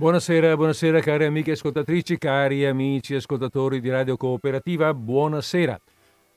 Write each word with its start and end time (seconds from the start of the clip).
Buonasera, 0.00 0.56
buonasera 0.56 1.00
cari 1.00 1.26
amiche 1.26 1.50
ascoltatrici, 1.50 2.16
cari 2.16 2.64
amici 2.64 3.14
ascoltatori 3.14 3.82
di 3.82 3.90
Radio 3.90 4.16
Cooperativa, 4.16 4.94
buonasera. 4.94 5.78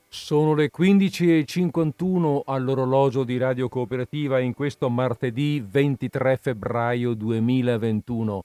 Sono 0.09 0.53
le 0.53 0.69
15.51 0.69 2.41
all'orologio 2.43 3.23
di 3.23 3.37
Radio 3.37 3.69
Cooperativa 3.69 4.41
in 4.41 4.53
questo 4.53 4.89
martedì 4.89 5.65
23 5.65 6.35
febbraio 6.41 7.13
2021. 7.13 8.43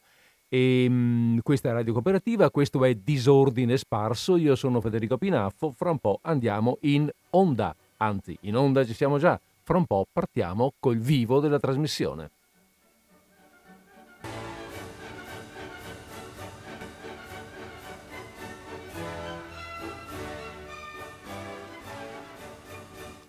E 0.49 0.89
mh, 0.89 1.41
questa 1.43 1.71
è 1.71 1.73
Radio 1.73 1.95
Cooperativa, 1.95 2.49
questo 2.53 2.85
è 2.85 2.95
Disordine 2.95 3.77
Sparso, 3.77 4.37
io 4.37 4.55
sono 4.55 4.81
Federico 4.81 5.19
Pinaffo, 5.19 5.73
fra 5.73 5.91
un 5.91 5.99
po' 5.99 6.21
andiamo 6.23 6.79
in 6.83 7.11
onda, 7.31 7.75
anzi 7.97 8.39
in 8.43 8.55
onda 8.55 8.85
ci 8.85 8.95
siamo 8.95 9.19
già, 9.19 9.37
fra 9.65 9.79
un 9.79 9.85
po' 9.85 10.07
partiamo 10.13 10.75
col 10.79 10.99
vivo 10.99 11.41
della 11.41 11.59
trasmissione. 11.59 12.31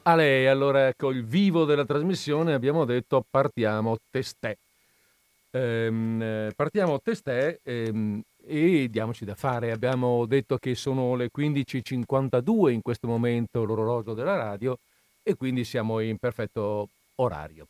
A 0.09 0.15
lei, 0.15 0.47
allora 0.47 0.91
col 0.97 1.17
ecco, 1.17 1.27
vivo 1.27 1.65
della 1.65 1.85
trasmissione 1.85 2.55
abbiamo 2.55 2.83
detto 2.83 3.23
partiamo 3.29 3.95
testè. 4.09 4.57
Ehm, 5.51 6.19
eh, 6.19 6.51
partiamo 6.55 6.99
testè 6.99 7.59
ehm, 7.61 8.19
e 8.43 8.87
diamoci 8.89 9.23
da 9.23 9.35
fare. 9.35 9.71
Abbiamo 9.71 10.25
detto 10.25 10.57
che 10.57 10.73
sono 10.73 11.13
le 11.13 11.29
15.52 11.29 12.71
in 12.71 12.81
questo 12.81 13.05
momento 13.05 13.63
l'orologio 13.63 14.15
della 14.15 14.35
radio 14.35 14.79
e 15.21 15.35
quindi 15.35 15.63
siamo 15.63 15.99
in 15.99 16.17
perfetto 16.17 16.89
orario. 17.17 17.67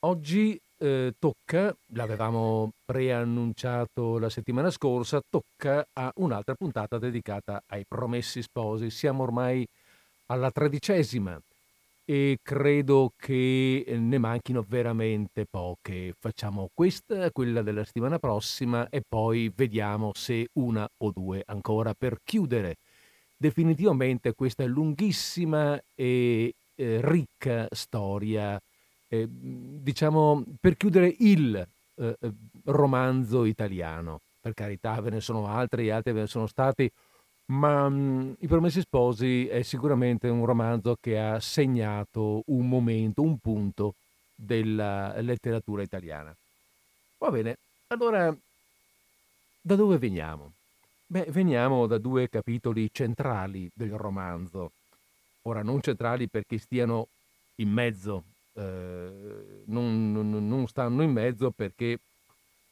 Oggi 0.00 0.60
eh, 0.76 1.14
tocca, 1.18 1.74
l'avevamo 1.94 2.72
preannunciato 2.84 4.18
la 4.18 4.28
settimana 4.28 4.70
scorsa, 4.70 5.22
tocca 5.30 5.86
a 5.94 6.12
un'altra 6.16 6.54
puntata 6.54 6.98
dedicata 6.98 7.62
ai 7.68 7.86
promessi 7.88 8.42
sposi. 8.42 8.90
Siamo 8.90 9.22
ormai 9.22 9.66
alla 10.26 10.50
tredicesima 10.50 11.40
e 12.04 12.38
credo 12.40 13.12
che 13.16 13.84
ne 13.98 14.18
manchino 14.18 14.64
veramente 14.66 15.44
poche. 15.44 16.14
Facciamo 16.16 16.70
questa, 16.72 17.30
quella 17.32 17.62
della 17.62 17.84
settimana 17.84 18.18
prossima 18.18 18.88
e 18.88 19.02
poi 19.06 19.52
vediamo 19.54 20.12
se 20.14 20.48
una 20.54 20.88
o 20.98 21.10
due 21.10 21.42
ancora 21.46 21.94
per 21.94 22.20
chiudere 22.22 22.76
definitivamente 23.36 24.34
questa 24.34 24.64
lunghissima 24.64 25.80
e 25.94 26.54
eh, 26.74 27.00
ricca 27.02 27.66
storia, 27.70 28.60
eh, 29.08 29.26
diciamo 29.28 30.44
per 30.60 30.76
chiudere 30.76 31.14
il 31.18 31.56
eh, 31.56 32.16
eh 32.20 32.32
romanzo 32.64 33.44
italiano. 33.44 34.20
Per 34.40 34.54
carità, 34.54 35.00
ve 35.00 35.10
ne 35.10 35.20
sono 35.20 35.46
altri, 35.48 35.90
altri 35.90 36.12
ve 36.12 36.20
ne 36.20 36.26
sono 36.26 36.46
stati 36.46 36.90
ma 37.46 37.88
mh, 37.88 38.36
I 38.40 38.46
Promessi 38.46 38.80
Sposi 38.80 39.46
è 39.46 39.62
sicuramente 39.62 40.28
un 40.28 40.44
romanzo 40.44 40.96
che 41.00 41.18
ha 41.18 41.38
segnato 41.40 42.42
un 42.46 42.68
momento, 42.68 43.22
un 43.22 43.38
punto 43.38 43.94
della 44.34 45.18
letteratura 45.20 45.82
italiana. 45.82 46.34
Va 47.18 47.30
bene, 47.30 47.56
allora 47.88 48.34
da 49.60 49.74
dove 49.74 49.98
veniamo? 49.98 50.52
Beh, 51.06 51.26
veniamo 51.30 51.86
da 51.86 51.98
due 51.98 52.28
capitoli 52.28 52.88
centrali 52.92 53.70
del 53.72 53.92
romanzo. 53.92 54.72
Ora, 55.42 55.62
non 55.62 55.80
centrali 55.80 56.28
perché 56.28 56.58
stiano 56.58 57.08
in 57.56 57.70
mezzo, 57.70 58.24
eh, 58.54 59.62
non, 59.66 60.12
non, 60.12 60.48
non 60.48 60.66
stanno 60.66 61.02
in 61.02 61.12
mezzo 61.12 61.50
perché 61.50 61.98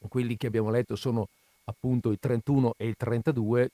quelli 0.07 0.37
che 0.37 0.47
abbiamo 0.47 0.69
letto 0.69 0.95
sono 0.95 1.27
appunto 1.65 2.11
il 2.11 2.17
31 2.19 2.75
e 2.77 2.87
il 2.87 2.95
32, 2.95 3.71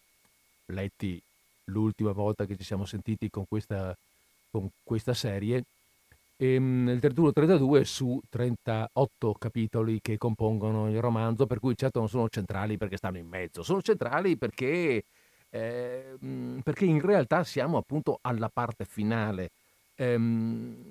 letti 0.71 1.21
l'ultima 1.65 2.11
volta 2.11 2.45
che 2.45 2.57
ci 2.57 2.63
siamo 2.63 2.85
sentiti 2.85 3.29
con 3.29 3.45
questa, 3.47 3.95
con 4.49 4.69
questa 4.83 5.13
serie, 5.13 5.63
e, 6.41 6.55
ehm, 6.55 6.89
il 6.89 6.99
31-32 6.99 7.83
su 7.83 8.19
38 8.29 9.35
capitoli 9.37 10.01
che 10.01 10.17
compongono 10.17 10.89
il 10.89 10.99
romanzo, 10.99 11.45
per 11.45 11.59
cui 11.59 11.77
certo 11.77 11.99
non 11.99 12.09
sono 12.09 12.27
centrali 12.29 12.77
perché 12.77 12.97
stanno 12.97 13.17
in 13.17 13.27
mezzo, 13.27 13.61
sono 13.61 13.81
centrali 13.81 14.35
perché, 14.37 15.03
eh, 15.49 16.17
perché 16.63 16.85
in 16.85 16.99
realtà 17.01 17.43
siamo 17.43 17.77
appunto 17.77 18.17
alla 18.21 18.49
parte 18.51 18.85
finale. 18.85 19.51
Eh, 19.95 20.19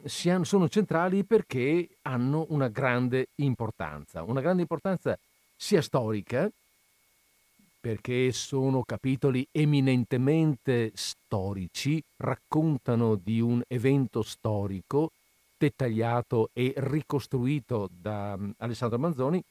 sono 0.04 0.68
centrali 0.68 1.24
perché 1.24 1.88
hanno 2.02 2.47
una 2.50 2.68
grande 2.68 3.28
importanza, 3.36 4.22
una 4.22 4.41
grande 4.41 4.62
importanza 4.62 5.18
sia 5.56 5.82
storica, 5.82 6.48
perché 7.80 8.30
sono 8.32 8.82
capitoli 8.84 9.46
eminentemente 9.50 10.92
storici, 10.94 12.02
raccontano 12.18 13.14
di 13.14 13.41
un 13.41 13.62
evento 13.66 14.22
storico 14.22 15.10
dettagliato 15.56 16.50
e 16.52 16.72
ricostruito 16.76 17.88
da 17.91 18.36
mm, 18.36 18.50
Alessandro 18.58 18.98
Manzoni, 18.98 19.42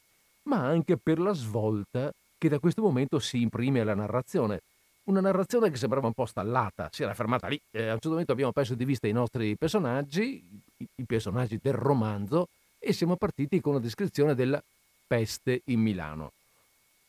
ma 0.43 0.65
anche 0.65 0.97
per 0.97 1.19
la 1.19 1.33
svolta 1.33 2.11
che 2.37 2.49
da 2.49 2.59
questo 2.59 2.81
momento 2.81 3.19
si 3.19 3.41
imprime 3.41 3.81
alla 3.81 3.93
narrazione. 3.93 4.61
Una 5.03 5.21
narrazione 5.21 5.69
che 5.69 5.77
sembrava 5.77 6.07
un 6.07 6.13
po' 6.13 6.25
stallata, 6.25 6.89
si 6.91 7.03
era 7.03 7.13
fermata 7.13 7.47
lì. 7.47 7.59
Eh, 7.71 7.81
a 7.81 7.85
un 7.85 7.91
certo 7.93 8.09
momento 8.09 8.31
abbiamo 8.31 8.51
perso 8.51 8.75
di 8.75 8.85
vista 8.85 9.07
i 9.07 9.11
nostri 9.11 9.55
personaggi, 9.55 10.41
i, 10.77 10.87
i 10.95 11.03
personaggi 11.05 11.59
del 11.61 11.73
romanzo, 11.73 12.47
e 12.77 12.93
siamo 12.93 13.15
partiti 13.15 13.59
con 13.59 13.73
una 13.73 13.81
descrizione 13.81 14.35
della 14.35 14.61
peste 15.05 15.61
in 15.65 15.79
Milano. 15.81 16.31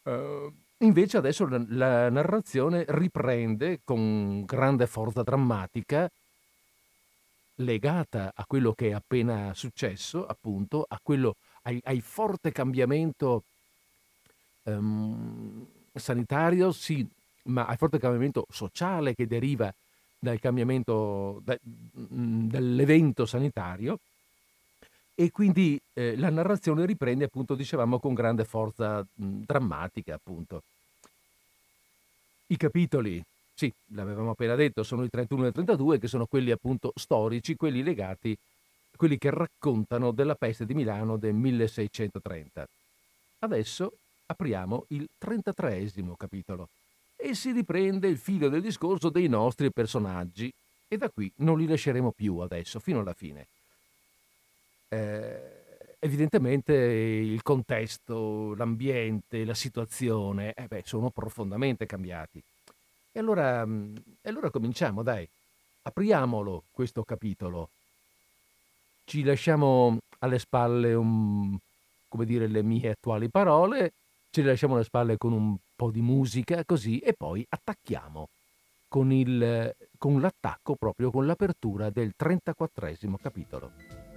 Uh, 0.03 0.53
Invece 0.83 1.19
adesso 1.19 1.47
la, 1.47 1.63
la 1.69 2.09
narrazione 2.09 2.85
riprende 2.89 3.81
con 3.85 4.45
grande 4.47 4.87
forza 4.87 5.23
drammatica, 5.23 6.11
legata 7.57 8.33
a 8.35 8.45
quello 8.47 8.73
che 8.73 8.89
è 8.89 8.93
appena 8.93 9.53
successo, 9.53 10.27
appunto, 10.27 10.87
a 10.89 10.99
quello, 11.03 11.37
ai, 11.63 11.79
ai 11.85 12.01
forte 12.01 12.51
cambiamento 12.51 13.45
um, 14.63 15.67
sanitario, 15.93 16.73
sì, 16.73 17.07
ma 17.45 17.67
al 17.67 17.77
forte 17.77 17.99
cambiamento 17.99 18.47
sociale 18.49 19.15
che 19.15 19.27
deriva 19.27 19.71
dal 20.19 20.41
cambiamento 20.41 21.43
da, 21.45 21.59
dall'evento 21.63 23.27
sanitario 23.27 23.99
e 25.15 25.31
quindi 25.31 25.81
eh, 25.93 26.17
la 26.17 26.31
narrazione 26.31 26.87
riprende 26.87 27.25
appunto 27.25 27.55
dicevamo 27.55 27.99
con 27.99 28.15
grande 28.15 28.45
forza 28.45 29.01
mh, 29.01 29.43
drammatica 29.47 30.15
appunto. 30.15 30.63
I 32.47 32.57
capitoli, 32.57 33.23
sì, 33.55 33.73
l'avevamo 33.93 34.31
appena 34.31 34.55
detto, 34.55 34.83
sono 34.83 35.05
i 35.05 35.11
31 35.11 35.45
e 35.45 35.49
i 35.49 35.53
32 35.53 35.99
che 35.99 36.09
sono 36.09 36.27
quelli 36.27 36.51
appunto 36.51 36.93
storici, 36.97 37.55
quelli 37.55 37.83
legati, 37.83 38.37
quelli 38.97 39.19
che 39.19 39.31
raccontano 39.31 40.11
della 40.11 40.35
peste 40.35 40.67
di 40.67 40.75
Milano 40.75 41.17
del 41.17 41.35
1630. 41.35 42.67
Adesso 43.41 43.93
apriamo 44.27 44.87
il 44.89 45.09
33 45.19 45.93
capitolo 46.17 46.69
e 47.17 47.35
si 47.35 47.53
riprende 47.53 48.09
il 48.09 48.17
filo 48.17 48.49
del 48.49 48.63
discorso 48.63 49.11
dei 49.11 49.29
nostri 49.29 49.71
personaggi 49.71 50.53
e 50.89 50.97
da 50.97 51.09
qui 51.11 51.31
non 51.37 51.59
li 51.59 51.67
lasceremo 51.67 52.11
più 52.11 52.39
adesso, 52.39 52.81
fino 52.81 53.01
alla 53.01 53.13
fine 53.13 53.47
eh, 54.91 55.61
evidentemente 56.01 56.75
il 56.75 57.43
contesto, 57.43 58.55
l'ambiente, 58.55 59.45
la 59.45 59.55
situazione 59.55 60.53
eh 60.55 60.67
beh, 60.67 60.83
sono 60.85 61.11
profondamente 61.11 61.87
cambiati. 61.87 62.43
E 63.13 63.19
allora, 63.19 63.65
mm, 63.65 63.97
e 64.23 64.29
allora 64.29 64.51
cominciamo, 64.51 65.03
dai, 65.03 65.29
apriamolo 65.83 66.65
questo 66.73 67.05
capitolo. 67.05 67.71
Ci 69.05 69.23
lasciamo 69.23 69.99
alle 70.19 70.39
spalle 70.39 70.95
un, 70.95 71.57
come 72.09 72.25
dire, 72.25 72.47
le 72.47 72.63
mie 72.63 72.91
attuali 72.91 73.29
parole, 73.29 73.93
ce 74.31 74.43
le 74.43 74.49
lasciamo 74.49 74.75
alle 74.75 74.85
spalle 74.85 75.17
con 75.17 75.33
un 75.33 75.57
po' 75.75 75.91
di 75.91 76.01
musica 76.01 76.65
così 76.65 76.99
e 76.99 77.15
poi 77.15 77.45
attacchiamo 77.49 78.29
con, 78.89 79.13
il, 79.13 79.75
con 79.99 80.21
l'attacco 80.21 80.75
proprio 80.77 81.11
con 81.11 81.27
l'apertura 81.27 81.91
del 81.91 82.13
34 82.17 82.89
capitolo. 83.21 84.10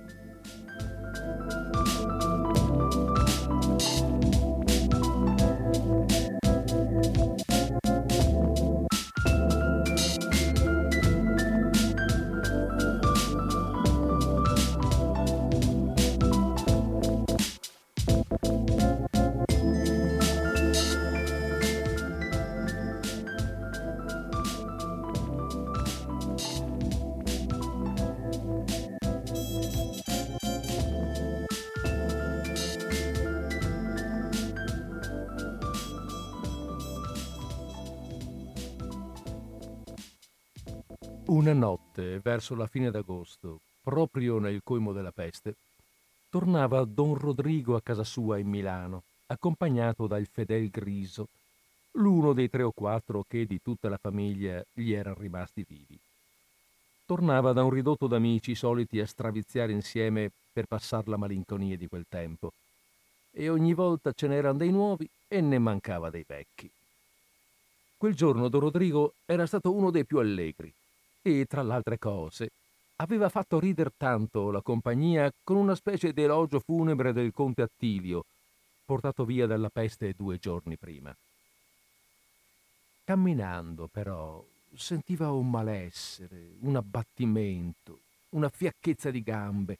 Una 41.33 41.53
notte, 41.53 42.19
verso 42.19 42.53
la 42.53 42.67
fine 42.67 42.91
d'agosto, 42.91 43.59
proprio 43.81 44.37
nel 44.37 44.61
colmo 44.63 44.93
della 44.93 45.09
peste, 45.09 45.55
tornava 46.29 46.83
don 46.83 47.15
Rodrigo 47.15 47.75
a 47.75 47.81
casa 47.81 48.03
sua 48.03 48.37
in 48.37 48.47
Milano, 48.47 49.01
accompagnato 49.25 50.05
dal 50.05 50.27
fedel 50.31 50.69
Griso, 50.69 51.29
l'uno 51.93 52.33
dei 52.33 52.51
tre 52.51 52.61
o 52.61 52.69
quattro 52.71 53.25
che 53.27 53.47
di 53.47 53.59
tutta 53.63 53.89
la 53.89 53.97
famiglia 53.97 54.63
gli 54.71 54.93
erano 54.93 55.17
rimasti 55.17 55.65
vivi. 55.67 55.97
Tornava 57.07 57.51
da 57.51 57.63
un 57.63 57.71
ridotto 57.71 58.05
d'amici 58.05 58.53
soliti 58.53 58.99
a 58.99 59.07
straviziare 59.07 59.71
insieme 59.71 60.29
per 60.53 60.67
passare 60.67 61.09
la 61.09 61.17
malinconia 61.17 61.75
di 61.75 61.87
quel 61.87 62.05
tempo, 62.07 62.53
e 63.31 63.49
ogni 63.49 63.73
volta 63.73 64.11
ce 64.11 64.27
n'erano 64.27 64.59
dei 64.59 64.69
nuovi 64.69 65.09
e 65.27 65.41
ne 65.41 65.57
mancava 65.57 66.11
dei 66.11 66.25
vecchi. 66.27 66.69
Quel 67.97 68.13
giorno 68.13 68.49
Don 68.49 68.59
Rodrigo 68.59 69.13
era 69.25 69.47
stato 69.47 69.73
uno 69.73 69.89
dei 69.89 70.05
più 70.05 70.19
allegri 70.19 70.71
e, 71.23 71.45
tra 71.45 71.63
l'altre 71.63 71.97
cose, 71.97 72.51
aveva 72.97 73.29
fatto 73.29 73.59
rider 73.59 73.91
tanto 73.95 74.51
la 74.51 74.61
compagnia 74.61 75.31
con 75.43 75.55
una 75.55 75.73
specie 75.73 76.13
di 76.13 76.21
elogio 76.21 76.59
funebre 76.59 77.13
del 77.13 77.33
conte 77.33 77.63
Attilio, 77.63 78.25
portato 78.85 79.25
via 79.25 79.47
dalla 79.47 79.69
peste 79.69 80.13
due 80.15 80.37
giorni 80.37 80.75
prima. 80.75 81.15
Camminando, 83.05 83.89
però, 83.91 84.43
sentiva 84.75 85.31
un 85.31 85.49
malessere, 85.49 86.55
un 86.59 86.75
abbattimento, 86.75 87.99
una 88.29 88.49
fiacchezza 88.49 89.09
di 89.09 89.23
gambe, 89.23 89.77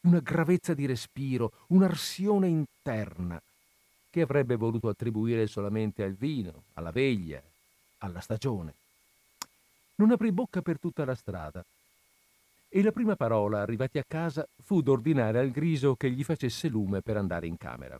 una 0.00 0.20
gravezza 0.20 0.74
di 0.74 0.86
respiro, 0.86 1.52
un'arsione 1.68 2.48
interna 2.48 3.40
che 4.10 4.20
avrebbe 4.22 4.56
voluto 4.56 4.88
attribuire 4.88 5.46
solamente 5.46 6.02
al 6.02 6.14
vino, 6.14 6.64
alla 6.74 6.90
veglia, 6.90 7.42
alla 7.98 8.20
stagione. 8.20 8.74
Non 9.96 10.10
aprì 10.10 10.32
bocca 10.32 10.62
per 10.62 10.78
tutta 10.78 11.04
la 11.04 11.14
strada 11.14 11.64
e 12.68 12.82
la 12.82 12.92
prima 12.92 13.16
parola, 13.16 13.62
arrivati 13.62 13.98
a 13.98 14.04
casa, 14.06 14.46
fu 14.62 14.82
d'ordinare 14.82 15.38
al 15.38 15.50
griso 15.50 15.94
che 15.94 16.10
gli 16.10 16.22
facesse 16.22 16.68
lume 16.68 17.00
per 17.00 17.16
andare 17.16 17.46
in 17.46 17.56
camera. 17.56 17.98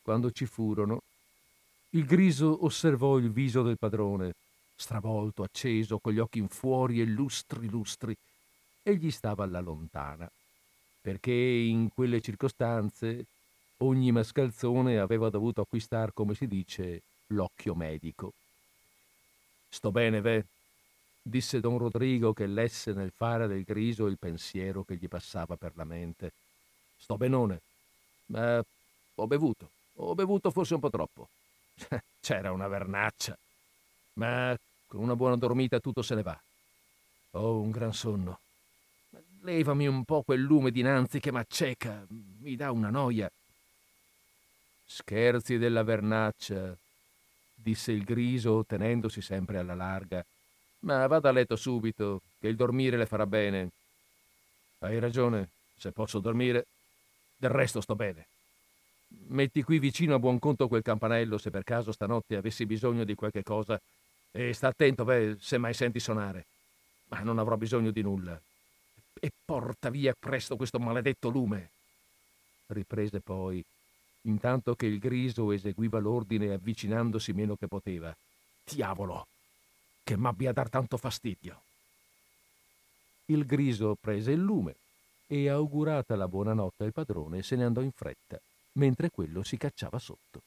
Quando 0.00 0.30
ci 0.30 0.46
furono, 0.46 1.02
il 1.90 2.06
griso 2.06 2.64
osservò 2.64 3.18
il 3.18 3.30
viso 3.30 3.62
del 3.62 3.76
padrone, 3.78 4.32
stravolto, 4.74 5.42
acceso, 5.42 5.98
con 5.98 6.14
gli 6.14 6.18
occhi 6.18 6.38
in 6.38 6.48
fuori 6.48 7.02
e 7.02 7.04
lustri 7.04 7.68
lustri, 7.68 8.16
e 8.82 8.96
gli 8.96 9.10
stava 9.10 9.44
alla 9.44 9.60
lontana, 9.60 10.26
perché 11.02 11.32
in 11.32 11.90
quelle 11.92 12.22
circostanze 12.22 13.26
ogni 13.78 14.10
mascalzone 14.10 14.98
aveva 14.98 15.28
dovuto 15.28 15.60
acquistar, 15.60 16.14
come 16.14 16.34
si 16.34 16.46
dice, 16.46 17.02
l'occhio 17.26 17.74
medico. 17.74 18.32
Sto 19.72 19.90
bene, 19.90 20.20
ve, 20.20 20.44
disse 21.22 21.58
don 21.58 21.78
Rodrigo 21.78 22.34
che 22.34 22.46
lesse 22.46 22.92
nel 22.92 23.10
fare 23.10 23.46
del 23.46 23.64
griso 23.64 24.06
il 24.06 24.18
pensiero 24.18 24.84
che 24.84 24.96
gli 24.96 25.08
passava 25.08 25.56
per 25.56 25.72
la 25.76 25.84
mente. 25.84 26.32
Sto 26.98 27.16
benone, 27.16 27.60
ma 28.26 28.62
ho 29.14 29.26
bevuto, 29.26 29.70
ho 29.94 30.14
bevuto 30.14 30.50
forse 30.50 30.74
un 30.74 30.80
po' 30.80 30.90
troppo. 30.90 31.28
C'era 32.20 32.52
una 32.52 32.68
vernaccia, 32.68 33.36
ma 34.14 34.54
con 34.86 35.00
una 35.00 35.16
buona 35.16 35.36
dormita 35.36 35.80
tutto 35.80 36.02
se 36.02 36.16
ne 36.16 36.22
va. 36.22 36.38
Ho 37.30 37.58
un 37.58 37.70
gran 37.70 37.94
sonno. 37.94 38.40
Levami 39.40 39.86
un 39.86 40.04
po' 40.04 40.20
quel 40.20 40.42
lume 40.42 40.70
dinanzi 40.70 41.18
che 41.18 41.32
m'acceca, 41.32 42.04
mi 42.08 42.56
dà 42.56 42.70
una 42.70 42.90
noia. 42.90 43.28
Scherzi 44.84 45.56
della 45.56 45.82
vernaccia, 45.82 46.76
disse 47.62 47.92
il 47.92 48.04
griso 48.04 48.64
tenendosi 48.66 49.20
sempre 49.20 49.58
alla 49.58 49.74
larga. 49.74 50.24
Ma 50.80 51.06
vada 51.06 51.28
a 51.28 51.32
letto 51.32 51.56
subito, 51.56 52.22
che 52.40 52.48
il 52.48 52.56
dormire 52.56 52.96
le 52.96 53.06
farà 53.06 53.26
bene. 53.26 53.70
Hai 54.80 54.98
ragione, 54.98 55.48
se 55.76 55.92
posso 55.92 56.18
dormire, 56.18 56.66
del 57.36 57.50
resto 57.50 57.80
sto 57.80 57.94
bene. 57.94 58.26
Metti 59.28 59.62
qui 59.62 59.78
vicino 59.78 60.14
a 60.14 60.18
buon 60.18 60.38
conto 60.38 60.68
quel 60.68 60.82
campanello 60.82 61.38
se 61.38 61.50
per 61.50 61.64
caso 61.64 61.92
stanotte 61.92 62.36
avessi 62.36 62.66
bisogno 62.66 63.04
di 63.04 63.14
qualche 63.14 63.42
cosa 63.42 63.80
e 64.30 64.52
sta 64.52 64.68
attento, 64.68 65.04
beh, 65.04 65.36
se 65.38 65.58
mai 65.58 65.74
senti 65.74 66.00
suonare. 66.00 66.46
Ma 67.08 67.20
non 67.20 67.38
avrò 67.38 67.56
bisogno 67.56 67.90
di 67.90 68.02
nulla. 68.02 68.40
E 69.20 69.30
porta 69.44 69.90
via 69.90 70.14
presto 70.18 70.56
questo 70.56 70.78
maledetto 70.78 71.28
lume. 71.28 71.68
Riprese 72.68 73.20
poi, 73.20 73.62
intanto 74.22 74.74
che 74.74 74.86
il 74.86 74.98
griso 74.98 75.50
eseguiva 75.52 75.98
l'ordine 75.98 76.52
avvicinandosi 76.52 77.32
meno 77.32 77.56
che 77.56 77.66
poteva. 77.66 78.14
Diavolo! 78.64 79.26
Che 80.04 80.16
m'abbia 80.16 80.50
a 80.50 80.52
dar 80.52 80.68
tanto 80.68 80.96
fastidio! 80.96 81.60
Il 83.26 83.46
griso 83.46 83.96
prese 84.00 84.32
il 84.32 84.40
lume 84.40 84.74
e, 85.26 85.48
augurata 85.48 86.16
la 86.16 86.28
buonanotte 86.28 86.84
al 86.84 86.92
padrone, 86.92 87.42
se 87.42 87.56
ne 87.56 87.64
andò 87.64 87.80
in 87.80 87.92
fretta, 87.92 88.38
mentre 88.72 89.10
quello 89.10 89.42
si 89.42 89.56
cacciava 89.56 89.98
sotto. 89.98 90.42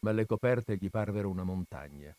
Ma 0.00 0.12
le 0.12 0.26
coperte 0.26 0.76
gli 0.76 0.88
parvero 0.90 1.28
una 1.28 1.44
montagna. 1.44 2.14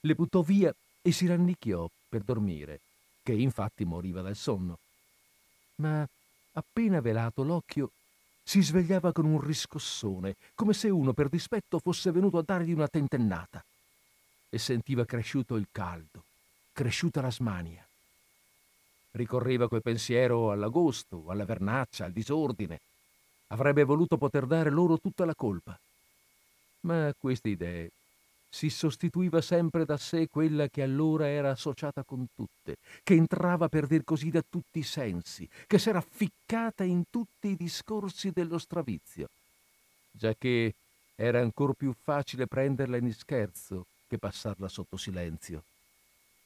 Le 0.00 0.14
buttò 0.14 0.42
via 0.42 0.74
e 1.00 1.12
si 1.12 1.26
rannicchiò 1.26 1.88
per 2.08 2.22
dormire, 2.22 2.80
che 3.22 3.32
infatti 3.32 3.84
moriva 3.84 4.20
dal 4.20 4.36
sonno. 4.36 4.78
Ma 5.76 6.06
appena 6.52 7.00
velato 7.00 7.42
l'occhio 7.42 7.90
si 8.42 8.62
svegliava 8.62 9.12
con 9.12 9.24
un 9.24 9.40
riscossone, 9.40 10.36
come 10.54 10.72
se 10.72 10.88
uno 10.88 11.12
per 11.12 11.28
dispetto 11.28 11.78
fosse 11.78 12.10
venuto 12.10 12.38
a 12.38 12.42
dargli 12.44 12.72
una 12.72 12.88
tentennata. 12.88 13.64
E 14.50 14.58
sentiva 14.58 15.04
cresciuto 15.04 15.56
il 15.56 15.66
caldo, 15.70 16.24
cresciuta 16.72 17.20
la 17.20 17.30
smania. 17.30 17.86
Ricorreva 19.12 19.68
quel 19.68 19.82
pensiero 19.82 20.50
all'agosto, 20.50 21.24
alla 21.28 21.44
vernaccia, 21.44 22.04
al 22.04 22.12
disordine. 22.12 22.80
Avrebbe 23.48 23.84
voluto 23.84 24.16
poter 24.16 24.46
dare 24.46 24.70
loro 24.70 24.98
tutta 24.98 25.24
la 25.24 25.34
colpa. 25.34 25.78
Ma 26.80 27.14
queste 27.18 27.50
idee 27.50 27.90
si 28.54 28.68
sostituiva 28.68 29.40
sempre 29.40 29.86
da 29.86 29.96
sé 29.96 30.28
quella 30.28 30.68
che 30.68 30.82
allora 30.82 31.26
era 31.26 31.52
associata 31.52 32.02
con 32.02 32.28
tutte, 32.34 32.76
che 33.02 33.14
entrava 33.14 33.70
per 33.70 33.86
dir 33.86 34.04
così 34.04 34.28
da 34.28 34.44
tutti 34.46 34.80
i 34.80 34.82
sensi, 34.82 35.48
che 35.66 35.78
s'era 35.78 36.02
ficcata 36.02 36.84
in 36.84 37.04
tutti 37.08 37.48
i 37.48 37.56
discorsi 37.56 38.30
dello 38.30 38.58
stravizio, 38.58 39.30
giacché 40.10 40.74
era 41.16 41.40
ancor 41.40 41.72
più 41.72 41.94
facile 41.94 42.46
prenderla 42.46 42.98
in 42.98 43.14
scherzo 43.14 43.86
che 44.06 44.18
passarla 44.18 44.68
sotto 44.68 44.98
silenzio. 44.98 45.62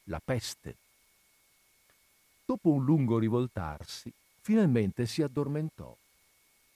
La 0.05 0.21
peste. 0.25 0.77
Dopo 2.45 2.71
un 2.71 2.85
lungo 2.85 3.19
rivoltarsi, 3.19 4.13
finalmente 4.41 5.07
si 5.07 5.23
addormentò 5.23 5.95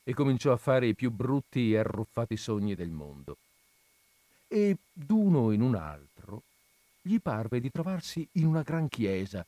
e 0.03 0.13
cominciò 0.13 0.51
a 0.51 0.57
fare 0.57 0.89
i 0.89 0.95
più 0.95 1.13
brutti 1.13 1.73
e 1.73 1.79
arruffati 1.79 2.37
sogni 2.37 2.75
del 2.75 2.91
mondo 2.91 3.37
e 4.53 4.79
d'uno 4.93 5.53
in 5.53 5.63
un 5.63 5.77
altro 5.77 6.43
gli 7.03 7.21
parve 7.21 7.61
di 7.61 7.71
trovarsi 7.71 8.27
in 8.33 8.47
una 8.47 8.63
gran 8.63 8.89
chiesa, 8.89 9.47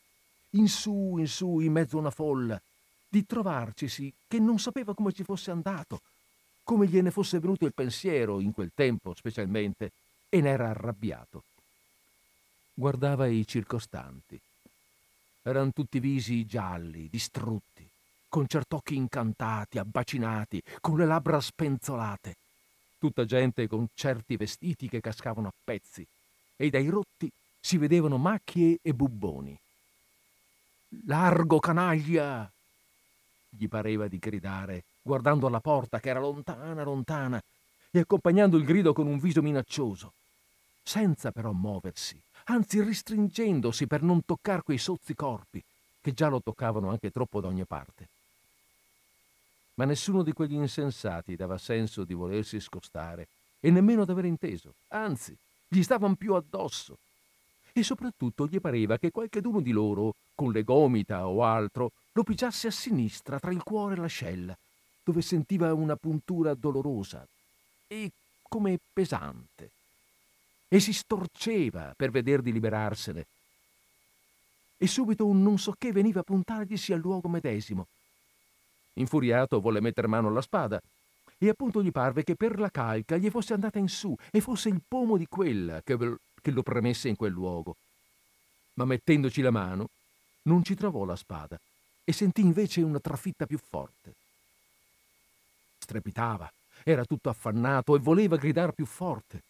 in 0.51 0.69
su, 0.69 1.17
in 1.19 1.27
su, 1.27 1.59
in 1.59 1.73
mezzo 1.73 1.97
a 1.97 2.01
una 2.01 2.11
folla, 2.11 2.61
di 3.09 3.27
trovarcisi 3.27 4.13
che 4.29 4.39
non 4.39 4.61
sapeva 4.61 4.95
come 4.95 5.13
ci 5.13 5.25
fosse 5.25 5.51
andato, 5.51 6.01
come 6.63 6.87
gliene 6.87 7.11
fosse 7.11 7.41
venuto 7.41 7.67
il 7.67 7.75
pensiero 7.75 8.39
in 8.39 8.53
quel 8.53 8.71
tempo 8.75 9.13
specialmente, 9.15 9.91
e 10.29 10.41
n'era 10.41 10.71
arrabbiato. 10.71 11.43
Guardava 12.73 13.27
i 13.27 13.47
circostanti. 13.47 14.41
Eran 15.43 15.73
tutti 15.73 15.99
visi 15.99 16.47
gialli, 16.47 17.09
distrutti, 17.11 17.87
con 18.29 18.47
cert'occhi 18.47 18.95
incantati, 18.95 19.79
abbacinati, 19.79 20.63
con 20.81 20.97
le 20.97 21.07
labbra 21.07 21.41
spenzolate 21.41 22.37
tutta 23.03 23.25
gente 23.25 23.67
con 23.67 23.89
certi 23.95 24.37
vestiti 24.37 24.89
che 24.89 25.01
cascavano 25.01 25.49
a 25.49 25.53
pezzi 25.65 26.07
e 26.55 26.71
dai 26.71 26.87
rotti 26.87 27.29
si 27.59 27.77
vedevano 27.77 28.17
macchie 28.17 28.79
e 28.81 28.95
bubboni. 28.95 29.59
Largo 31.07 31.59
canaglia! 31.59 32.49
gli 33.49 33.67
pareva 33.67 34.07
di 34.07 34.19
gridare, 34.19 34.85
guardando 35.03 35.49
alla 35.49 35.59
porta 35.59 35.99
che 35.99 36.11
era 36.11 36.21
lontana, 36.21 36.85
lontana, 36.85 37.43
e 37.91 37.99
accompagnando 37.99 38.57
il 38.57 38.65
grido 38.65 38.93
con 38.93 39.09
un 39.09 39.19
viso 39.19 39.43
minaccioso, 39.43 40.13
senza 40.85 41.33
però 41.33 41.51
muoversi, 41.51 42.17
anzi 42.45 42.81
ristringendosi 42.81 43.89
per 43.89 44.03
non 44.03 44.25
toccare 44.25 44.63
quei 44.63 44.79
sozzi 44.79 45.17
corpi, 45.17 45.61
che 46.01 46.13
già 46.15 46.29
lo 46.29 46.41
toccavano 46.41 46.91
anche 46.91 47.11
troppo 47.11 47.41
da 47.41 47.49
ogni 47.49 47.65
parte 47.65 48.22
ma 49.75 49.85
nessuno 49.85 50.23
di 50.23 50.33
quegli 50.33 50.55
insensati 50.55 51.37
dava 51.37 51.59
senso 51.59 52.05
di 52.05 52.15
volersi 52.15 52.61
scostare 52.61 53.29
e 53.61 53.71
nemmeno 53.71 54.05
d'aver 54.05 54.25
inteso, 54.25 54.75
anzi, 54.89 55.37
gli 55.69 55.83
stavano 55.83 56.15
più 56.15 56.35
addosso. 56.35 56.99
E 57.73 57.83
soprattutto 57.83 58.47
gli 58.47 58.61
pareva 58.61 58.99
che 58.99 59.11
qualcheduno 59.11 59.61
di 59.61 59.71
loro, 59.71 60.15
con 60.35 60.53
le 60.53 60.63
gomita 60.63 61.27
o 61.27 61.43
altro, 61.43 61.93
lo 62.13 62.23
pigiasse 62.23 62.67
a 62.67 62.71
sinistra 62.71 63.39
tra 63.39 63.51
il 63.51 63.63
cuore 63.63 63.95
e 63.95 63.99
l'ascella, 63.99 64.57
dove 65.03 65.23
sentiva 65.23 65.73
una 65.73 65.97
puntura 65.97 66.53
dolorosa 66.55 67.27
e 67.87 68.11
come 68.43 68.79
pesante. 68.93 69.71
E 70.69 70.81
si 70.81 70.93
storceva 70.93 71.95
per 71.97 72.11
veder 72.11 72.43
di 72.43 72.53
liberarsene, 72.53 73.27
e 74.77 74.87
subito 74.89 75.25
un 75.25 75.43
non 75.43 75.59
so 75.59 75.75
che 75.79 75.93
veniva 75.93 76.21
a 76.21 76.25
puntarglisi 76.25 76.93
al 76.93 76.99
luogo 76.99 77.29
medesimo. 77.29 77.87
Infuriato 78.95 79.61
volle 79.61 79.81
metter 79.81 80.07
mano 80.07 80.29
alla 80.29 80.43
spada 80.43 80.81
e 81.39 81.49
appunto 81.49 81.83
gli 81.83 81.91
parve 81.91 82.23
che 82.23 82.37
per 82.37 82.59
la 82.59 82.71
calca 82.71 83.17
gli 83.17 83.29
fosse 83.31 83.53
andata 83.53 83.79
in 83.79 83.89
su 83.89 84.15
e 84.31 84.41
fosse 84.41 84.69
il 84.69 84.81
pomo 84.87 85.17
di 85.17 85.27
quella 85.27 85.81
che, 85.83 85.97
lo 85.97 86.63
premesse 86.63 87.09
in 87.09 87.17
quel 87.17 87.33
luogo. 87.33 87.77
Ma 88.75 88.85
mettendoci 88.85 89.43
la 89.43 89.51
mano 89.51 89.89
non 90.43 90.63
ci 90.63 90.75
trovò 90.75 91.05
la 91.05 91.17
spada 91.17 91.59
e 92.05 92.13
sentì 92.13 92.43
invece 92.43 92.83
una 92.83 93.01
trafitta 93.01 93.47
più 93.47 93.59
forte. 93.59 94.15
Strepitava, 95.79 96.51
era 96.85 97.05
tutto 97.05 97.29
affannato 97.29 97.97
e 97.97 97.99
voleva 97.99 98.37
gridare 98.37 98.73
più 98.73 98.87
forte, 98.87 99.43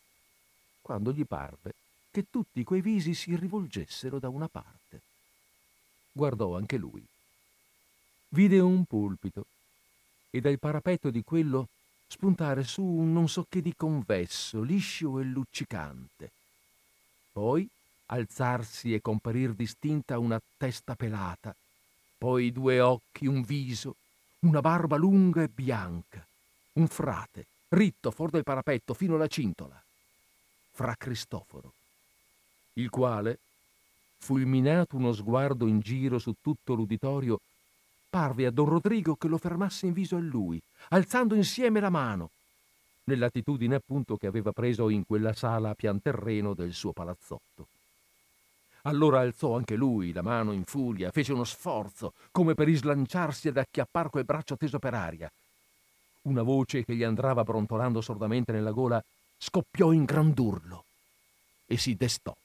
quando 0.81 1.13
gli 1.13 1.25
parve 1.27 1.75
che 2.11 2.27
tutti 2.31 2.63
quei 2.63 2.83
visi 2.83 3.15
si 3.15 3.35
rivolgessero 3.37 4.19
da 4.19 4.29
una 4.29 4.49
parte. 4.49 5.01
Guardò 6.13 6.57
anche 6.57 6.77
lui. 6.77 7.03
Vide 8.35 8.61
un 8.61 8.85
pulpito 8.85 9.45
e 10.31 10.41
dal 10.41 10.59
parapetto 10.59 11.11
di 11.11 11.23
quello 11.23 11.69
spuntare 12.07 12.65
su 12.65 12.83
un 12.83 13.13
non 13.13 13.29
so 13.29 13.45
che 13.47 13.61
di 13.61 13.75
convesso, 13.77 14.63
liscio 14.63 15.21
e 15.21 15.25
luccicante. 15.25 16.31
Poi 17.31 17.69
alzarsi 18.07 18.95
e 18.95 19.03
comparir 19.03 19.53
distinta 19.53 20.19
una 20.19 20.41
testa 20.57 20.95
pelata, 20.95 21.55
poi 22.17 22.53
due 22.53 22.81
occhi, 22.81 23.27
un 23.27 23.43
viso, 23.43 23.97
una 24.41 24.61
barba 24.61 24.97
lunga 24.97 25.43
e 25.43 25.49
bianca, 25.49 26.27
un 26.75 26.89
frate, 26.89 27.45
ritto 27.69 28.11
fuori 28.11 28.33
del 28.33 28.45
parapetto 28.45 28.95
fino 28.95 29.17
alla 29.17 29.27
cintola, 29.27 29.79
fra 30.73 30.95
Cristoforo, 30.97 31.73
il 32.75 32.89
quale, 32.89 33.39
fulminato 34.17 34.97
uno 34.97 35.13
sguardo 35.13 35.67
in 35.67 35.81
giro 35.81 36.19
su 36.19 36.35
tutto 36.41 36.73
l'uditorio, 36.73 37.41
parve 38.13 38.45
a 38.45 38.51
don 38.51 38.67
Rodrigo 38.67 39.17
che 39.17 39.27
lo 39.27 39.39
fermasse 39.39 39.87
in 39.87 39.95
viso 39.95 40.17
a 40.17 40.21
lui, 40.21 40.61
alzando 40.91 41.35
insieme 41.35 41.81
la 41.81 41.89
mano, 41.89 42.29
nell'attitudine 43.05 43.77
appunto 43.77 44.19
che 44.19 44.27
aveva 44.27 44.53
preso 44.53 44.91
in 44.91 45.07
quella 45.07 45.33
sala 45.33 45.71
a 45.71 45.75
pian 45.75 46.03
terreno 46.03 46.53
del 46.53 46.75
suo 46.75 46.93
palazzotto. 46.93 47.69
Allora 48.83 49.21
alzò 49.21 49.57
anche 49.57 49.77
lui 49.77 50.13
la 50.13 50.21
mano 50.21 50.53
in 50.53 50.65
furia, 50.65 51.11
fece 51.11 51.33
uno 51.33 51.45
sforzo, 51.45 52.13
come 52.31 52.53
per 52.53 52.69
islanciarsi 52.69 53.49
ad 53.49 53.57
acchiappar 53.57 54.11
quel 54.11 54.27
braccio 54.27 54.59
teso 54.59 54.79
per 54.79 54.93
aria. 54.93 55.33
Una 56.25 56.43
voce 56.43 56.85
che 56.85 56.95
gli 56.95 57.05
andava 57.05 57.45
brontolando 57.45 58.03
sordamente 58.03 58.53
nella 58.53 58.73
gola 58.73 59.03
scoppiò 59.39 59.91
in 59.91 60.05
grand'urlo 60.05 60.85
e 61.65 61.79
si 61.79 61.95
destò. 61.95 62.37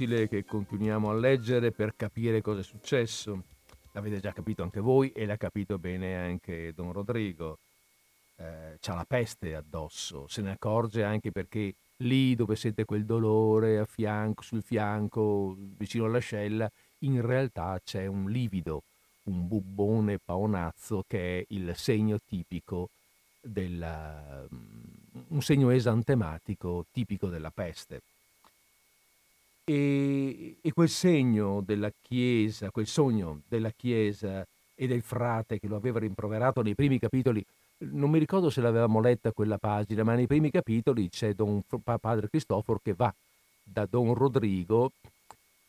Inutile 0.00 0.28
che 0.28 0.44
continuiamo 0.46 1.10
a 1.10 1.14
leggere 1.14 1.72
per 1.72 1.94
capire 1.94 2.40
cosa 2.40 2.60
è 2.60 2.62
successo. 2.62 3.42
L'avete 3.92 4.20
già 4.20 4.32
capito 4.32 4.62
anche 4.62 4.80
voi 4.80 5.10
e 5.12 5.26
l'ha 5.26 5.36
capito 5.36 5.78
bene 5.78 6.16
anche 6.16 6.72
Don 6.74 6.92
Rodrigo. 6.92 7.58
Eh, 8.36 8.78
c'ha 8.80 8.94
la 8.94 9.04
peste 9.06 9.54
addosso, 9.54 10.26
se 10.26 10.40
ne 10.40 10.52
accorge 10.52 11.02
anche 11.02 11.30
perché 11.30 11.74
lì 11.98 12.34
dove 12.34 12.56
sente 12.56 12.86
quel 12.86 13.04
dolore 13.04 13.84
fianco, 13.84 14.42
sul 14.42 14.62
fianco, 14.62 15.54
vicino 15.76 16.06
all'ascella, 16.06 16.70
in 17.00 17.20
realtà 17.20 17.78
c'è 17.84 18.06
un 18.06 18.30
livido, 18.30 18.82
un 19.24 19.46
bubbone 19.46 20.18
paonazzo 20.18 21.04
che 21.06 21.40
è 21.40 21.44
il 21.48 21.72
segno 21.76 22.16
tipico 22.26 22.88
della, 23.42 24.46
un 25.28 25.42
segno 25.42 25.68
esantematico 25.68 26.86
tipico 26.90 27.28
della 27.28 27.50
peste. 27.50 28.00
E, 29.70 30.56
e 30.60 30.72
quel 30.72 30.88
segno 30.88 31.62
della 31.64 31.92
Chiesa, 32.02 32.70
quel 32.70 32.88
sogno 32.88 33.42
della 33.46 33.70
Chiesa 33.70 34.44
e 34.74 34.86
del 34.88 35.00
frate 35.00 35.60
che 35.60 35.68
lo 35.68 35.76
aveva 35.76 36.00
rimproverato 36.00 36.60
nei 36.60 36.74
primi 36.74 36.98
capitoli, 36.98 37.44
non 37.92 38.10
mi 38.10 38.18
ricordo 38.18 38.50
se 38.50 38.60
l'avevamo 38.60 39.00
letta 39.00 39.30
quella 39.30 39.58
pagina, 39.58 40.02
ma 40.02 40.14
nei 40.16 40.26
primi 40.26 40.50
capitoli 40.50 41.08
c'è 41.08 41.34
don, 41.34 41.62
padre 42.00 42.28
Cristoforo 42.28 42.80
che 42.82 42.94
va 42.94 43.14
da 43.62 43.86
Don 43.88 44.12
Rodrigo 44.12 44.90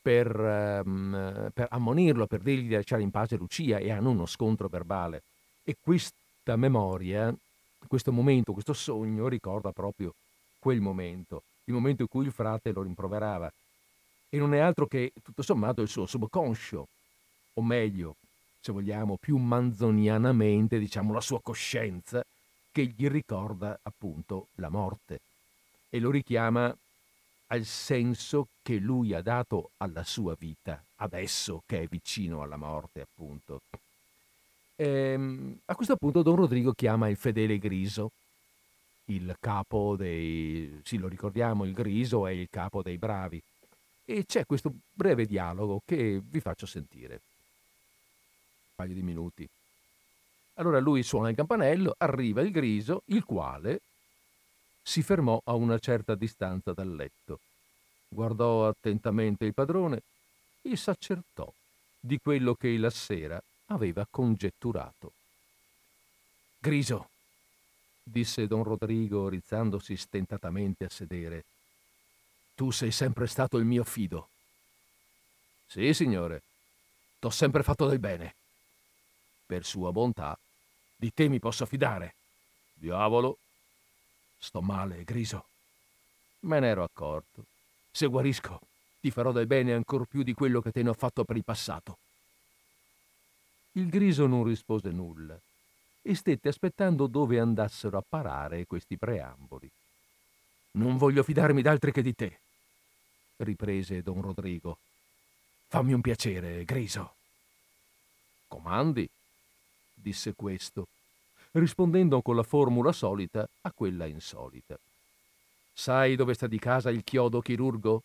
per, 0.02 0.36
um, 0.84 1.52
per, 1.54 1.68
ammonirlo, 1.70 2.26
per 2.26 2.40
dirgli 2.40 2.70
di 2.70 2.74
lasciare 2.74 3.04
in 3.04 3.12
pace 3.12 3.36
Lucia 3.38 3.78
e 3.78 3.92
hanno 3.92 4.10
uno 4.10 4.26
scontro 4.26 4.68
verbale. 4.68 5.22
E 5.64 5.76
questa 5.80 6.56
memoria, 6.56 7.32
questo 7.86 8.12
momento, 8.12 8.52
questo 8.52 8.74
sogno 8.74 9.28
ricorda 9.28 9.72
proprio 9.72 10.12
quel 10.58 10.82
momento, 10.82 11.44
il 11.66 11.76
momento 11.76 12.02
in 12.02 12.08
cui 12.08 12.26
il 12.26 12.32
frate 12.32 12.72
lo 12.72 12.82
rimproverava 12.82 13.52
e 14.34 14.38
non 14.38 14.54
è 14.54 14.60
altro 14.60 14.88
che, 14.88 15.12
tutto 15.22 15.42
sommato, 15.42 15.82
il 15.82 15.90
suo 15.90 16.06
subconscio, 16.06 16.88
o 17.56 17.62
meglio, 17.62 18.16
se 18.62 18.72
vogliamo, 18.72 19.18
più 19.20 19.36
manzonianamente, 19.36 20.80
diciamo, 20.80 21.12
la 21.12 21.20
sua 21.20 21.42
coscienza, 21.42 22.24
che 22.72 22.86
gli 22.96 23.10
ricorda 23.10 23.78
appunto 23.84 24.48
la 24.56 24.70
morte. 24.70 25.20
E 25.90 26.00
lo 26.00 26.10
richiama 26.10 26.74
al 27.48 27.66
senso 27.66 28.48
che 28.64 28.78
lui 28.78 29.14
ha 29.14 29.22
dato 29.22 29.72
alla 29.78 30.06
sua 30.06 30.34
vita, 30.40 30.82
adesso 30.96 31.64
che 31.66 31.82
è 31.82 31.88
vicino 31.88 32.42
alla 32.42 32.56
morte, 32.56 33.02
appunto. 33.02 33.60
E, 34.78 34.88
ehm, 34.88 35.58
a 35.66 35.76
questo 35.76 35.98
punto 35.98 36.22
Don 36.22 36.38
Rodrigo 36.38 36.72
chiama 36.72 37.10
il 37.10 37.18
fedele 37.18 37.58
Griso, 37.58 38.12
il 39.08 39.36
capo 39.42 39.98
dei... 39.98 40.80
sì, 40.86 40.98
lo 40.98 41.10
ricordiamo, 41.10 41.66
il 41.66 41.74
Griso 41.74 42.26
è 42.28 42.32
il 42.32 42.48
capo 42.50 42.82
dei 42.82 42.98
bravi 42.98 43.44
e 44.12 44.26
c'è 44.26 44.46
questo 44.46 44.74
breve 44.94 45.26
dialogo 45.26 45.82
che 45.86 46.22
vi 46.24 46.40
faccio 46.40 46.66
sentire. 46.66 47.14
Un 47.14 48.76
paio 48.76 48.94
di 48.94 49.02
minuti. 49.02 49.48
Allora 50.56 50.80
lui 50.80 51.02
suona 51.02 51.30
il 51.30 51.36
campanello, 51.36 51.96
arriva 51.98 52.42
il 52.42 52.52
griso, 52.52 53.04
il 53.06 53.24
quale 53.24 53.82
si 54.84 55.02
fermò 55.02 55.42
a 55.46 55.54
una 55.54 55.80
certa 55.80 56.16
distanza 56.16 56.74
dal 56.74 56.94
letto. 56.94 57.40
Guardò 58.10 58.68
attentamente 58.68 59.46
il 59.46 59.54
padrone 59.54 60.02
e 60.62 60.76
s'accertò 60.76 61.52
di 62.00 62.20
quello 62.20 62.56
che 62.56 62.78
la 62.78 62.90
sera 62.90 63.42
aveva 63.68 64.06
congetturato. 64.10 65.14
Griso, 66.60 67.08
disse 68.04 68.46
don 68.48 68.64
Rodrigo 68.64 69.30
rizzandosi 69.30 69.96
stentatamente 69.96 70.84
a 70.84 70.90
sedere, 70.90 71.46
tu 72.56 72.72
sei 72.72 72.92
sempre 72.92 73.28
stato 73.28 73.58
il 73.58 73.66
mio 73.66 73.84
fido. 73.84 74.30
Sì, 75.68 75.94
signore. 75.94 76.42
T'ho 77.20 77.30
sempre 77.30 77.64
fatto 77.64 77.88
del 77.88 78.00
bene. 78.00 78.36
Per 79.46 79.66
sua 79.66 79.92
bontà, 79.92 80.38
di 80.96 81.14
te 81.14 81.28
mi 81.28 81.40
posso 81.40 81.66
fidare. 81.66 82.16
Diavolo. 82.74 83.38
Sto 84.38 84.62
male, 84.62 85.04
Griso. 85.04 85.46
Me 86.42 86.60
ne 86.60 86.68
ero 86.68 86.84
accorto. 86.84 87.46
Se 87.92 88.08
guarisco, 88.08 88.60
ti 89.00 89.12
farò 89.12 89.32
del 89.32 89.48
bene 89.48 89.74
ancor 89.74 90.06
più 90.06 90.24
di 90.24 90.34
quello 90.34 90.62
che 90.62 90.72
te 90.72 90.84
ne 90.84 90.90
ho 90.90 90.94
fatto 90.94 91.24
per 91.24 91.36
il 91.36 91.44
passato. 91.44 91.98
Il 93.74 93.90
Griso 93.90 94.28
non 94.28 94.44
rispose 94.44 94.90
nulla 94.90 95.40
e 96.02 96.16
stette 96.16 96.50
aspettando 96.50 97.08
dove 97.08 97.40
andassero 97.40 97.98
a 97.98 98.04
parare 98.08 98.66
questi 98.66 98.98
preamboli. 98.98 99.70
Non 100.74 100.98
voglio 100.98 101.24
fidarmi 101.24 101.62
d'altri 101.62 101.92
che 101.92 102.02
di 102.02 102.16
te, 102.16 102.40
riprese 103.38 104.02
don 104.02 104.22
Rodrigo. 104.22 104.78
Fammi 105.68 105.94
un 105.94 106.02
piacere, 106.02 106.64
Griso. 106.64 107.16
Comandi, 108.48 109.08
disse 109.94 110.34
questo, 110.34 110.88
rispondendo 111.52 112.22
con 112.22 112.36
la 112.36 112.44
formula 112.44 112.92
solita 112.92 113.48
a 113.62 113.72
quella 113.72 114.06
insolita. 114.06 114.78
Sai 115.74 116.16
dove 116.16 116.34
sta 116.34 116.48
di 116.48 116.60
casa 116.60 116.90
il 116.90 117.04
chiodo 117.04 117.42
chirurgo? 117.42 118.04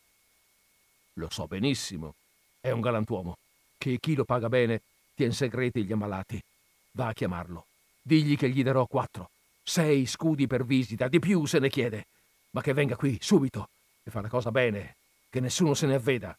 Lo 1.15 1.29
so 1.31 1.47
benissimo. 1.47 2.15
È 2.61 2.71
un 2.71 2.81
galantuomo, 2.81 3.37
che 3.79 3.99
chi 4.01 4.15
lo 4.15 4.25
paga 4.25 4.49
bene 4.49 4.83
tien 5.15 5.33
segreti 5.33 5.85
gli 5.85 5.93
ammalati. 5.93 6.43
Va 6.93 7.09
a 7.09 7.13
chiamarlo. 7.13 7.67
Digli 8.03 8.37
che 8.37 8.49
gli 8.51 8.63
darò 8.63 8.87
quattro, 8.87 9.31
sei 9.63 10.07
scudi 10.07 10.47
per 10.47 10.65
visita, 10.65 11.09
di 11.09 11.19
più 11.19 11.45
se 11.47 11.59
ne 11.59 11.69
chiede. 11.69 12.07
Ma 12.57 12.63
che 12.63 12.73
venga 12.73 12.97
qui, 12.97 13.19
subito, 13.21 13.69
e 14.03 14.11
fa 14.11 14.23
la 14.23 14.29
cosa 14.29 14.51
bene, 14.51 14.97
che 15.29 15.41
nessuno 15.41 15.75
se 15.75 15.87
ne 15.87 15.97
avveda. 15.97 16.35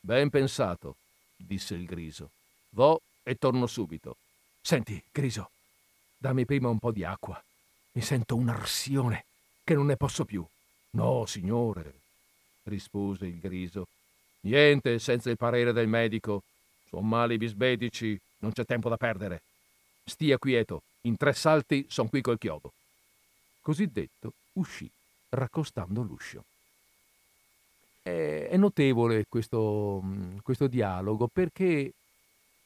Ben 0.00 0.30
pensato, 0.30 0.96
disse 1.36 1.74
il 1.74 1.84
griso. 1.84 2.30
Vo 2.70 3.02
e 3.22 3.34
torno 3.34 3.66
subito. 3.66 4.16
Senti, 4.62 5.02
griso, 5.12 5.50
dammi 6.16 6.46
prima 6.46 6.70
un 6.70 6.78
po' 6.78 6.90
di 6.90 7.04
acqua. 7.04 7.38
Mi 7.92 8.00
sento 8.00 8.34
un'arsione 8.34 9.26
che 9.62 9.74
non 9.74 9.84
ne 9.84 9.96
posso 9.96 10.24
più. 10.24 10.42
No, 10.92 11.26
signore, 11.26 11.92
rispose 12.62 13.26
il 13.26 13.40
griso. 13.40 13.88
Niente 14.40 14.98
senza 14.98 15.28
il 15.28 15.36
parere 15.36 15.74
del 15.74 15.86
medico. 15.86 16.44
Sono 16.88 17.02
mali 17.02 17.36
bisbetici, 17.36 18.18
non 18.38 18.52
c'è 18.52 18.64
tempo 18.64 18.88
da 18.88 18.96
perdere. 18.96 19.42
Stia 20.02 20.38
quieto, 20.38 20.80
in 21.02 21.18
tre 21.18 21.34
salti 21.34 21.84
son 21.90 22.08
qui 22.08 22.22
col 22.22 22.38
chiodo. 22.38 22.72
Così 23.60 23.86
detto, 23.86 24.32
uscì, 24.54 24.90
raccostando 25.30 26.02
l'uscio. 26.02 26.44
È, 28.02 28.56
notevole 28.56 29.24
questo, 29.28 30.02
questo 30.42 30.66
dialogo 30.66 31.28
perché 31.32 31.92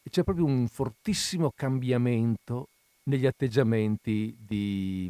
c'è 0.09 0.23
proprio 0.23 0.45
un 0.45 0.69
fortissimo 0.69 1.53
cambiamento 1.55 2.69
negli 3.05 3.27
atteggiamenti 3.27 4.35
di 4.39 5.09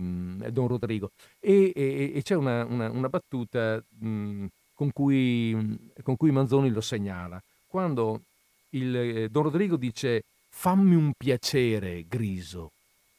Don 0.50 0.66
Rodrigo 0.66 1.10
e, 1.38 1.72
e, 1.74 2.12
e 2.14 2.22
c'è 2.22 2.34
una, 2.34 2.64
una, 2.64 2.90
una 2.90 3.08
battuta 3.08 3.82
mh, 3.98 4.46
con, 4.74 4.90
cui, 4.92 5.90
con, 6.02 6.16
cui, 6.16 6.30
Manzoni 6.32 6.70
lo 6.70 6.80
segnala. 6.80 7.40
Quando 7.68 8.22
il, 8.70 8.96
eh, 8.96 9.28
Don 9.28 9.44
Rodrigo 9.44 9.76
dice 9.76 10.24
fammi 10.48 10.94
un 10.94 11.12
piacere, 11.16 12.04
Griso, 12.08 12.70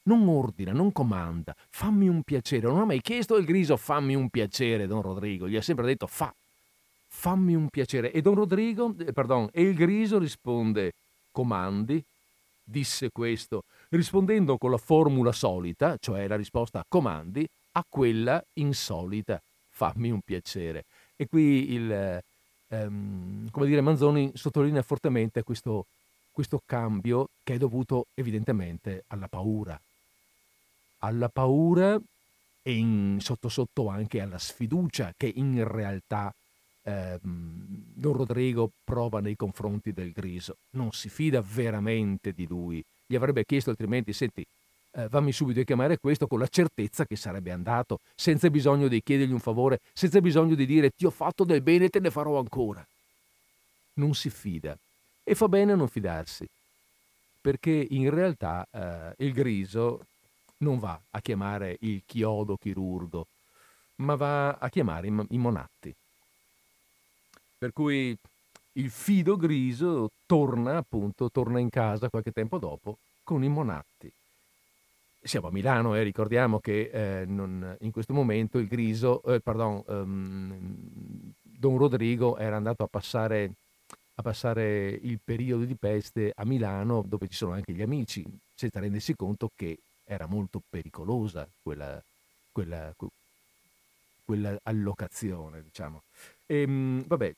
non 0.05 0.27
ordina, 0.27 0.71
non 0.71 0.91
comanda, 0.91 1.55
fammi 1.69 2.07
un 2.07 2.23
piacere. 2.23 2.67
Non 2.67 2.79
ha 2.79 2.85
mai 2.85 3.01
chiesto 3.01 3.37
il 3.37 3.45
Griso 3.45 3.77
fammi 3.77 4.15
un 4.15 4.29
piacere, 4.29 4.87
Don 4.87 5.01
Rodrigo, 5.01 5.47
gli 5.47 5.55
ha 5.55 5.61
sempre 5.61 5.85
detto 5.85 6.07
fa, 6.07 6.33
fammi 7.07 7.55
un 7.55 7.69
piacere. 7.69 8.11
E 8.11 8.21
Don 8.21 8.35
Rodrigo, 8.35 8.93
eh, 8.99 9.13
pardon, 9.13 9.49
e 9.51 9.63
il 9.63 9.75
Griso 9.75 10.17
risponde 10.17 10.93
comandi, 11.31 12.03
disse 12.63 13.09
questo, 13.11 13.63
rispondendo 13.89 14.57
con 14.57 14.71
la 14.71 14.77
formula 14.77 15.31
solita, 15.31 15.97
cioè 15.99 16.27
la 16.27 16.35
risposta 16.35 16.83
comandi, 16.87 17.47
a 17.73 17.85
quella 17.87 18.43
insolita, 18.53 19.41
fammi 19.69 20.09
un 20.09 20.21
piacere. 20.21 20.85
E 21.15 21.27
qui 21.27 21.73
il, 21.73 22.21
ehm, 22.69 23.49
come 23.49 23.65
dire, 23.65 23.81
Manzoni 23.81 24.31
sottolinea 24.33 24.81
fortemente 24.81 25.43
questo, 25.43 25.85
questo 26.31 26.61
cambio 26.65 27.29
che 27.43 27.55
è 27.55 27.57
dovuto 27.57 28.07
evidentemente 28.13 29.03
alla 29.07 29.27
paura. 29.27 29.79
Alla 30.99 31.29
paura 31.29 31.99
e 32.61 32.73
in, 32.73 33.17
sotto 33.19 33.47
sotto 33.47 33.89
anche 33.89 34.21
alla 34.21 34.39
sfiducia 34.39 35.13
che 35.15 35.31
in 35.35 35.67
realtà 35.67 36.33
eh, 36.83 37.19
Don 37.21 38.13
Rodrigo 38.13 38.71
prova 38.83 39.19
nei 39.19 39.35
confronti 39.35 39.91
del 39.91 40.11
Griso. 40.11 40.57
Non 40.71 40.91
si 40.91 41.09
fida 41.09 41.41
veramente 41.41 42.31
di 42.31 42.47
lui. 42.47 42.83
Gli 43.05 43.15
avrebbe 43.15 43.45
chiesto 43.45 43.69
altrimenti, 43.69 44.13
senti, 44.13 44.45
eh, 44.91 45.09
fammi 45.09 45.31
subito 45.31 45.59
a 45.59 45.63
chiamare 45.63 45.97
questo 45.99 46.25
con 46.25 46.39
la 46.39 46.47
certezza 46.47 47.05
che 47.05 47.15
sarebbe 47.15 47.51
andato, 47.51 47.99
senza 48.15 48.49
bisogno 48.49 48.87
di 48.87 49.01
chiedergli 49.03 49.31
un 49.31 49.39
favore, 49.39 49.79
senza 49.93 50.21
bisogno 50.21 50.55
di 50.55 50.65
dire 50.65 50.91
ti 50.91 51.05
ho 51.05 51.11
fatto 51.11 51.43
del 51.43 51.61
bene 51.61 51.85
e 51.85 51.89
te 51.89 51.99
ne 51.99 52.09
farò 52.09 52.39
ancora. 52.39 52.85
Non 53.95 54.15
si 54.15 54.29
fida. 54.29 54.77
E 55.23 55.35
fa 55.35 55.47
bene 55.47 55.71
a 55.71 55.75
non 55.75 55.87
fidarsi, 55.87 56.47
perché 57.41 57.87
in 57.89 58.09
realtà 58.09 58.67
eh, 58.71 59.25
il 59.25 59.33
Griso 59.33 60.05
non 60.57 60.79
va 60.79 60.99
a 61.09 61.21
chiamare 61.21 61.77
il 61.81 62.03
chiodo 62.05 62.57
chirurgo, 62.57 63.27
ma 63.97 64.15
va 64.15 64.53
a 64.53 64.69
chiamare 64.69 65.07
i, 65.07 65.37
monatti. 65.37 65.93
Per 67.57 67.71
cui 67.73 68.17
il 68.73 68.89
fido 68.89 69.37
griso 69.37 70.11
torna 70.25 70.77
appunto, 70.77 71.29
torna 71.31 71.59
in 71.59 71.69
casa 71.69 72.09
qualche 72.09 72.31
tempo 72.31 72.57
dopo 72.57 72.97
con 73.23 73.43
i 73.43 73.49
monatti. 73.49 74.11
Siamo 75.21 75.47
a 75.47 75.51
Milano 75.51 75.95
e 75.95 75.99
eh, 75.99 76.03
ricordiamo 76.03 76.59
che 76.59 76.89
eh, 76.93 77.25
non, 77.25 77.75
in 77.79 77.91
questo 77.91 78.13
momento 78.13 78.59
il 78.59 78.67
griso, 78.67 79.23
eh, 79.23 79.39
pardon, 79.39 79.83
um, 79.87 81.33
Don 81.41 81.77
Rodrigo 81.77 82.37
era 82.37 82.57
andato 82.57 82.83
a 82.83 82.87
passare, 82.87 83.51
a 84.15 84.21
passare 84.21 84.89
il 84.89 85.19
periodo 85.23 85.63
di 85.63 85.73
peste 85.73 86.31
a 86.35 86.45
Milano 86.45 87.03
dove 87.07 87.27
ci 87.27 87.37
sono 87.37 87.53
anche 87.53 87.73
gli 87.73 87.81
amici, 87.81 88.23
senza 88.53 88.79
rendersi 88.79 89.15
conto 89.15 89.49
che 89.55 89.79
era 90.05 90.27
molto 90.27 90.61
pericolosa 90.69 91.47
quella, 91.61 92.01
quella, 92.51 92.93
quella 94.23 94.57
allocazione, 94.63 95.63
diciamo. 95.63 96.03
E, 96.45 96.61
ehm, 96.61 97.03
vabbè, 97.05 97.33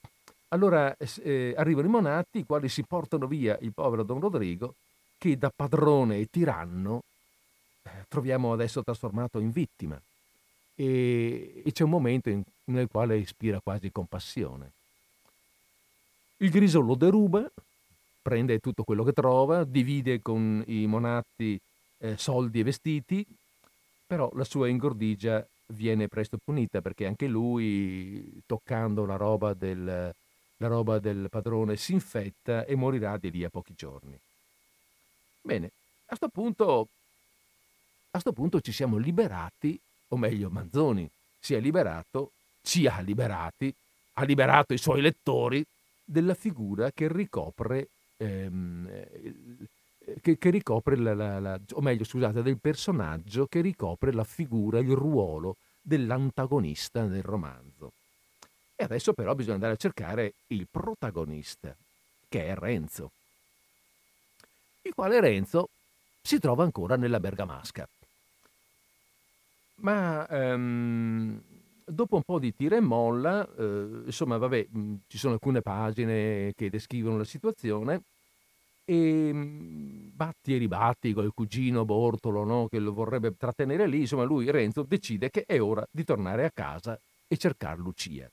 allora 0.49 0.95
eh, 0.97 1.53
arrivano 1.57 1.87
i 1.87 1.91
monatti, 1.91 2.39
i 2.39 2.45
quali 2.45 2.69
si 2.69 2.83
portano 2.83 3.27
via 3.27 3.57
il 3.61 3.73
povero 3.73 4.03
Don 4.03 4.19
Rodrigo, 4.19 4.75
che 5.17 5.37
da 5.37 5.51
padrone 5.53 6.19
e 6.19 6.27
tiranno 6.29 7.03
eh, 7.83 8.05
troviamo 8.07 8.53
adesso 8.53 8.83
trasformato 8.83 9.39
in 9.39 9.51
vittima. 9.51 9.99
E, 10.75 11.63
e 11.65 11.71
c'è 11.71 11.83
un 11.83 11.89
momento 11.89 12.29
in, 12.29 12.43
nel 12.65 12.87
quale 12.87 13.17
ispira 13.17 13.59
quasi 13.59 13.91
compassione. 13.91 14.71
Il 16.37 16.51
griso 16.51 16.81
lo 16.81 16.93
deruba, 16.95 17.49
prende 18.21 18.59
tutto 18.59 18.83
quello 18.83 19.03
che 19.03 19.13
trova, 19.13 19.63
divide 19.63 20.21
con 20.21 20.63
i 20.67 20.85
monatti 20.85 21.59
eh, 21.99 22.17
soldi 22.17 22.59
e 22.59 22.63
vestiti, 22.63 23.25
però 24.05 24.29
la 24.35 24.43
sua 24.43 24.67
ingordigia 24.67 25.45
viene 25.67 26.07
presto 26.07 26.37
punita 26.43 26.81
perché 26.81 27.05
anche 27.05 27.27
lui, 27.27 28.41
toccando 28.45 29.05
la 29.05 29.15
roba 29.15 29.53
del, 29.53 30.13
la 30.57 30.67
roba 30.67 30.99
del 30.99 31.27
padrone, 31.29 31.75
si 31.75 31.93
infetta 31.93 32.65
e 32.65 32.75
morirà 32.75 33.17
di 33.17 33.31
lì 33.31 33.43
a 33.43 33.49
pochi 33.49 33.73
giorni. 33.75 34.17
Bene, 35.41 35.65
a 35.67 36.15
questo 36.17 36.29
punto, 36.29 36.87
punto 38.33 38.61
ci 38.61 38.71
siamo 38.71 38.97
liberati, 38.97 39.79
o 40.09 40.17
meglio 40.17 40.49
Manzoni 40.49 41.09
si 41.39 41.53
è 41.53 41.59
liberato, 41.59 42.31
ci 42.61 42.87
ha 42.87 42.99
liberati, 42.99 43.73
ha 44.13 44.23
liberato 44.23 44.73
i 44.73 44.77
suoi 44.77 45.01
lettori 45.01 45.65
della 46.03 46.33
figura 46.33 46.91
che 46.91 47.11
ricopre, 47.11 47.89
ehm, 48.17 48.89
che, 50.21 50.37
che, 50.37 50.49
ricopre 50.49 50.95
la, 50.95 51.13
la, 51.13 51.39
la, 51.39 51.59
o 51.73 51.81
meglio 51.81 52.03
scusate, 52.03 52.41
del 52.41 52.59
personaggio 52.59 53.47
che 53.47 53.61
ricopre 53.61 54.13
la 54.13 54.23
figura, 54.23 54.79
il 54.79 54.93
ruolo 54.93 55.57
dell'antagonista 55.81 57.05
del 57.05 57.23
romanzo. 57.23 57.91
E 58.75 58.83
adesso 58.83 59.13
però 59.13 59.33
bisogna 59.35 59.55
andare 59.55 59.73
a 59.73 59.77
cercare 59.77 60.33
il 60.47 60.67
protagonista, 60.69 61.75
che 62.29 62.47
è 62.47 62.55
Renzo, 62.55 63.11
il 64.83 64.93
quale 64.93 65.19
Renzo 65.19 65.69
si 66.21 66.39
trova 66.39 66.63
ancora 66.63 66.95
nella 66.95 67.19
Bergamasca. 67.19 67.87
Ma 69.79 70.25
um, 70.29 71.39
dopo 71.85 72.15
un 72.15 72.23
po' 72.23 72.39
di 72.39 72.55
tira 72.55 72.75
e 72.75 72.79
molla, 72.81 73.47
eh, 73.57 74.01
insomma, 74.05 74.37
vabbè, 74.37 74.67
mh, 74.69 74.93
ci 75.07 75.17
sono 75.17 75.33
alcune 75.33 75.61
pagine 75.61 76.53
che 76.55 76.69
descrivono 76.69 77.17
la 77.17 77.23
situazione 77.23 78.01
e 78.89 79.33
mh, 79.33 80.11
batti 80.13 80.55
e 80.55 80.57
ribatti 80.57 81.13
col 81.13 81.33
cugino 81.33 81.83
Bortolo 81.85 82.43
no? 82.45 82.67
che 82.67 82.79
lo 82.79 82.93
vorrebbe 82.93 83.35
trattenere 83.35 83.87
lì, 83.87 84.01
insomma, 84.01 84.23
lui, 84.23 84.49
Renzo, 84.49 84.83
decide 84.83 85.29
che 85.29 85.43
è 85.45 85.59
ora 85.61 85.85
di 85.91 86.03
tornare 86.03 86.45
a 86.45 86.51
casa 86.53 86.97
e 87.27 87.37
cercare 87.37 87.77
Lucia 87.79 88.29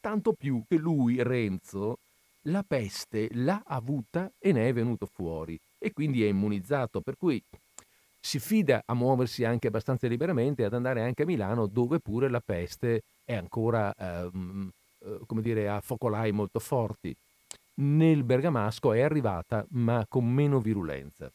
tanto 0.00 0.32
più 0.32 0.62
che 0.66 0.76
lui, 0.76 1.22
Renzo, 1.22 1.98
la 2.42 2.64
peste 2.66 3.28
l'ha 3.32 3.62
avuta 3.66 4.30
e 4.38 4.52
ne 4.52 4.68
è 4.68 4.72
venuto 4.72 5.06
fuori 5.06 5.58
e 5.78 5.92
quindi 5.92 6.24
è 6.24 6.28
immunizzato, 6.28 7.00
per 7.00 7.16
cui 7.16 7.42
si 8.20 8.38
fida 8.38 8.82
a 8.84 8.94
muoversi 8.94 9.44
anche 9.44 9.68
abbastanza 9.68 10.06
liberamente 10.08 10.64
ad 10.64 10.74
andare 10.74 11.02
anche 11.02 11.22
a 11.22 11.26
Milano 11.26 11.66
dove 11.66 11.98
pure 11.98 12.28
la 12.28 12.40
peste 12.40 13.02
è 13.24 13.34
ancora, 13.34 13.92
ehm, 13.94 14.70
eh, 15.04 15.20
come 15.26 15.42
dire, 15.42 15.68
a 15.68 15.80
focolai 15.80 16.32
molto 16.32 16.58
forti. 16.58 17.14
Nel 17.80 18.24
Bergamasco 18.24 18.92
è 18.92 19.02
arrivata 19.02 19.64
ma 19.70 20.04
con 20.08 20.26
meno 20.26 20.60
virulenza. 20.60 21.30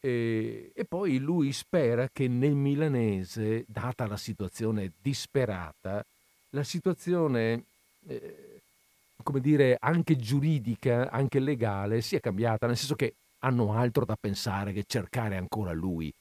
E, 0.00 0.72
e, 0.74 0.84
poi 0.84 1.18
lui 1.18 1.52
spera 1.52 2.08
che 2.12 2.28
nel 2.28 2.54
milanese, 2.54 3.64
data 3.68 4.06
la 4.06 4.16
situazione 4.16 4.92
disperata, 5.00 6.04
la 6.50 6.64
situazione, 6.64 7.64
eh, 8.06 8.60
come 9.22 9.40
dire, 9.40 9.76
anche 9.80 10.16
giuridica, 10.16 11.10
anche 11.10 11.38
legale, 11.38 12.02
sia 12.02 12.20
cambiata, 12.20 12.66
nel 12.66 12.76
senso 12.76 12.96
che 12.96 13.14
hanno 13.38 13.72
altro 13.72 14.04
da 14.04 14.16
pensare 14.20 14.72
che 14.72 14.84
cercare 14.86 15.36
ancora 15.36 15.72
lui. 15.72 16.12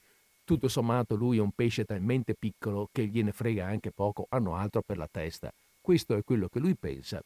Tutto 0.46 0.68
sommato 0.68 1.16
lui 1.16 1.38
è 1.38 1.42
un 1.42 1.52
pesce 1.52 1.84
talmente 1.84 2.36
piccolo 2.36 2.90
che 2.92 3.08
gliene 3.08 3.32
frega 3.32 3.66
anche 3.66 3.92
poco, 3.92 4.28
hanno 4.30 4.56
altro 4.56 4.82
per 4.86 4.98
la 4.98 5.10
testa. 5.12 5.52
Questo 5.82 6.16
è 6.16 6.24
quello 6.24 6.48
che 6.48 6.60
lui 6.60 6.76
pensa 6.76 7.22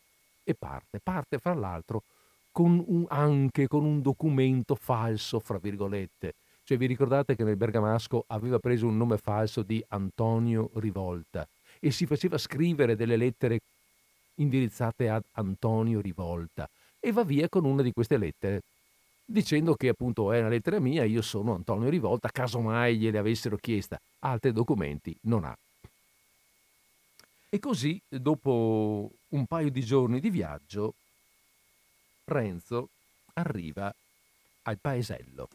e 0.49 0.55
parte, 0.55 0.99
parte 1.03 1.39
fra 1.39 1.53
l'altro 1.53 2.03
con 2.53 2.81
un, 2.87 3.05
anche 3.09 3.67
con 3.67 3.83
un 3.83 4.01
documento 4.01 4.75
falso, 4.75 5.41
fra 5.41 5.57
virgolette. 5.57 6.35
Cioè 6.63 6.77
vi 6.77 6.85
ricordate 6.85 7.35
che 7.35 7.43
nel 7.43 7.57
Bergamasco 7.57 8.23
aveva 8.27 8.57
preso 8.57 8.87
un 8.87 8.95
nome 8.95 9.17
falso 9.17 9.61
di 9.61 9.83
Antonio 9.89 10.71
Rivolta 10.75 11.45
e 11.79 11.91
si 11.91 12.05
faceva 12.05 12.37
scrivere 12.37 12.95
delle 12.95 13.17
lettere 13.17 13.59
indirizzate 14.35 15.09
ad 15.09 15.23
Antonio 15.33 15.99
Rivolta 15.99 16.69
e 16.99 17.11
va 17.11 17.23
via 17.23 17.49
con 17.49 17.65
una 17.65 17.81
di 17.81 17.91
queste 17.91 18.17
lettere 18.17 18.61
dicendo 19.25 19.75
che 19.75 19.89
appunto 19.89 20.31
è 20.31 20.39
una 20.39 20.47
lettera 20.47 20.79
mia, 20.79 21.03
io 21.03 21.21
sono 21.21 21.53
Antonio 21.53 21.89
Rivolta, 21.89 22.29
casomai 22.31 22.97
gliele 22.97 23.17
avessero 23.17 23.57
chiesta, 23.57 23.99
altri 24.19 24.53
documenti 24.53 25.15
non 25.23 25.43
ha. 25.43 25.55
E 27.49 27.59
così, 27.59 28.01
dopo 28.09 29.09
un 29.29 29.45
paio 29.45 29.71
di 29.71 29.83
giorni 29.83 30.19
di 30.19 30.29
viaggio, 30.29 30.95
Renzo 32.25 32.89
arriva 33.33 33.93
al 34.63 34.77
paesello. 34.79 35.47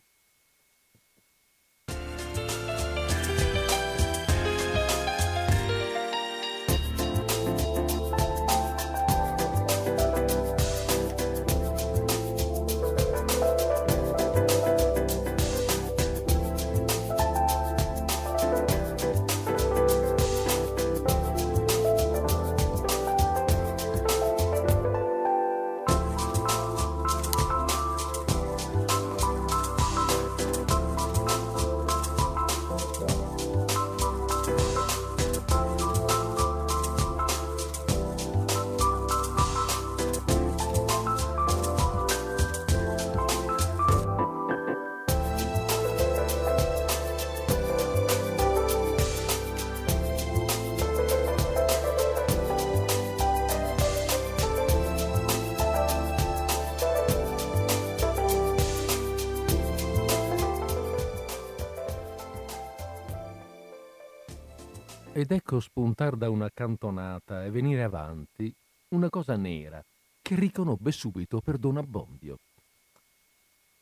Ed 65.15 65.31
ecco 65.31 65.61
spuntar 65.61 66.17
da 66.17 66.31
una 66.31 66.51
cantonata 66.53 67.45
e 67.45 67.51
venire 67.51 67.83
avanti 67.83 68.53
una 68.89 69.11
cosa 69.11 69.37
nera 69.37 69.85
che 70.23 70.35
riconobbe 70.35 70.91
subito 70.91 71.41
per 71.41 71.59
Don 71.59 71.77
Abbondio. 71.77 72.39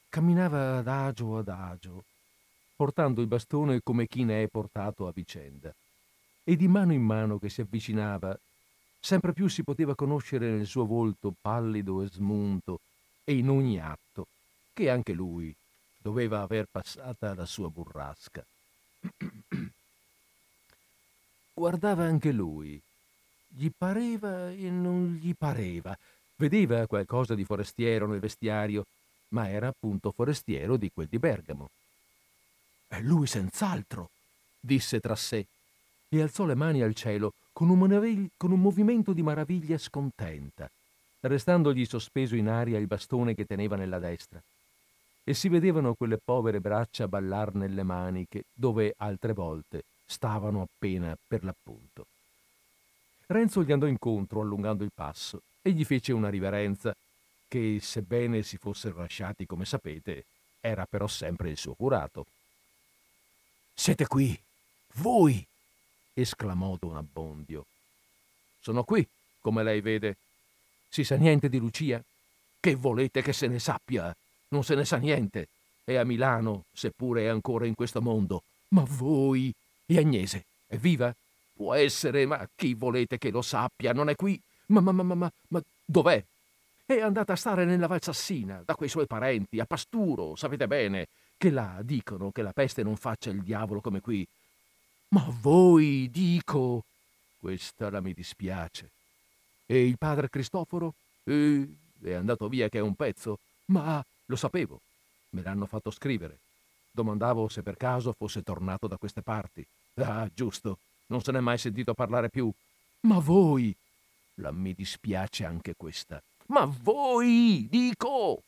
Camminava 0.09 0.79
adagio 0.79 1.39
adagio, 1.39 2.05
portando 2.75 3.21
il 3.21 3.29
bastone 3.29 3.81
come 3.81 4.09
chi 4.09 4.25
ne 4.25 4.43
è 4.43 4.49
portato 4.49 5.07
a 5.07 5.13
vicenda, 5.13 5.73
e 6.43 6.57
di 6.57 6.67
mano 6.67 6.93
in 6.93 7.03
mano 7.03 7.39
che 7.39 7.49
si 7.49 7.61
avvicinava, 7.61 8.37
sempre 8.99 9.33
più 9.33 9.47
si 9.47 9.63
poteva 9.63 9.95
conoscere 9.95 10.51
nel 10.51 10.67
suo 10.67 10.85
volto 10.85 11.33
pallido 11.41 12.03
e 12.03 12.09
smunto 12.09 12.81
e 13.23 13.37
in 13.37 13.49
ogni 13.49 13.79
atto 13.79 14.27
che 14.73 14.91
anche 14.91 15.13
lui 15.13 15.55
doveva 15.97 16.41
aver 16.41 16.67
passata 16.69 17.35
la 17.35 17.47
sua 17.47 17.69
burrasca. 17.69 18.45
Guardava 21.61 22.05
anche 22.05 22.33
lui. 22.33 22.81
Gli 23.47 23.69
pareva 23.77 24.49
e 24.49 24.71
non 24.71 25.19
gli 25.21 25.35
pareva. 25.37 25.95
Vedeva 26.37 26.87
qualcosa 26.87 27.35
di 27.35 27.45
forestiero 27.45 28.07
nel 28.07 28.19
vestiario, 28.19 28.87
ma 29.29 29.47
era 29.47 29.69
appunto 29.69 30.11
forestiero 30.11 30.79
di 30.79 30.91
quel 30.91 31.07
di 31.07 31.19
Bergamo. 31.19 31.69
È 32.89 32.99
lui 33.01 33.27
senz'altro, 33.27 34.09
disse 34.59 35.01
tra 35.01 35.15
sé, 35.15 35.45
e 36.09 36.23
alzò 36.23 36.47
le 36.47 36.55
mani 36.55 36.81
al 36.81 36.95
cielo 36.95 37.35
con 37.53 37.69
un, 37.69 37.79
maravigli- 37.79 38.31
con 38.39 38.53
un 38.53 38.61
movimento 38.63 39.13
di 39.13 39.21
maraviglia 39.21 39.77
scontenta, 39.77 40.67
restandogli 41.21 41.85
sospeso 41.85 42.37
in 42.37 42.49
aria 42.49 42.79
il 42.79 42.87
bastone 42.87 43.35
che 43.35 43.45
teneva 43.45 43.77
nella 43.77 43.99
destra. 43.99 44.41
E 45.23 45.35
si 45.35 45.51
vedevano 45.51 45.93
quelle 45.93 46.17
povere 46.17 46.59
braccia 46.59 47.07
ballar 47.07 47.55
nelle 47.55 47.83
maniche, 47.83 48.45
dove 48.51 48.95
altre 48.97 49.35
volte 49.35 49.85
stavano 50.11 50.63
appena 50.63 51.17
per 51.25 51.45
l'appunto. 51.45 52.07
Renzo 53.27 53.63
gli 53.63 53.71
andò 53.71 53.87
incontro 53.87 54.41
allungando 54.41 54.83
il 54.83 54.91
passo 54.93 55.43
e 55.63 55.71
gli 55.71 55.85
fece 55.85 56.13
una 56.13 56.29
riverenza 56.29 56.95
che, 57.47 57.79
sebbene 57.81 58.43
si 58.43 58.57
fossero 58.57 58.99
lasciati 58.99 59.47
come 59.47 59.65
sapete, 59.65 60.25
era 60.61 60.85
però 60.85 61.07
sempre 61.07 61.51
il 61.51 61.57
suo 61.57 61.75
curato. 61.75 62.27
Siete 63.73 64.07
qui, 64.09 64.37
voi! 64.95 65.47
esclamò 66.13 66.77
Don 66.79 66.97
Abbondio. 66.97 67.65
Sono 68.61 68.83
qui, 68.83 69.07
come 69.39 69.63
lei 69.63 69.81
vede. 69.81 70.17
Si 70.89 71.05
sa 71.05 71.15
niente 71.15 71.49
di 71.49 71.59
Lucia? 71.59 72.03
Che 72.59 72.75
volete 72.75 73.23
che 73.23 73.33
se 73.33 73.47
ne 73.47 73.61
sappia? 73.61 74.15
Non 74.49 74.65
se 74.65 74.75
ne 74.75 74.85
sa 74.85 74.97
niente. 74.97 75.47
È 75.85 75.95
a 75.95 76.05
Milano, 76.05 76.65
seppure 76.73 77.23
è 77.23 77.27
ancora 77.29 77.65
in 77.65 77.75
questo 77.75 78.03
mondo. 78.03 78.43
Ma 78.71 78.85
voi 78.87 79.55
e 79.95 79.99
Agnese 79.99 80.45
è 80.69 80.77
viva? 80.77 81.13
Può 81.53 81.75
essere, 81.75 82.25
ma 82.25 82.49
chi 82.55 82.75
volete 82.75 83.19
che 83.19 83.31
lo 83.31 83.43
sappia? 83.43 83.93
Non 83.93 84.09
è 84.09 84.15
qui? 84.15 84.41
Ma, 84.67 84.81
ma, 84.81 84.93
ma, 84.93 85.03
ma, 85.03 85.33
ma 85.49 85.63
dov'è? 85.85 86.23
È 86.87 87.01
andata 87.01 87.33
a 87.33 87.37
stare 87.37 87.65
nella 87.65 87.89
Valsassina, 87.89 88.63
da 88.65 88.77
quei 88.77 88.89
suoi 88.89 89.07
parenti, 89.07 89.59
a 89.59 89.65
Pasturo, 89.65 90.37
sapete 90.37 90.69
bene, 90.69 91.09
che 91.37 91.51
là 91.51 91.81
dicono 91.83 92.31
che 92.31 92.43
la 92.43 92.53
peste 92.53 92.85
non 92.85 92.97
faccia 92.97 93.31
il 93.31 93.43
diavolo 93.43 93.81
come 93.81 94.01
qui. 94.01 94.27
Ma 95.09 95.27
voi, 95.41 96.09
dico, 96.11 96.85
questa 97.41 97.91
la 97.91 98.01
mi 98.01 98.13
dispiace. 98.13 98.91
E 99.67 99.87
il 99.87 99.99
padre 99.99 100.31
Cristoforo? 100.31 100.95
Eh, 101.25 101.69
è 102.03 102.13
andato 102.13 102.49
via 102.49 102.69
che 102.69 102.79
è 102.79 102.83
un 102.83 102.95
pezzo, 102.95 103.39
ma 103.67 104.05
lo 104.27 104.37
sapevo, 104.37 104.81
me 105.31 105.43
l'hanno 105.43 105.67
fatto 105.67 105.91
scrivere. 105.91 106.39
Domandavo 106.93 107.49
se 107.49 107.63
per 107.63 107.77
caso 107.77 108.15
fosse 108.17 108.43
tornato 108.43 108.87
da 108.87 108.97
queste 108.97 109.23
parti. 109.23 109.67
Ah, 110.03 110.29
giusto, 110.35 110.79
non 111.07 111.23
se 111.23 111.33
n'è 111.33 111.41
mai 111.41 111.59
sentito 111.59 111.95
parlare 111.95 112.29
più. 112.29 112.51
Ma 113.03 113.19
voi? 113.19 113.75
La 114.35 114.51
mi 114.51 114.75
dispiace 114.75 115.45
anche 115.45 115.75
questa. 115.77 116.23
Ma 116.47 116.65
voi, 116.83 117.67
dico! 117.71 118.43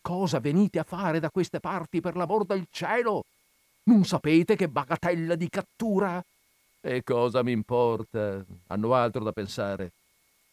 Cosa 0.00 0.40
venite 0.40 0.78
a 0.78 0.84
fare 0.84 1.20
da 1.20 1.30
queste 1.30 1.60
parti 1.60 2.00
per 2.00 2.16
l'amor 2.16 2.44
del 2.44 2.66
cielo? 2.70 3.24
Non 3.84 4.04
sapete 4.04 4.56
che 4.56 4.68
bagatella 4.68 5.34
di 5.34 5.48
cattura? 5.48 6.24
E 6.80 7.02
cosa 7.02 7.42
mi 7.42 7.52
importa? 7.52 8.44
Hanno 8.68 8.94
altro 8.94 9.24
da 9.24 9.32
pensare. 9.32 9.92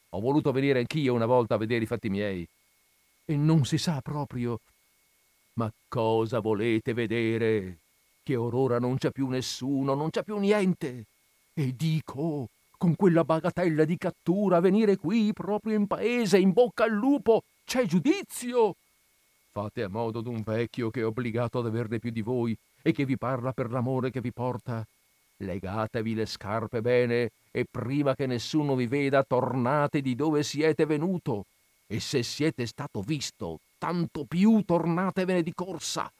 Ho 0.09 0.19
voluto 0.19 0.51
venire 0.51 0.79
anch'io 0.79 1.13
una 1.13 1.25
volta 1.25 1.55
a 1.55 1.57
vedere 1.57 1.83
i 1.83 1.87
fatti 1.87 2.09
miei. 2.09 2.47
E 3.25 3.35
non 3.35 3.65
si 3.65 3.77
sa 3.77 4.01
proprio. 4.01 4.59
Ma 5.53 5.71
cosa 5.87 6.39
volete 6.39 6.93
vedere? 6.93 7.77
Che 8.23 8.35
orora 8.35 8.79
non 8.79 8.97
c'è 8.97 9.11
più 9.11 9.27
nessuno, 9.27 9.93
non 9.93 10.09
c'è 10.09 10.23
più 10.23 10.37
niente. 10.37 11.05
E 11.53 11.75
dico, 11.75 12.47
con 12.77 12.95
quella 12.95 13.23
bagatella 13.23 13.83
di 13.83 13.97
cattura, 13.97 14.61
venire 14.61 14.95
qui 14.95 15.31
proprio 15.33 15.75
in 15.75 15.85
paese, 15.85 16.39
in 16.39 16.53
bocca 16.53 16.85
al 16.85 16.91
lupo, 16.91 17.43
c'è 17.65 17.85
giudizio. 17.85 18.75
Fate 19.51 19.83
a 19.83 19.89
modo 19.89 20.21
d'un 20.21 20.41
vecchio 20.41 20.89
che 20.89 21.01
è 21.01 21.05
obbligato 21.05 21.59
ad 21.59 21.67
averne 21.67 21.99
più 21.99 22.09
di 22.09 22.21
voi 22.21 22.57
e 22.81 22.91
che 22.91 23.05
vi 23.05 23.17
parla 23.17 23.51
per 23.51 23.69
l'amore 23.69 24.09
che 24.09 24.21
vi 24.21 24.31
porta. 24.31 24.83
Legatevi 25.37 26.15
le 26.15 26.25
scarpe 26.25 26.81
bene 26.81 27.31
e 27.51 27.65
prima 27.69 28.15
che 28.15 28.25
nessuno 28.25 28.75
vi 28.75 28.87
veda 28.87 29.23
tornate 29.23 30.01
di 30.01 30.15
dove 30.15 30.41
siete 30.41 30.85
venuto. 30.85 31.45
E 31.85 31.99
se 31.99 32.23
siete 32.23 32.65
stato 32.65 33.01
visto, 33.01 33.59
tanto 33.77 34.25
più 34.25 34.63
tornatevene 34.63 35.43
di 35.43 35.53
corsa 35.53 36.11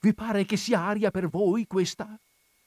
vi 0.00 0.14
pare 0.14 0.44
che 0.44 0.56
sia 0.56 0.80
aria 0.80 1.10
per 1.10 1.28
voi 1.28 1.66
questa? 1.66 2.18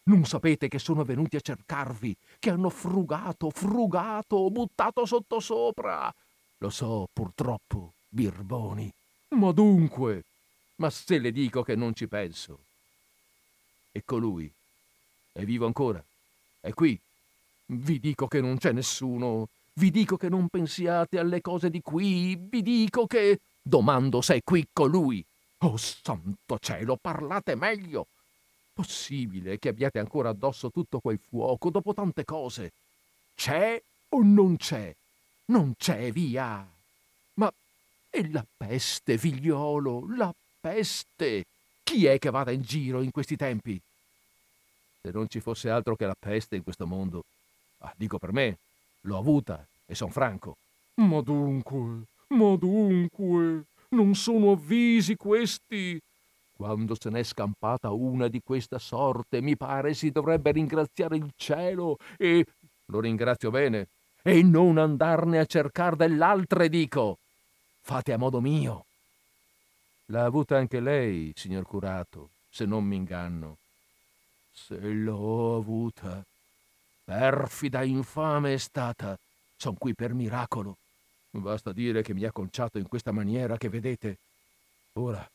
Non 0.04 0.26
sapete 0.26 0.68
che 0.68 0.80
sono 0.80 1.04
venuti 1.04 1.36
a 1.36 1.42
cercarvi, 1.42 2.16
che 2.40 2.50
hanno 2.50 2.70
frugato, 2.70 3.50
frugato, 3.50 4.50
buttato 4.50 5.06
sottosopra. 5.06 6.14
Lo 6.58 6.70
so, 6.70 7.08
purtroppo, 7.12 7.94
birboni. 8.10 8.92
Ma 9.30 9.52
dunque, 9.52 10.24
ma 10.76 10.90
se 10.90 11.18
le 11.20 11.32
dico 11.32 11.64
che 11.64 11.76
non 11.76 11.96
ci 11.96 12.08
penso. 12.08 12.60
E 13.92 14.04
colui 14.04 14.52
è 15.32 15.44
vivo 15.44 15.66
ancora? 15.66 16.04
È 16.60 16.72
qui? 16.74 17.00
Vi 17.66 18.00
dico 18.00 18.28
che 18.28 18.42
non 18.42 18.58
c'è 18.58 18.72
nessuno, 18.72 19.48
vi 19.74 19.90
dico 19.90 20.18
che 20.18 20.30
non 20.30 20.48
pensiate 20.48 21.18
alle 21.18 21.42
cose 21.42 21.70
di 21.70 21.82
qui, 21.82 22.36
vi 22.36 22.62
dico 22.62 23.08
che... 23.08 23.40
Domando 23.66 24.22
se 24.22 24.36
è 24.36 24.42
qui 24.44 24.68
colui. 24.72 25.24
Oh 25.66 25.78
santo 25.78 26.60
cielo, 26.60 26.98
parlate 26.98 27.56
meglio. 27.56 28.08
Possibile 28.74 29.60
che 29.60 29.70
abbiate 29.70 29.98
ancora 29.98 30.28
addosso 30.28 30.70
tutto 30.72 31.00
quel 31.00 31.18
fuoco 31.18 31.70
dopo 31.70 31.94
tante 31.94 32.26
cose? 32.26 32.74
C'è 33.34 33.82
o 34.10 34.22
non 34.24 34.58
c'è? 34.58 34.94
Non 35.46 35.74
c'è, 35.78 36.12
via. 36.12 36.68
Ma 37.36 37.54
è 38.10 38.28
la 38.28 38.46
peste, 38.58 39.18
figliolo, 39.18 40.14
la 40.18 40.34
peste. 40.60 41.46
Chi 41.82 42.08
è 42.08 42.20
che 42.20 42.30
vada 42.30 42.52
in 42.52 42.64
giro 42.64 43.02
in 43.02 43.12
questi 43.12 43.38
tempi? 43.38 43.80
Se 45.02 45.12
non 45.12 45.30
ci 45.30 45.40
fosse 45.40 45.70
altro 45.70 45.96
che 45.96 46.06
la 46.06 46.16
peste 46.18 46.58
in 46.58 46.64
questo 46.64 46.86
mondo, 46.86 47.24
ah, 47.80 47.94
dico 47.96 48.18
per 48.18 48.34
me, 48.34 48.58
l'ho 49.02 49.18
avuta 49.18 49.66
e 49.86 49.96
son 49.96 50.12
franco. 50.12 50.58
Ma 50.96 51.22
dunque, 51.22 52.02
ma 52.28 52.56
dunque, 52.58 53.64
non 53.94 54.16
sono 54.16 54.52
avvisi 54.52 55.16
questi. 55.16 56.00
Quando 56.56 56.96
se 57.00 57.10
n'è 57.10 57.24
scampata 57.24 57.92
una 57.92 58.28
di 58.28 58.42
questa 58.44 58.80
sorte, 58.80 59.42
mi 59.42 59.56
pare 59.56 59.94
si 59.94 60.12
dovrebbe 60.12 60.52
ringraziare 60.52 61.16
il 61.16 61.32
cielo 61.36 61.98
e 62.18 62.46
lo 62.86 63.00
ringrazio 63.00 63.50
bene, 63.50 63.88
e 64.22 64.44
non 64.44 64.78
andarne 64.78 65.40
a 65.40 65.46
cercare 65.46 65.96
dell'altre, 65.96 66.70
dico. 66.70 67.18
Fate 67.82 68.14
a 68.14 68.18
modo 68.18 68.40
mio. 68.40 68.86
L'ha 70.08 70.26
avuta 70.26 70.58
anche 70.58 70.80
lei, 70.80 71.34
signor 71.36 71.66
curato, 71.66 72.30
se 72.50 72.66
non 72.66 72.86
mi 72.86 72.96
inganno. 72.96 73.58
Se 74.52 74.78
l'ho 74.80 75.56
avuta. 75.56 76.24
Perfida 77.04 77.84
infame 77.84 78.54
è 78.54 78.58
stata. 78.58 79.18
Son 79.58 79.76
qui 79.78 79.94
per 79.94 80.14
miracolo. 80.14 80.78
Basta 81.36 81.72
dire 81.72 82.04
che 82.04 82.14
mi 82.14 82.26
ha 82.26 82.32
conciato 82.32 82.78
in 82.78 82.88
questa 82.88 83.12
maniera 83.12 83.58
che 83.58 83.68
vedete. 83.68 84.18
Ora 84.94 85.28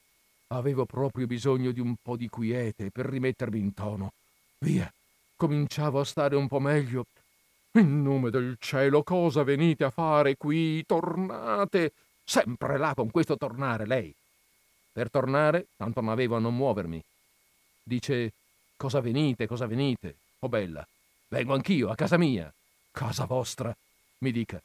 avevo 0.49 0.85
proprio 0.87 1.27
bisogno 1.27 1.73
di 1.73 1.81
un 1.81 1.97
po' 2.01 2.17
di 2.17 2.29
quiete 2.29 2.91
per 2.91 3.07
rimettermi 3.07 3.59
in 3.59 3.75
tono. 3.75 4.13
Via, 4.59 4.91
cominciavo 5.37 6.01
a 6.01 6.05
stare 6.05 6.37
un 6.37 6.47
po' 6.47 6.61
meglio. 6.61 7.07
In 7.73 8.03
nome 8.03 8.31
del 8.31 8.57
cielo, 8.61 9.03
cosa 9.03 9.43
venite 9.43 9.85
a 9.85 9.91
fare 9.91 10.37
qui? 10.37 10.85
Tornate! 10.87 11.93
Sempre 12.25 12.79
là 12.79 12.95
con 12.95 13.11
questo 13.11 13.37
tornare, 13.37 13.87
lei. 13.87 14.15
Per 14.93 15.11
tornare, 15.11 15.67
tanto 15.77 16.01
non 16.01 16.11
avevo 16.11 16.37
a 16.37 16.41
non 16.41 16.55
muovermi. 16.55 17.03
Dice, 17.83 18.33
cosa 18.77 19.01
venite, 19.01 19.47
cosa 19.47 19.67
venite? 19.67 20.17
Oh 20.41 20.49
bella, 20.49 20.87
vengo 21.29 21.55
anch'io, 21.55 21.91
a 21.91 21.95
casa 21.95 22.17
mia. 22.17 22.53
Casa 22.93 23.25
vostra, 23.25 23.75
mi 24.19 24.31
dica. 24.31 24.61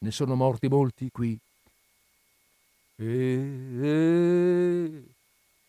Ne 0.00 0.12
sono 0.12 0.36
morti 0.36 0.68
molti 0.68 1.10
qui? 1.10 1.36
Eh, 2.96 3.04
eh, 3.80 5.02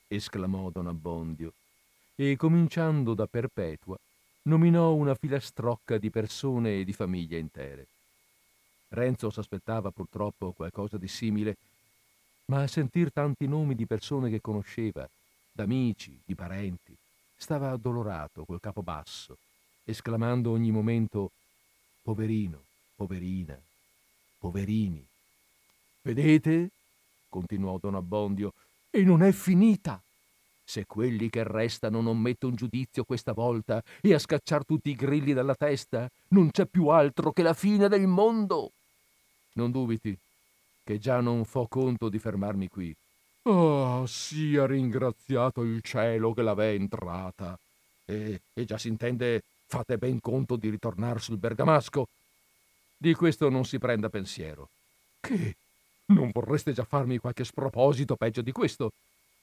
esclamò 0.08 0.70
don 0.70 0.86
Abbondio, 0.86 1.52
e 2.16 2.36
cominciando 2.38 3.16
da 3.16 3.26
Perpetua, 3.26 3.98
nominò 4.44 4.94
una 4.94 5.16
filastrocca 5.16 5.98
di 5.98 6.12
persone 6.12 6.80
e 6.80 6.84
di 6.84 6.94
famiglie 6.94 7.40
intere. 7.40 7.88
Renzo 8.90 9.32
s'aspettava 9.32 9.90
purtroppo 9.90 10.52
qualcosa 10.52 10.98
di 10.98 11.08
simile, 11.08 11.58
ma 12.46 12.62
a 12.62 12.68
sentir 12.68 13.12
tanti 13.12 13.48
nomi 13.48 13.74
di 13.74 13.88
persone 13.88 14.30
che 14.30 14.42
conosceva, 14.42 15.10
d'amici, 15.52 16.20
di 16.24 16.36
parenti, 16.36 16.96
stava 17.36 17.72
addolorato 17.72 18.46
col 18.46 18.60
capo 18.60 18.84
basso, 18.84 19.38
esclamando 19.86 20.52
ogni 20.52 20.70
momento 20.70 21.32
Poverino, 22.04 22.60
poverina, 22.96 23.60
poverini. 24.40 25.06
Vedete? 26.02 26.72
continuò 27.30 27.78
don 27.80 27.96
Abbondio, 27.96 28.54
e 28.90 29.04
non 29.04 29.22
è 29.22 29.32
finita. 29.32 30.02
Se 30.64 30.86
quelli 30.86 31.30
che 31.30 31.44
restano 31.44 32.02
non 32.02 32.20
mettono 32.20 32.56
giudizio 32.56 33.04
questa 33.04 33.32
volta 33.34 33.82
e 34.02 34.14
a 34.14 34.20
scacciar 34.20 34.66
tutti 34.66 34.90
i 34.90 34.96
grilli 34.96 35.34
dalla 35.34 35.56
testa, 35.56 36.10
non 36.30 36.52
c'è 36.52 36.66
più 36.66 36.88
altro 36.88 37.32
che 37.32 37.42
la 37.42 37.54
fine 37.54 37.88
del 37.88 38.06
mondo. 38.06 38.72
Non 39.54 39.72
dubiti, 39.72 40.16
che 40.84 41.00
già 41.00 41.22
non 41.22 41.46
fo 41.46 41.66
conto 41.68 42.10
di 42.10 42.20
fermarmi 42.20 42.68
qui. 42.68 42.96
Ah, 43.44 44.04
sia 44.06 44.68
ringraziato 44.68 45.64
il 45.64 45.82
cielo 45.82 46.34
che 46.34 46.42
l'avè 46.44 46.74
entrata. 46.74 47.58
E, 48.06 48.42
e 48.54 48.66
già 48.66 48.78
si 48.78 48.90
intende, 48.90 49.42
fate 49.66 49.98
ben 49.98 50.20
conto 50.20 50.56
di 50.56 50.70
ritornar 50.70 51.20
sul 51.20 51.38
bergamasco. 51.38 52.08
Di 53.02 53.14
questo 53.14 53.48
non 53.48 53.64
si 53.64 53.80
prenda 53.80 54.10
pensiero. 54.10 54.68
Che? 55.22 55.56
Non 56.08 56.32
vorreste 56.34 56.74
già 56.74 56.84
farmi 56.84 57.18
qualche 57.18 57.46
sproposito 57.46 58.18
peggio 58.18 58.42
di 58.42 58.52
questo? 58.52 58.92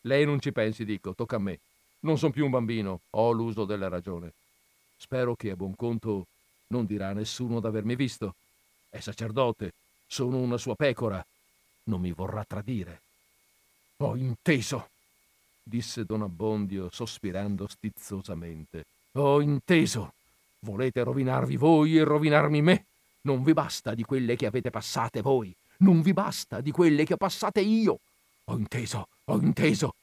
Lei 0.02 0.26
non 0.26 0.40
ci 0.40 0.52
pensi, 0.52 0.84
dico, 0.84 1.14
tocca 1.14 1.36
a 1.36 1.38
me. 1.38 1.58
Non 2.00 2.18
sono 2.18 2.32
più 2.32 2.44
un 2.44 2.50
bambino, 2.50 3.00
ho 3.08 3.32
l'uso 3.32 3.64
della 3.64 3.88
ragione. 3.88 4.32
Spero 4.98 5.34
che 5.34 5.52
a 5.52 5.56
buon 5.56 5.74
conto 5.74 6.26
non 6.66 6.84
dirà 6.84 7.08
a 7.08 7.12
nessuno 7.14 7.58
d'avermi 7.58 7.96
visto. 7.96 8.34
È 8.90 9.00
sacerdote, 9.00 9.72
sono 10.06 10.36
una 10.36 10.58
sua 10.58 10.74
pecora. 10.74 11.24
Non 11.84 12.02
mi 12.02 12.12
vorrà 12.12 12.44
tradire. 12.44 13.00
Ho 13.98 14.16
inteso, 14.16 14.90
disse 15.62 16.04
don 16.04 16.20
Abbondio 16.20 16.90
sospirando 16.92 17.66
stizzosamente. 17.68 18.84
Ho 19.12 19.40
inteso. 19.40 20.12
Volete 20.58 21.02
rovinarvi 21.02 21.56
voi 21.56 21.96
e 21.96 22.04
rovinarmi 22.04 22.60
me? 22.60 22.84
Non 23.26 23.42
vi 23.42 23.54
basta 23.54 23.92
di 23.94 24.04
quelle 24.04 24.36
che 24.36 24.46
avete 24.46 24.70
passate 24.70 25.20
voi. 25.20 25.52
Non 25.78 26.00
vi 26.00 26.12
basta 26.12 26.60
di 26.60 26.70
quelle 26.70 27.04
che 27.04 27.14
ho 27.14 27.16
passate 27.16 27.60
io. 27.60 27.98
Ho 28.44 28.56
inteso, 28.56 29.08
ho 29.24 29.40
inteso. 29.40 29.94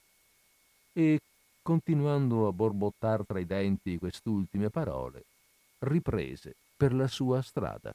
E, 0.91 1.21
continuando 1.61 2.49
a 2.49 2.51
borbottar 2.51 3.25
tra 3.25 3.39
i 3.39 3.45
denti 3.45 3.97
quest'ultime 3.97 4.69
parole, 4.69 5.23
riprese 5.79 6.53
per 6.75 6.93
la 6.93 7.07
sua 7.07 7.41
strada. 7.41 7.93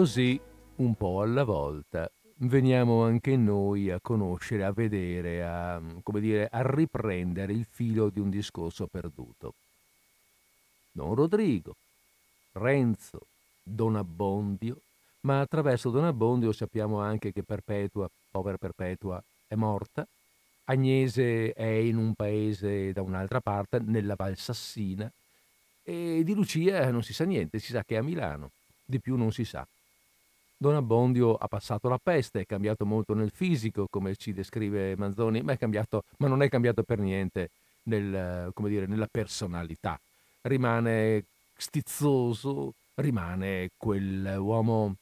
Così, 0.00 0.40
un 0.76 0.94
po' 0.94 1.20
alla 1.20 1.44
volta, 1.44 2.10
veniamo 2.36 3.04
anche 3.04 3.36
noi 3.36 3.90
a 3.90 3.98
conoscere, 4.00 4.64
a 4.64 4.72
vedere, 4.72 5.44
a, 5.44 5.78
come 6.02 6.20
dire, 6.20 6.48
a 6.50 6.62
riprendere 6.62 7.52
il 7.52 7.66
filo 7.68 8.08
di 8.08 8.18
un 8.18 8.30
discorso 8.30 8.86
perduto. 8.86 9.52
Don 10.90 11.14
Rodrigo, 11.14 11.76
Renzo, 12.52 13.26
Don 13.62 13.94
Abbondio, 13.96 14.80
ma 15.20 15.40
attraverso 15.40 15.90
Don 15.90 16.04
Abbondio 16.04 16.50
sappiamo 16.52 17.00
anche 17.00 17.30
che 17.30 17.42
Perpetua, 17.42 18.08
povera 18.30 18.56
Perpetua, 18.56 19.22
è 19.46 19.54
morta, 19.54 20.06
Agnese 20.64 21.52
è 21.52 21.66
in 21.66 21.98
un 21.98 22.14
paese 22.14 22.94
da 22.94 23.02
un'altra 23.02 23.42
parte, 23.42 23.80
nella 23.80 24.14
Val 24.16 24.38
Sassina, 24.38 25.12
e 25.82 26.22
di 26.24 26.32
Lucia 26.32 26.90
non 26.90 27.02
si 27.02 27.12
sa 27.12 27.24
niente, 27.24 27.58
si 27.58 27.72
sa 27.72 27.84
che 27.84 27.96
è 27.96 27.98
a 27.98 28.02
Milano, 28.02 28.52
di 28.82 28.98
più 28.98 29.16
non 29.16 29.30
si 29.30 29.44
sa. 29.44 29.62
Don 30.62 30.74
Abbondio 30.74 31.36
ha 31.36 31.48
passato 31.48 31.88
la 31.88 31.96
peste, 31.96 32.40
è 32.40 32.44
cambiato 32.44 32.84
molto 32.84 33.14
nel 33.14 33.30
fisico, 33.30 33.86
come 33.88 34.14
ci 34.16 34.34
descrive 34.34 34.94
Manzoni, 34.94 35.40
ma, 35.40 35.56
cambiato, 35.56 36.04
ma 36.18 36.28
non 36.28 36.42
è 36.42 36.50
cambiato 36.50 36.82
per 36.82 36.98
niente 36.98 37.48
nel, 37.84 38.52
dire, 38.54 38.84
nella 38.84 39.08
personalità. 39.10 39.98
Rimane 40.42 41.24
stizzoso, 41.56 42.74
rimane 42.96 43.70
quell'uomo 43.74 44.96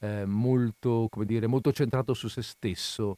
eh, 0.00 0.26
molto, 0.26 1.08
dire, 1.20 1.46
molto 1.46 1.72
centrato 1.72 2.12
su 2.12 2.28
se 2.28 2.42
stesso, 2.42 3.16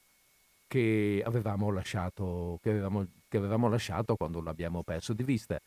che 0.69 1.21
avevamo 1.27 1.73
lasciato, 1.73 2.61
che 2.63 2.71
avevamo, 2.71 3.05
che 3.27 3.39
avevamo 3.39 3.69
lasciato 3.69 4.15
quando 4.15 4.41
l'abbiamo 4.41 4.83
perso 4.83 5.15
di 5.15 5.25
vista. 5.25 5.61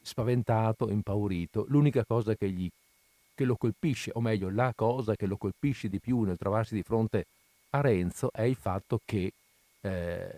Spaventato, 0.00 0.88
impaurito, 0.88 1.64
l'unica 1.66 2.04
cosa 2.04 2.36
che, 2.36 2.48
gli, 2.48 2.70
che 3.38 3.44
lo 3.44 3.54
colpisce, 3.54 4.10
o 4.14 4.20
meglio, 4.20 4.50
la 4.50 4.72
cosa 4.74 5.14
che 5.14 5.26
lo 5.26 5.36
colpisce 5.36 5.88
di 5.88 6.00
più 6.00 6.22
nel 6.22 6.36
trovarsi 6.36 6.74
di 6.74 6.82
fronte 6.82 7.26
a 7.70 7.80
Renzo 7.80 8.32
è 8.32 8.42
il 8.42 8.56
fatto 8.56 9.00
che, 9.04 9.32
eh, 9.80 10.30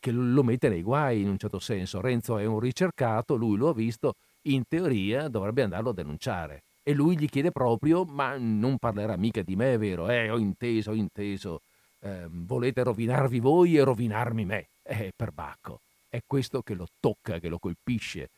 che 0.00 0.10
lo 0.10 0.42
mette 0.42 0.68
nei 0.68 0.82
guai 0.82 1.20
in 1.20 1.28
un 1.28 1.38
certo 1.38 1.60
senso. 1.60 2.00
Renzo 2.00 2.36
è 2.36 2.44
un 2.46 2.58
ricercato, 2.58 3.36
lui 3.36 3.56
lo 3.56 3.68
ha 3.68 3.74
visto, 3.74 4.14
in 4.42 4.64
teoria 4.68 5.28
dovrebbe 5.28 5.62
andarlo 5.62 5.90
a 5.90 5.94
denunciare. 5.94 6.62
E 6.82 6.94
lui 6.94 7.16
gli 7.16 7.28
chiede 7.28 7.52
proprio, 7.52 8.02
ma 8.02 8.36
non 8.36 8.78
parlerà 8.78 9.16
mica 9.16 9.42
di 9.42 9.54
me, 9.54 9.76
vero? 9.76 10.08
Eh, 10.08 10.28
ho 10.28 10.38
inteso, 10.38 10.90
ho 10.90 10.94
inteso 10.94 11.60
eh, 12.00 12.26
volete 12.28 12.82
rovinarvi 12.82 13.38
voi 13.38 13.76
e 13.76 13.84
rovinarmi 13.84 14.44
me. 14.44 14.66
Eh, 14.82 15.12
perbacco. 15.14 15.78
È 16.08 16.20
questo 16.26 16.62
che 16.62 16.74
lo 16.74 16.88
tocca, 16.98 17.38
che 17.38 17.48
lo 17.48 17.58
colpisce. 17.58 18.30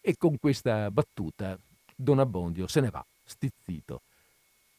E 0.00 0.16
con 0.16 0.36
questa 0.40 0.90
battuta 0.90 1.56
Don 1.94 2.18
Abbondio 2.18 2.66
se 2.66 2.80
ne 2.80 2.90
va, 2.90 3.04
stizzito. 3.28 4.00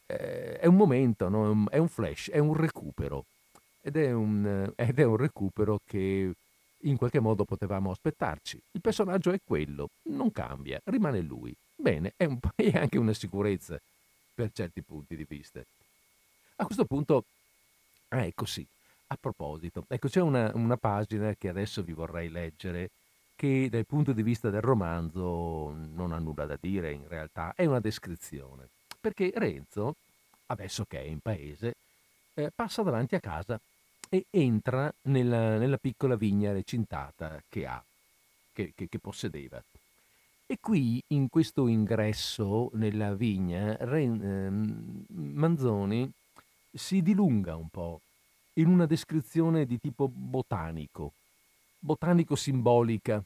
Eh, 0.08 0.60
è 0.60 0.66
un 0.66 0.76
momento, 0.76 1.30
no? 1.30 1.68
è 1.70 1.78
un 1.78 1.88
flash, 1.88 2.30
è 2.30 2.40
un 2.40 2.54
recupero. 2.54 3.26
Ed 3.82 3.96
è 3.96 4.12
un, 4.12 4.72
ed 4.76 5.00
è 5.00 5.04
un 5.04 5.16
recupero 5.16 5.80
che 5.86 6.32
in 6.84 6.98
qualche 6.98 7.20
modo 7.20 7.46
potevamo 7.46 7.92
aspettarci. 7.92 8.60
Il 8.72 8.82
personaggio 8.82 9.32
è 9.32 9.40
quello, 9.44 9.90
non 10.04 10.32
cambia, 10.32 10.80
rimane 10.86 11.22
lui. 11.22 11.54
Bene, 11.76 12.14
è, 12.18 12.26
un, 12.26 12.40
è 12.56 12.78
anche 12.78 12.98
una 12.98 13.14
sicurezza 13.14 13.80
per 14.34 14.52
certi 14.54 14.82
punti 14.82 15.16
di 15.16 15.26
vista. 15.28 15.62
A 16.58 16.66
questo 16.66 16.86
punto 16.86 17.24
Ah, 18.10 18.26
ecco 18.26 18.46
sì. 18.46 18.66
A 19.12 19.18
proposito, 19.20 19.86
ecco 19.88 20.08
c'è 20.08 20.22
una, 20.22 20.52
una 20.54 20.78
pagina 20.78 21.34
che 21.34 21.50
adesso 21.50 21.82
vi 21.82 21.94
vorrei 21.94 22.30
leggere 22.30 22.90
che 23.40 23.70
dal 23.70 23.86
punto 23.86 24.12
di 24.12 24.22
vista 24.22 24.50
del 24.50 24.60
romanzo 24.60 25.74
non 25.94 26.12
ha 26.12 26.18
nulla 26.18 26.46
da 26.46 26.58
dire 26.60 26.92
in 26.92 27.08
realtà, 27.08 27.54
è 27.56 27.66
una 27.66 27.80
descrizione. 27.80 28.68
Perché 29.00 29.32
Renzo, 29.34 29.96
adesso 30.48 30.84
che 30.84 31.00
è 31.00 31.06
in 31.06 31.20
paese, 31.20 31.76
eh, 32.34 32.52
passa 32.54 32.84
davanti 32.84 33.16
a 33.16 33.22
casa 33.22 33.58
e 34.10 34.26
entra 34.30 34.94
nella, 35.04 35.58
nella 35.58 35.78
piccola 35.78 36.18
vigna 36.18 36.52
recintata 36.52 37.42
che 37.48 37.66
ha, 37.66 37.82
che, 38.52 38.74
che, 38.76 38.90
che, 38.90 39.00
possedeva. 39.00 39.64
E 40.46 40.58
qui, 40.60 41.02
in 41.08 41.30
questo 41.30 41.68
ingresso 41.68 42.72
nella 42.74 43.14
vigna, 43.14 43.78
Ren, 43.80 44.22
eh, 44.22 45.14
Manzoni 45.16 46.12
si 46.74 47.02
dilunga 47.02 47.56
un 47.56 47.70
po' 47.70 48.02
in 48.56 48.68
una 48.68 48.86
descrizione 48.86 49.66
di 49.66 49.80
tipo 49.80 50.10
botanico, 50.14 51.14
botanico 51.80 52.36
simbolica, 52.36 53.24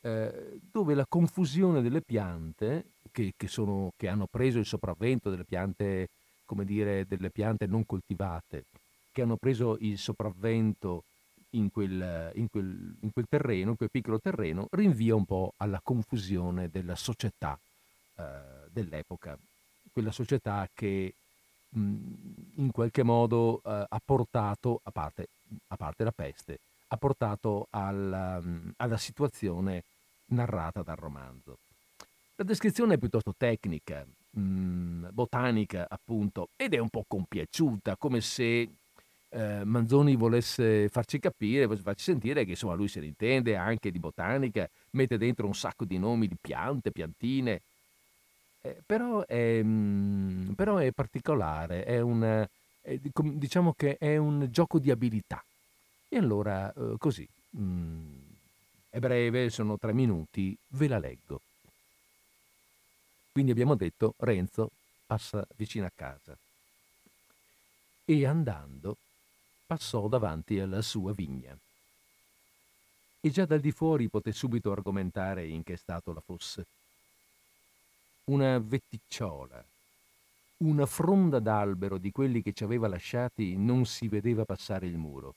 eh, 0.00 0.58
dove 0.70 0.94
la 0.94 1.06
confusione 1.08 1.82
delle 1.82 2.00
piante, 2.00 2.84
che, 3.10 3.34
che, 3.36 3.48
sono, 3.48 3.92
che, 3.96 4.08
hanno 4.08 4.26
preso 4.30 4.58
il 4.58 4.66
sopravvento 4.66 5.30
delle 5.30 5.44
piante, 5.44 6.08
come 6.44 6.64
dire, 6.64 7.06
delle 7.06 7.30
piante 7.30 7.66
non 7.66 7.84
coltivate, 7.84 8.64
che 9.12 9.22
hanno 9.22 9.36
preso 9.36 9.76
il 9.80 9.98
sopravvento 9.98 11.04
in 11.50 11.70
quel, 11.70 12.32
in, 12.34 12.48
quel, 12.50 12.94
in 13.00 13.12
quel, 13.12 13.26
terreno, 13.28 13.70
in 13.70 13.76
quel 13.76 13.90
piccolo 13.90 14.18
terreno, 14.18 14.68
rinvia 14.70 15.14
un 15.14 15.24
po' 15.24 15.52
alla 15.58 15.80
confusione 15.82 16.68
della 16.70 16.96
società 16.96 17.58
eh, 18.16 18.22
dell'epoca, 18.70 19.36
quella 19.92 20.12
società 20.12 20.68
che 20.72 21.14
in 21.74 22.70
qualche 22.70 23.02
modo 23.02 23.62
eh, 23.64 23.86
ha 23.88 24.00
portato, 24.04 24.80
a 24.82 24.90
parte, 24.90 25.28
a 25.68 25.76
parte, 25.76 26.04
la 26.04 26.12
peste, 26.12 26.58
ha 26.92 26.96
portato 26.98 27.68
alla, 27.70 28.40
alla 28.76 28.98
situazione 28.98 29.82
narrata 30.26 30.82
dal 30.82 30.96
romanzo. 30.96 31.58
La 32.36 32.44
descrizione 32.44 32.94
è 32.94 32.98
piuttosto 32.98 33.34
tecnica, 33.36 34.04
mh, 34.30 35.08
botanica 35.10 35.86
appunto, 35.88 36.48
ed 36.56 36.74
è 36.74 36.78
un 36.78 36.90
po' 36.90 37.04
compiaciuta, 37.06 37.96
come 37.96 38.20
se 38.20 38.68
eh, 39.30 39.64
Manzoni 39.64 40.16
volesse 40.16 40.88
farci 40.88 41.18
capire, 41.18 41.66
farci 41.76 42.04
sentire 42.04 42.44
che 42.44 42.50
insomma 42.50 42.74
lui 42.74 42.88
se 42.88 43.00
ne 43.00 43.06
intende 43.06 43.56
anche 43.56 43.90
di 43.90 43.98
botanica, 43.98 44.68
mette 44.90 45.16
dentro 45.16 45.46
un 45.46 45.54
sacco 45.54 45.86
di 45.86 45.98
nomi 45.98 46.28
di 46.28 46.36
piante, 46.38 46.90
piantine, 46.90 47.62
eh, 48.60 48.76
però, 48.84 49.24
è, 49.24 49.62
mh, 49.62 50.52
però, 50.56 50.76
è, 50.76 50.90
particolare, 50.92 51.84
è 51.84 52.00
un, 52.00 52.46
è, 52.82 52.98
diciamo 52.98 53.72
che 53.74 53.96
è 53.96 54.18
un 54.18 54.48
gioco 54.50 54.78
di 54.78 54.90
abilità. 54.90 55.42
E 56.14 56.18
allora 56.18 56.70
eh, 56.74 56.96
così, 56.98 57.26
mh, 57.52 58.16
è 58.90 58.98
breve, 58.98 59.48
sono 59.48 59.78
tre 59.78 59.94
minuti, 59.94 60.54
ve 60.68 60.86
la 60.86 60.98
leggo. 60.98 61.40
Quindi 63.32 63.50
abbiamo 63.50 63.76
detto 63.76 64.12
Renzo 64.18 64.72
passa 65.06 65.42
vicino 65.56 65.86
a 65.86 65.92
casa 65.94 66.36
e 68.04 68.26
andando 68.26 68.98
passò 69.66 70.06
davanti 70.06 70.60
alla 70.60 70.82
sua 70.82 71.14
vigna. 71.14 71.56
E 73.18 73.30
già 73.30 73.46
dal 73.46 73.60
di 73.60 73.72
fuori 73.72 74.10
poté 74.10 74.32
subito 74.32 74.70
argomentare 74.70 75.46
in 75.46 75.62
che 75.62 75.78
stato 75.78 76.12
la 76.12 76.20
fosse 76.20 76.66
una 78.24 78.58
vetticciola, 78.58 79.64
una 80.58 80.84
fronda 80.84 81.38
d'albero 81.38 81.96
di 81.96 82.12
quelli 82.12 82.42
che 82.42 82.52
ci 82.52 82.64
aveva 82.64 82.86
lasciati 82.86 83.56
non 83.56 83.86
si 83.86 84.08
vedeva 84.08 84.44
passare 84.44 84.86
il 84.86 84.98
muro. 84.98 85.36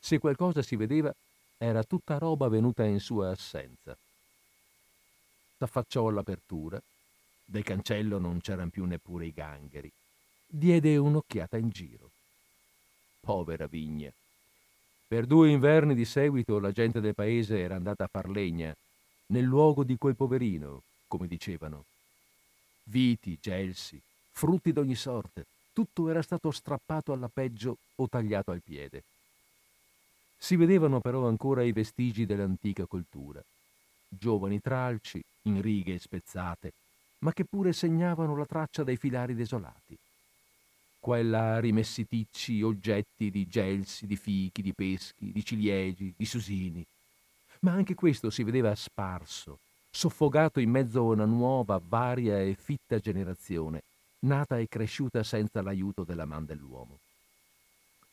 Se 0.00 0.18
qualcosa 0.18 0.62
si 0.62 0.76
vedeva, 0.76 1.14
era 1.58 1.84
tutta 1.84 2.18
roba 2.18 2.48
venuta 2.48 2.84
in 2.84 3.00
sua 3.00 3.30
assenza. 3.30 3.96
S'affacciò 5.58 6.08
all'apertura, 6.08 6.80
del 7.44 7.62
cancello 7.62 8.18
non 8.18 8.40
c'eran 8.40 8.70
più 8.70 8.84
neppure 8.86 9.26
i 9.26 9.32
gangheri. 9.32 9.92
Diede 10.46 10.96
un'occhiata 10.96 11.58
in 11.58 11.68
giro. 11.68 12.10
Povera 13.20 13.66
vigna. 13.66 14.10
Per 15.06 15.26
due 15.26 15.50
inverni 15.50 15.94
di 15.94 16.04
seguito 16.04 16.58
la 16.58 16.72
gente 16.72 17.00
del 17.00 17.14
paese 17.14 17.58
era 17.58 17.74
andata 17.74 18.04
a 18.04 18.08
far 18.10 18.28
legna, 18.28 18.74
nel 19.26 19.44
luogo 19.44 19.84
di 19.84 19.96
quel 19.96 20.16
poverino, 20.16 20.82
come 21.08 21.26
dicevano. 21.26 21.84
Viti, 22.84 23.38
gelsi, 23.40 24.00
frutti 24.30 24.72
d'ogni 24.72 24.94
sorte, 24.94 25.46
tutto 25.72 26.08
era 26.08 26.22
stato 26.22 26.50
strappato 26.50 27.12
alla 27.12 27.28
peggio 27.28 27.76
o 27.96 28.08
tagliato 28.08 28.50
al 28.50 28.62
piede. 28.62 29.02
Si 30.42 30.56
vedevano 30.56 31.00
però 31.00 31.28
ancora 31.28 31.62
i 31.62 31.70
vestigi 31.70 32.24
dell'antica 32.24 32.86
coltura, 32.86 33.44
giovani 34.08 34.58
tralci, 34.58 35.22
in 35.42 35.60
righe 35.60 35.98
spezzate, 35.98 36.72
ma 37.18 37.32
che 37.34 37.44
pure 37.44 37.74
segnavano 37.74 38.34
la 38.34 38.46
traccia 38.46 38.82
dei 38.82 38.96
filari 38.96 39.34
desolati. 39.34 39.96
Qua 40.98 41.18
e 41.18 41.22
là 41.24 41.60
rimessi 41.60 42.06
ticci 42.06 42.62
oggetti 42.62 43.30
di 43.30 43.46
gelsi, 43.48 44.06
di 44.06 44.16
fichi, 44.16 44.62
di 44.62 44.72
peschi, 44.72 45.30
di 45.30 45.44
ciliegi, 45.44 46.14
di 46.16 46.24
susini. 46.24 46.84
Ma 47.60 47.72
anche 47.72 47.94
questo 47.94 48.30
si 48.30 48.42
vedeva 48.42 48.74
sparso, 48.74 49.58
soffogato 49.90 50.58
in 50.58 50.70
mezzo 50.70 51.00
a 51.00 51.12
una 51.12 51.26
nuova, 51.26 51.80
varia 51.86 52.40
e 52.40 52.56
fitta 52.58 52.98
generazione, 52.98 53.82
nata 54.20 54.58
e 54.58 54.68
cresciuta 54.68 55.22
senza 55.22 55.60
l'aiuto 55.60 56.02
della 56.02 56.24
man 56.24 56.46
dell'uomo. 56.46 56.98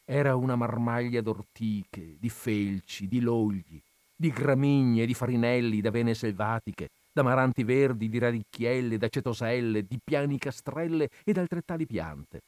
Era 0.09 0.37
una 0.37 0.55
marmaglia 0.55 1.19
d'ortiche, 1.19 2.15
di 2.17 2.29
felci, 2.29 3.09
di 3.09 3.19
logli, 3.19 3.77
di 4.15 4.31
gramigne, 4.31 5.05
di 5.05 5.13
farinelli, 5.13 5.81
d'avene 5.81 6.13
selvatiche, 6.13 6.87
d'amaranti 7.11 7.65
verdi, 7.65 8.07
di 8.07 8.17
radicchielle, 8.17 8.97
d'acetoselle, 8.97 9.85
di 9.85 9.99
piani 10.01 10.37
castrelle 10.37 11.09
ed 11.25 11.37
altrettali 11.37 11.85
piante. 11.85 12.39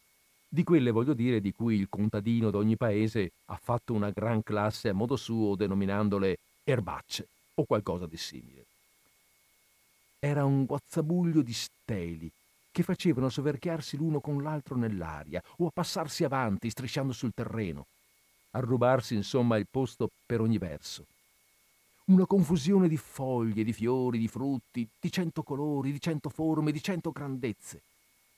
Di 0.47 0.63
quelle 0.63 0.91
voglio 0.91 1.13
dire 1.13 1.41
di 1.41 1.51
cui 1.51 1.75
il 1.75 1.89
contadino 1.89 2.49
d'ogni 2.49 2.77
paese 2.77 3.31
ha 3.47 3.59
fatto 3.61 3.91
una 3.91 4.09
gran 4.09 4.41
classe 4.41 4.87
a 4.87 4.93
modo 4.93 5.17
suo 5.17 5.55
denominandole 5.55 6.37
erbacce 6.63 7.27
o 7.55 7.65
qualcosa 7.65 8.05
di 8.05 8.15
simile. 8.15 8.63
Era 10.17 10.45
un 10.45 10.63
guazzabuglio 10.63 11.41
di 11.41 11.53
steli 11.53 12.31
che 12.71 12.83
facevano 12.83 13.29
soverchiarsi 13.29 13.97
l'uno 13.97 14.19
con 14.19 14.41
l'altro 14.41 14.75
nell'aria 14.75 15.41
o 15.57 15.67
a 15.67 15.71
passarsi 15.71 16.23
avanti 16.23 16.69
strisciando 16.69 17.13
sul 17.13 17.33
terreno, 17.33 17.85
a 18.51 18.59
rubarsi 18.59 19.15
insomma 19.15 19.57
il 19.57 19.67
posto 19.69 20.09
per 20.25 20.41
ogni 20.41 20.57
verso. 20.57 21.05
Una 22.05 22.25
confusione 22.25 22.87
di 22.87 22.97
foglie, 22.97 23.63
di 23.63 23.73
fiori, 23.73 24.17
di 24.17 24.27
frutti, 24.27 24.87
di 24.99 25.11
cento 25.11 25.43
colori, 25.43 25.91
di 25.91 26.01
cento 26.01 26.29
forme, 26.29 26.71
di 26.71 26.81
cento 26.81 27.11
grandezze. 27.11 27.81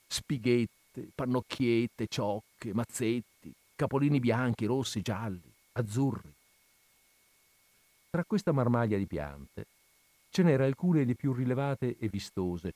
Spighette, 0.07 1.07
pannocchiette, 1.15 2.07
ciocche, 2.07 2.73
mazzetti, 2.73 3.53
capolini 3.75 4.19
bianchi, 4.19 4.65
rossi, 4.65 5.01
gialli, 5.01 5.49
azzurri. 5.73 6.33
Tra 8.09 8.25
questa 8.25 8.51
marmaglia 8.51 8.97
di 8.97 9.05
piante 9.05 9.65
ce 10.31 10.43
n'era 10.43 10.65
alcune 10.65 11.05
di 11.05 11.15
più 11.15 11.31
rilevate 11.31 11.95
e 11.97 12.09
vistose, 12.09 12.73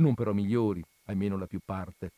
non 0.00 0.14
però 0.14 0.32
migliori, 0.32 0.82
almeno 1.04 1.38
la 1.38 1.46
più 1.46 1.60
parte. 1.64 2.10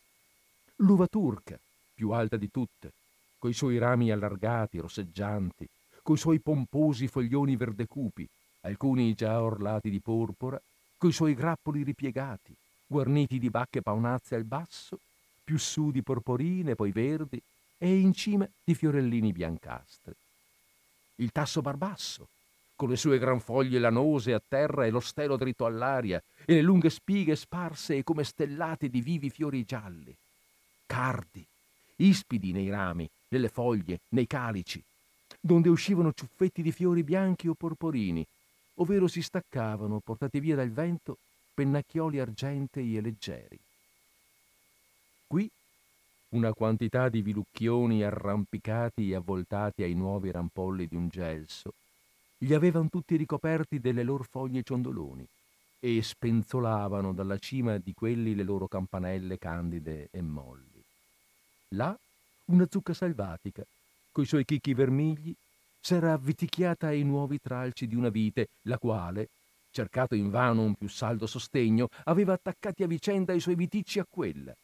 L'uva 0.77 1.07
turca, 1.07 1.59
più 1.95 2.11
alta 2.11 2.37
di 2.37 2.51
tutte, 2.51 2.93
coi 3.39 3.53
suoi 3.53 3.79
rami 3.79 4.11
allargati, 4.11 4.79
rosseggianti, 4.79 5.69
coi 6.03 6.17
suoi 6.17 6.41
pomposi 6.41 7.09
foglioni 7.09 7.57
verde 7.57 7.87
cupi, 7.87 8.27
alcuni 8.63 9.15
già 9.15 9.43
orlati 9.43 9.91
di 9.91 10.01
porpora, 10.01 10.61
coi 10.97 11.13
suoi 11.13 11.35
grappoli 11.35 11.83
ripiegati, 11.83 12.55
guarniti 12.87 13.39
di 13.39 13.51
bacche 13.51 13.83
paonazze 13.83 14.35
al 14.35 14.45
basso, 14.45 14.99
più 15.45 15.59
su 15.59 15.91
di 15.91 16.03
porporine, 16.03 16.75
poi 16.75 16.93
verdi, 16.93 17.41
e 17.79 17.99
in 17.99 18.13
cima 18.13 18.49
di 18.63 18.75
fiorellini 18.75 19.33
biancastri. 19.33 20.15
Il 21.17 21.33
tasso 21.33 21.61
barbasso, 21.61 22.29
con 22.83 22.91
le 22.91 22.97
sue 22.97 23.21
gran 23.21 23.39
foglie 23.39 23.79
lanose 23.79 24.33
a 24.33 24.43
terra 24.45 24.85
e 24.85 24.91
lo 24.91 24.99
stelo 24.99 25.37
dritto 25.37 25.67
all'aria, 25.67 26.21
e 26.45 26.55
le 26.55 26.63
lunghe 26.63 26.91
spighe 26.91 27.37
sparse 27.37 28.03
come 28.03 28.25
stellate 28.25 28.89
di 28.89 29.01
vivi 29.01 29.31
fiori 29.31 29.63
gialli. 29.63 30.13
Cardi, 30.85 31.47
ispidi 31.99 32.51
nei 32.51 32.69
rami, 32.71 33.09
nelle 33.29 33.49
foglie, 33.49 34.01
nei 34.09 34.27
calici, 34.27 34.83
donde 35.41 35.69
uscivano 35.69 36.13
ciuffetti 36.13 36.61
di 36.61 36.73
fiori 36.73 37.05
bianchi 37.05 37.47
o 37.47 37.55
porporini, 37.55 38.27
ovvero 38.75 39.07
si 39.07 39.23
staccavano, 39.23 40.01
portati 40.05 40.41
via 40.41 40.57
dal 40.57 40.73
vento, 40.73 41.19
pennacchioli 41.55 42.19
argentei 42.19 42.97
e 42.97 43.01
leggeri. 43.01 43.59
Qui 45.29 45.49
una 46.31 46.53
quantità 46.53 47.09
di 47.09 47.23
vilucchioni 47.23 48.03
arrampicati 48.03 49.13
e 49.13 49.15
avvoltati 49.15 49.85
ai 49.85 49.95
nuovi 49.95 50.33
rampolli 50.33 50.89
di 50.89 50.97
un 50.97 51.09
gelso, 51.09 51.75
li 52.43 52.55
avevano 52.55 52.89
tutti 52.89 53.17
ricoperti 53.17 53.79
delle 53.79 54.03
loro 54.03 54.25
foglie 54.25 54.63
ciondoloni 54.63 55.27
e 55.79 56.03
spenzolavano 56.03 57.13
dalla 57.13 57.39
cima 57.39 57.79
di 57.79 57.93
quelli 57.93 58.35
le 58.35 58.43
loro 58.43 58.67
campanelle 58.67 59.39
candide 59.39 60.09
e 60.11 60.23
molli. 60.23 60.83
Là 61.71 61.97
una 62.47 62.67
zucca 62.69 62.93
selvatica, 62.93 63.65
coi 64.11 64.27
suoi 64.27 64.45
chicchi 64.45 64.75
vermigli, 64.75 65.35
s'era 65.81 66.13
avviticchiata 66.13 66.89
ai 66.89 67.03
nuovi 67.03 67.41
tralci 67.41 67.87
di 67.87 67.95
una 67.95 68.09
vite, 68.09 68.49
la 68.63 68.79
quale, 68.79 69.29
cercato 69.71 70.15
invano 70.15 70.63
un 70.63 70.75
più 70.75 70.89
saldo 70.89 71.27
sostegno, 71.27 71.89
aveva 72.05 72.35
attaccati 72.35 72.83
a 72.83 72.87
vicenda 72.87 73.33
i 73.33 73.41
suoi 73.41 73.55
viticci 73.55 73.99
a 74.01 74.07
quella, 74.09 74.55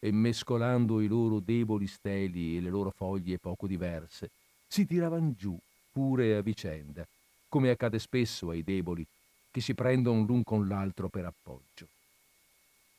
e 0.00 0.12
mescolando 0.12 1.00
i 1.00 1.06
loro 1.06 1.40
deboli 1.40 1.86
steli 1.86 2.56
e 2.56 2.60
le 2.60 2.70
loro 2.70 2.90
foglie 2.90 3.38
poco 3.38 3.66
diverse, 3.66 4.30
si 4.66 4.84
tiravan 4.86 5.34
giù 5.36 5.58
pure 5.98 6.36
a 6.36 6.42
vicenda, 6.42 7.04
come 7.48 7.70
accade 7.70 7.98
spesso 7.98 8.50
ai 8.50 8.62
deboli 8.62 9.04
che 9.50 9.60
si 9.60 9.74
prendono 9.74 10.22
l'un 10.22 10.44
con 10.44 10.68
l'altro 10.68 11.08
per 11.08 11.24
appoggio. 11.24 11.88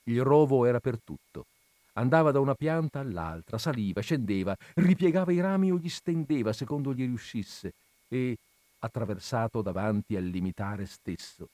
Il 0.03 0.21
rovo 0.21 0.65
era 0.65 0.81
per 0.81 0.99
tutto. 1.01 1.45
Andava 1.93 2.31
da 2.31 2.41
una 2.41 2.55
pianta 2.55 2.99
all'altra, 2.99 3.57
saliva, 3.57 4.01
scendeva, 4.01 4.53
ripiegava 4.75 5.31
i 5.31 5.39
rami 5.39 5.71
o 5.71 5.77
gli 5.77 5.87
stendeva 5.87 6.51
secondo 6.51 6.93
gli 6.93 7.05
riuscisse 7.05 7.71
e, 8.09 8.37
attraversato 8.79 9.61
davanti 9.61 10.17
al 10.17 10.25
limitare 10.25 10.85
stesso, 10.85 11.47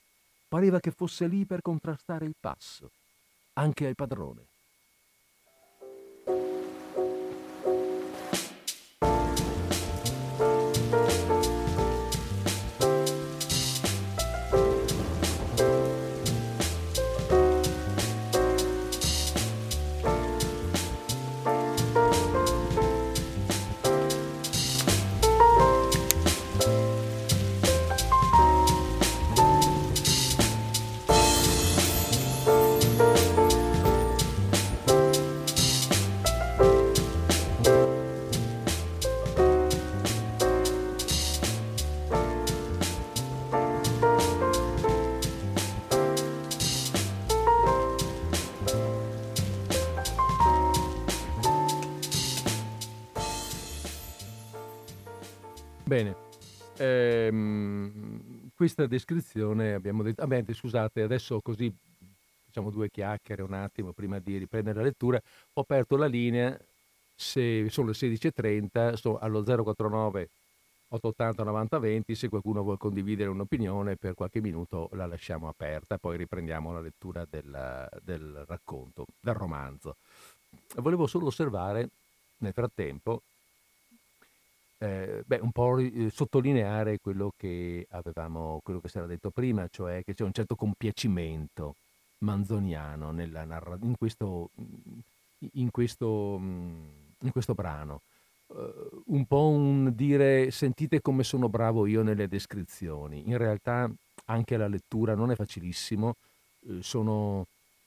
pareva 0.48 0.80
che 0.80 0.90
fosse 0.90 1.28
lì 1.28 1.44
per 1.44 1.62
contrastare 1.62 2.24
il 2.24 2.34
passo, 2.40 2.90
anche 3.52 3.86
al 3.86 3.94
padrone. 3.94 4.46
Questa 58.66 58.86
descrizione 58.86 59.74
abbiamo 59.74 60.02
detto, 60.02 60.26
vabbè, 60.26 60.52
scusate, 60.52 61.02
adesso 61.02 61.40
così 61.40 61.72
facciamo 62.46 62.70
due 62.70 62.90
chiacchiere 62.90 63.42
un 63.42 63.52
attimo 63.52 63.92
prima 63.92 64.18
di 64.18 64.38
riprendere 64.38 64.78
la 64.78 64.82
lettura, 64.82 65.22
ho 65.52 65.60
aperto 65.60 65.96
la 65.96 66.06
linea, 66.06 66.58
se 67.14 67.70
sono 67.70 67.88
le 67.88 67.92
16.30, 67.92 68.94
sono 68.94 69.18
allo 69.18 69.44
049 69.44 70.28
880 70.88 71.44
90 71.44 71.78
20, 71.78 72.14
se 72.16 72.28
qualcuno 72.28 72.62
vuole 72.62 72.78
condividere 72.78 73.30
un'opinione 73.30 73.94
per 73.94 74.14
qualche 74.14 74.40
minuto 74.40 74.88
la 74.94 75.06
lasciamo 75.06 75.46
aperta, 75.48 75.96
poi 75.96 76.16
riprendiamo 76.16 76.72
la 76.72 76.80
lettura 76.80 77.24
del, 77.30 77.88
del 78.02 78.44
racconto, 78.48 79.06
del 79.20 79.34
romanzo. 79.34 79.94
Volevo 80.76 81.06
solo 81.06 81.26
osservare 81.26 81.88
nel 82.38 82.52
frattempo 82.52 83.22
eh, 84.78 85.22
beh, 85.24 85.38
un 85.38 85.52
po' 85.52 85.76
ri- 85.76 86.10
sottolineare 86.10 86.98
quello 86.98 87.32
che 87.36 87.86
avevamo, 87.90 88.60
quello 88.62 88.80
che 88.80 88.88
si 88.88 88.98
era 88.98 89.06
detto 89.06 89.30
prima, 89.30 89.66
cioè 89.68 90.02
che 90.04 90.14
c'è 90.14 90.24
un 90.24 90.32
certo 90.32 90.54
compiacimento 90.54 91.74
manzoniano 92.18 93.10
nella 93.10 93.44
narra- 93.44 93.78
in, 93.82 93.96
questo, 93.96 94.50
in, 95.52 95.70
questo, 95.70 96.36
in 96.38 97.30
questo 97.32 97.54
brano. 97.54 98.00
Uh, 98.46 99.02
un 99.06 99.24
po' 99.26 99.48
un 99.48 99.92
dire 99.92 100.52
sentite 100.52 101.00
come 101.00 101.24
sono 101.24 101.48
bravo 101.48 101.86
io 101.86 102.02
nelle 102.02 102.28
descrizioni. 102.28 103.24
In 103.26 103.36
realtà 103.38 103.90
anche 104.26 104.56
la 104.56 104.68
lettura 104.68 105.14
non 105.14 105.32
è 105.32 105.34
facilissimo, 105.34 106.14
uh, 106.60 106.80
sono, 106.80 107.46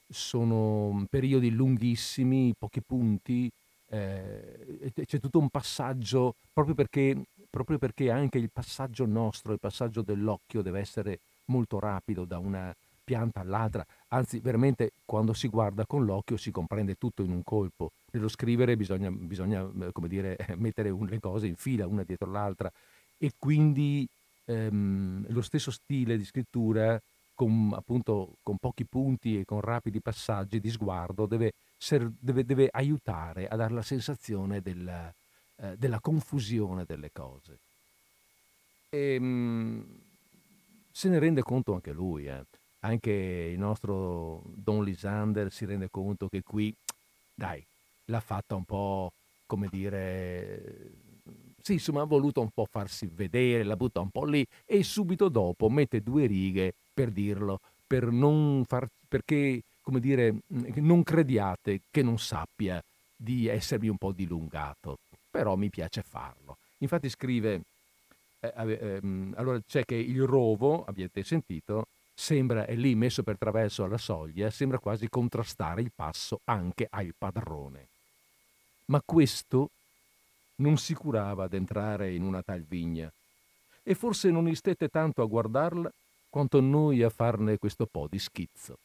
sono 0.09 1.05
periodi 1.09 1.49
lunghissimi, 1.51 2.53
pochi 2.57 2.81
punti, 2.81 3.49
eh, 3.89 4.91
c'è 5.05 5.19
tutto 5.19 5.39
un 5.39 5.49
passaggio, 5.49 6.35
proprio 6.53 6.75
perché, 6.75 7.15
proprio 7.49 7.77
perché 7.77 8.11
anche 8.11 8.37
il 8.37 8.49
passaggio 8.51 9.05
nostro, 9.05 9.53
il 9.53 9.59
passaggio 9.59 10.01
dell'occhio 10.01 10.61
deve 10.61 10.79
essere 10.79 11.19
molto 11.45 11.79
rapido 11.79 12.25
da 12.25 12.37
una 12.37 12.73
pianta 13.03 13.39
all'altra, 13.39 13.83
anzi 14.09 14.39
veramente 14.39 14.91
quando 15.03 15.33
si 15.33 15.47
guarda 15.47 15.87
con 15.87 16.05
l'occhio 16.05 16.37
si 16.37 16.51
comprende 16.51 16.93
tutto 16.95 17.23
in 17.23 17.31
un 17.31 17.43
colpo. 17.43 17.91
Nello 18.11 18.27
scrivere 18.27 18.77
bisogna, 18.77 19.09
bisogna 19.09 19.67
come 19.91 20.07
dire, 20.07 20.37
mettere 20.57 20.91
un, 20.91 21.07
le 21.07 21.19
cose 21.19 21.47
in 21.47 21.55
fila 21.55 21.87
una 21.87 22.03
dietro 22.03 22.29
l'altra 22.29 22.71
e 23.17 23.31
quindi 23.37 24.07
ehm, 24.45 25.25
lo 25.29 25.41
stesso 25.41 25.71
stile 25.71 26.17
di 26.17 26.23
scrittura 26.23 27.01
con, 27.39 27.71
appunto, 27.73 28.35
con 28.43 28.57
pochi 28.57 28.83
punti 28.83 29.39
e 29.39 29.45
con 29.45 29.61
rapidi 29.61 30.01
passaggi 30.01 30.59
di 30.59 30.69
sguardo 30.69 31.25
deve 31.25 31.53
ser- 31.77 32.11
deve, 32.19 32.43
deve, 32.43 32.67
aiutare 32.69 33.47
a 33.47 33.55
dare 33.55 33.73
la 33.73 33.81
sensazione 33.81 34.59
della, 34.59 35.09
eh, 35.55 35.77
della 35.77 36.01
confusione 36.01 36.83
delle 36.85 37.09
cose. 37.13 37.59
E, 38.89 39.13
ehm, 39.13 39.85
se 40.91 41.07
ne 41.07 41.17
rende 41.17 41.41
conto 41.41 41.73
anche 41.73 41.93
lui, 41.93 42.27
eh. 42.27 42.43
anche 42.81 43.11
il 43.11 43.57
nostro 43.57 44.41
Don 44.55 44.83
Lisander 44.83 45.49
si 45.49 45.63
rende 45.63 45.87
conto 45.89 46.27
che 46.27 46.43
qui, 46.43 46.75
dai, 47.33 47.65
l'ha 48.07 48.19
fatta 48.19 48.55
un 48.55 48.65
po', 48.65 49.13
come 49.45 49.69
dire, 49.71 50.91
sì, 51.61 51.73
insomma, 51.73 52.01
ha 52.01 52.05
voluto 52.05 52.41
un 52.41 52.49
po' 52.53 52.67
farsi 52.69 53.09
vedere, 53.13 53.63
la 53.63 53.77
butta 53.77 54.01
un 54.01 54.09
po' 54.09 54.25
lì 54.25 54.45
e 54.65 54.83
subito 54.83 55.29
dopo 55.29 55.69
mette 55.69 56.01
due 56.01 56.25
righe 56.25 56.73
per 56.99 57.11
dirlo, 57.11 57.61
per 57.87 58.11
non 58.11 58.65
far, 58.67 58.85
perché 59.07 59.61
come 59.81 60.01
dire, 60.01 60.39
non 60.47 61.01
crediate 61.01 61.79
che 61.89 62.03
non 62.03 62.19
sappia 62.19 62.83
di 63.15 63.47
essermi 63.47 63.87
un 63.87 63.95
po' 63.95 64.11
dilungato, 64.11 64.97
però 65.31 65.55
mi 65.55 65.69
piace 65.69 66.01
farlo. 66.01 66.57
Infatti 66.79 67.07
scrive, 67.09 67.61
eh, 68.41 68.51
eh, 68.53 68.99
allora 69.35 69.61
c'è 69.65 69.85
che 69.85 69.95
il 69.95 70.23
rovo, 70.23 70.83
abbiate 70.85 71.23
sentito, 71.23 71.87
sembra, 72.13 72.65
è 72.65 72.75
lì 72.75 72.95
messo 72.95 73.23
per 73.23 73.37
traverso 73.37 73.85
alla 73.85 73.97
soglia, 73.97 74.49
sembra 74.49 74.77
quasi 74.77 75.07
contrastare 75.07 75.79
il 75.79 75.91
passo 75.95 76.41
anche 76.43 76.85
al 76.89 77.13
padrone. 77.17 77.87
Ma 78.87 79.01
questo 79.05 79.69
non 80.55 80.77
si 80.77 80.93
curava 80.93 81.45
ad 81.45 81.53
entrare 81.53 82.13
in 82.13 82.23
una 82.23 82.41
tal 82.41 82.61
vigna, 82.67 83.09
e 83.83 83.95
forse 83.95 84.29
non 84.29 84.49
istette 84.49 84.89
tanto 84.89 85.21
a 85.21 85.25
guardarla 85.25 85.89
quanto 86.29 86.61
noi 86.61 87.03
a 87.03 87.09
farne 87.09 87.57
questo 87.57 87.85
po' 87.85 88.07
di 88.09 88.19
schizzo 88.19 88.77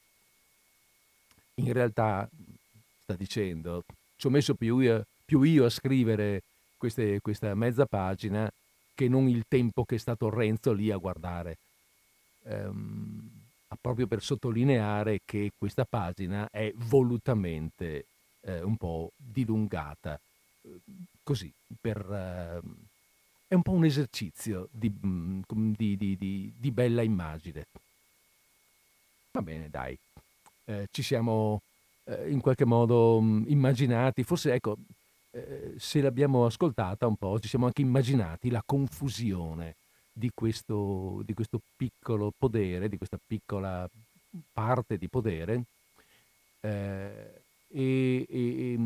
in 1.57 1.73
realtà, 1.73 2.29
sta 3.03 3.15
dicendo, 3.15 3.85
ci 4.17 4.27
ho 4.27 4.31
messo 4.31 4.55
più 4.55 4.79
io, 4.79 5.07
più 5.25 5.43
io 5.43 5.65
a 5.65 5.71
scrivere 5.71 6.43
queste, 6.77 7.21
questa 7.21 7.55
mezza 7.55 7.87
pagina 7.87 8.51
che 8.95 9.09
non 9.09 9.29
il 9.29 9.45
tempo 9.49 9.85
che 9.85 9.97
è 9.97 9.99
stato 9.99 10.31
Renzo 10.31 10.73
lì 10.73 10.91
a 10.91 10.97
guardare. 10.97 11.59
Ehm, 12.45 13.31
proprio 13.81 14.07
per 14.07 14.23
sottolineare 14.23 15.21
che 15.25 15.51
questa 15.59 15.85
pagina 15.85 16.49
è 16.51 16.73
volutamente 16.75 18.07
eh, 18.43 18.63
un 18.63 18.77
po' 18.77 19.11
dilungata, 19.17 20.19
così, 21.23 21.53
per, 21.81 21.99
eh, 21.99 22.61
è 23.55 23.57
un 23.57 23.63
po' 23.63 23.73
un 23.73 23.85
esercizio 23.85 24.69
di, 24.71 24.93
mm, 25.07 25.43
di, 25.77 25.97
di, 25.97 26.53
di 26.57 26.71
bella 26.71 27.03
immagine. 27.03 27.67
Va 29.31 29.43
bene, 29.43 29.69
dai, 29.71 29.97
eh, 30.67 30.89
ci 30.91 31.03
siamo 31.03 31.63
eh, 32.05 32.31
in 32.31 32.41
qualche 32.41 32.65
modo 32.65 33.21
mh, 33.21 33.27
mm, 33.27 33.45
immaginati, 33.47 34.25
forse 34.25 34.53
ecco, 34.53 34.77
eh, 35.31 35.75
se 35.79 36.01
l'abbiamo 36.01 36.47
ascoltata 36.47 37.07
un 37.07 37.17
po', 37.17 37.39
ci 37.41 37.49
siamo 37.49 37.67
anche 37.67 37.83
immaginati 37.83 38.51
la 38.51 38.63
confusione 38.65 39.77
di 40.13 40.31
questo, 40.35 41.23
di 41.25 41.35
questo 41.35 41.61
piccolo 41.77 42.33
podere, 42.37 42.89
di 42.89 42.97
questa 42.97 43.19
piccola 43.25 43.89
parte 44.53 44.99
di 44.99 45.09
podere, 45.09 45.63
eh, 46.61 47.43
e, 47.69 48.27
e, 48.29 48.79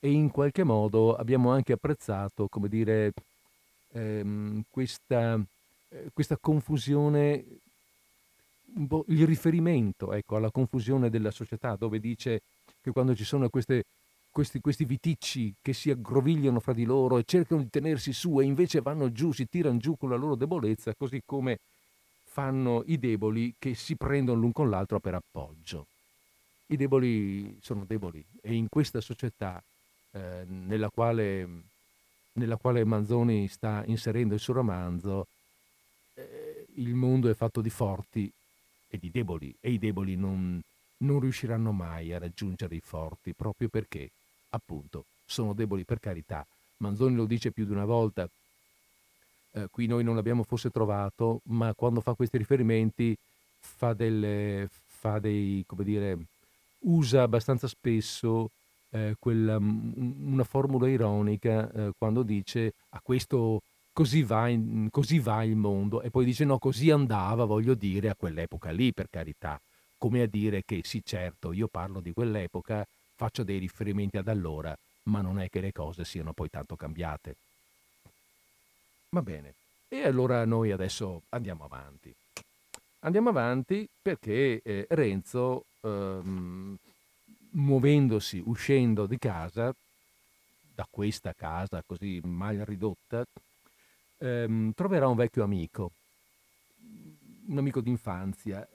e, 0.00 0.10
in 0.10 0.30
qualche 0.30 0.64
modo 0.64 1.16
abbiamo 1.16 1.50
anche 1.50 1.72
apprezzato, 1.72 2.48
come 2.48 2.68
dire, 2.68 3.12
ehm, 3.92 4.62
questa, 4.70 5.40
eh, 5.88 6.10
questa 6.12 6.36
confusione 6.36 7.44
il 9.06 9.26
riferimento 9.26 10.12
ecco, 10.12 10.36
alla 10.36 10.50
confusione 10.50 11.10
della 11.10 11.30
società, 11.30 11.74
dove 11.76 11.98
dice 11.98 12.42
che 12.80 12.92
quando 12.92 13.14
ci 13.14 13.24
sono 13.24 13.48
queste, 13.48 13.84
questi, 14.30 14.60
questi, 14.60 14.84
viticci 14.84 15.54
che 15.60 15.72
si 15.72 15.90
aggrovigliano 15.90 16.60
fra 16.60 16.72
di 16.72 16.84
loro 16.84 17.18
e 17.18 17.24
cercano 17.24 17.62
di 17.62 17.70
tenersi 17.70 18.12
su 18.12 18.40
e 18.40 18.44
invece 18.44 18.80
vanno 18.80 19.10
giù, 19.12 19.32
si 19.32 19.48
tirano 19.48 19.78
giù 19.78 19.96
con 19.96 20.10
la 20.10 20.16
loro 20.16 20.34
debolezza, 20.34 20.94
così 20.94 21.22
come 21.24 21.58
fanno 22.24 22.84
i 22.86 22.98
deboli 22.98 23.54
che 23.58 23.74
si 23.74 23.96
prendono 23.96 24.40
l'un 24.40 24.52
con 24.52 24.70
l'altro 24.70 25.00
per 25.00 25.14
appoggio. 25.14 25.86
I 26.66 26.76
deboli 26.76 27.58
sono 27.60 27.84
deboli 27.84 28.24
e 28.40 28.54
in 28.54 28.68
questa 28.68 29.00
società 29.00 29.60
eh, 30.12 30.44
nella, 30.46 30.88
quale, 30.88 31.48
nella, 32.32 32.56
quale, 32.56 32.84
Manzoni 32.84 33.48
sta 33.48 33.82
inserendo 33.86 34.34
il 34.34 34.40
suo 34.40 34.54
romanzo, 34.54 35.26
eh, 36.14 36.66
il 36.74 36.94
mondo 36.94 37.28
è 37.28 37.34
fatto 37.34 37.60
di 37.60 37.70
forti 37.70 38.30
e 38.88 38.98
di 38.98 39.10
deboli 39.10 39.54
e 39.60 39.70
i 39.70 39.78
deboli 39.78 40.16
non, 40.16 40.60
non 40.98 41.20
riusciranno 41.20 41.72
mai 41.72 42.12
a 42.12 42.18
raggiungere 42.18 42.74
i 42.74 42.80
forti 42.80 43.32
proprio 43.34 43.68
perché, 43.68 44.10
appunto, 44.50 45.04
sono 45.26 45.52
deboli 45.52 45.84
per 45.84 46.00
carità. 46.00 46.46
Manzoni 46.78 47.14
lo 47.14 47.26
dice 47.26 47.50
più 47.50 47.64
di 47.64 47.72
una 47.72 47.84
volta, 47.84 48.28
eh, 49.52 49.68
qui 49.70 49.86
noi 49.86 50.04
non 50.04 50.14
l'abbiamo 50.14 50.42
forse 50.42 50.70
trovato, 50.70 51.40
ma 51.44 51.74
quando 51.74 52.00
fa 52.00 52.14
questi 52.14 52.38
riferimenti 52.38 53.16
fa, 53.58 53.92
delle, 53.92 54.68
fa 54.86 55.18
dei, 55.18 55.64
come 55.66 55.84
dire, 55.84 56.18
usa 56.80 57.22
abbastanza 57.22 57.66
spesso 57.66 58.50
eh, 58.90 59.16
quella, 59.18 59.56
una 59.56 60.44
formula 60.44 60.88
ironica 60.88 61.70
eh, 61.72 61.92
quando 61.96 62.22
dice 62.22 62.74
a 62.90 63.00
questo 63.02 63.62
così 63.92 64.22
va, 64.22 64.48
in, 64.48 64.88
così 64.90 65.18
va 65.18 65.42
il 65.44 65.56
mondo 65.56 66.00
e 66.02 66.10
poi 66.10 66.24
dice 66.24 66.44
no, 66.44 66.58
così 66.58 66.90
andava, 66.90 67.44
voglio 67.44 67.74
dire, 67.74 68.08
a 68.08 68.14
quell'epoca 68.14 68.70
lì, 68.70 68.92
per 68.92 69.08
carità. 69.10 69.60
Come 69.98 70.22
a 70.22 70.26
dire 70.26 70.62
che 70.64 70.80
sì, 70.84 71.02
certo, 71.04 71.52
io 71.52 71.66
parlo 71.66 72.00
di 72.00 72.12
quell'epoca, 72.12 72.86
faccio 73.14 73.42
dei 73.42 73.58
riferimenti 73.58 74.16
ad 74.16 74.28
allora, 74.28 74.74
ma 75.04 75.20
non 75.20 75.38
è 75.40 75.50
che 75.50 75.60
le 75.60 75.72
cose 75.72 76.04
siano 76.04 76.32
poi 76.32 76.48
tanto 76.48 76.76
cambiate. 76.76 77.36
Va 79.10 79.20
bene, 79.20 79.54
e 79.88 80.06
allora 80.06 80.44
noi 80.46 80.72
adesso 80.72 81.22
andiamo 81.30 81.64
avanti. 81.64 82.14
Andiamo 83.00 83.30
avanti 83.30 83.86
perché 84.00 84.60
eh, 84.62 84.86
Renzo, 84.88 85.64
ehm, 85.82 86.76
muovendosi, 87.52 88.42
uscendo 88.44 89.06
di 89.06 89.18
casa, 89.18 89.74
da 90.74 90.86
questa 90.90 91.32
casa 91.34 91.82
così 91.86 92.20
mal 92.24 92.56
ridotta, 92.58 93.24
ehm, 94.18 94.72
troverà 94.74 95.08
un 95.08 95.16
vecchio 95.16 95.42
amico, 95.42 95.90
un 97.46 97.58
amico 97.58 97.80
d'infanzia, 97.80 98.66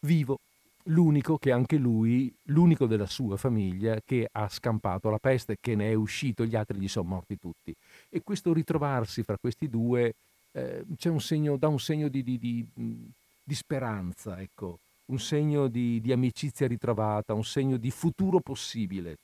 vivo, 0.00 0.38
l'unico 0.84 1.38
che 1.38 1.52
anche 1.52 1.76
lui, 1.76 2.32
l'unico 2.44 2.86
della 2.86 3.06
sua 3.06 3.36
famiglia 3.36 4.00
che 4.04 4.28
ha 4.30 4.48
scampato 4.48 5.10
la 5.10 5.18
peste, 5.18 5.56
che 5.60 5.74
ne 5.74 5.90
è 5.90 5.94
uscito, 5.94 6.44
gli 6.44 6.56
altri 6.56 6.78
gli 6.78 6.88
sono 6.88 7.08
morti 7.08 7.38
tutti. 7.38 7.74
E 8.08 8.22
questo 8.22 8.52
ritrovarsi 8.52 9.22
fra 9.22 9.36
questi 9.36 9.68
due 9.68 10.14
eh, 10.52 10.84
un 11.04 11.20
segno, 11.20 11.56
dà 11.56 11.68
un 11.68 11.80
segno 11.80 12.08
di, 12.08 12.22
di, 12.22 12.38
di, 12.38 12.66
di 13.44 13.54
speranza, 13.54 14.40
ecco, 14.40 14.78
un 15.10 15.18
segno 15.18 15.66
di, 15.68 16.00
amicizia 16.10 16.66
ritrovata, 16.66 17.34
un 17.34 17.44
segno 17.44 17.76
di 17.76 17.90
futuro 17.90 18.40
possibile. 18.40 19.18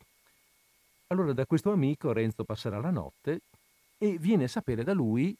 Allora 1.08 1.32
da 1.32 1.46
questo 1.46 1.70
amico 1.70 2.12
Renzo 2.12 2.44
passerà 2.44 2.80
la 2.80 2.90
notte 2.90 3.40
e 3.96 4.18
viene 4.18 4.44
a 4.44 4.48
sapere 4.48 4.82
da 4.82 4.92
lui 4.92 5.34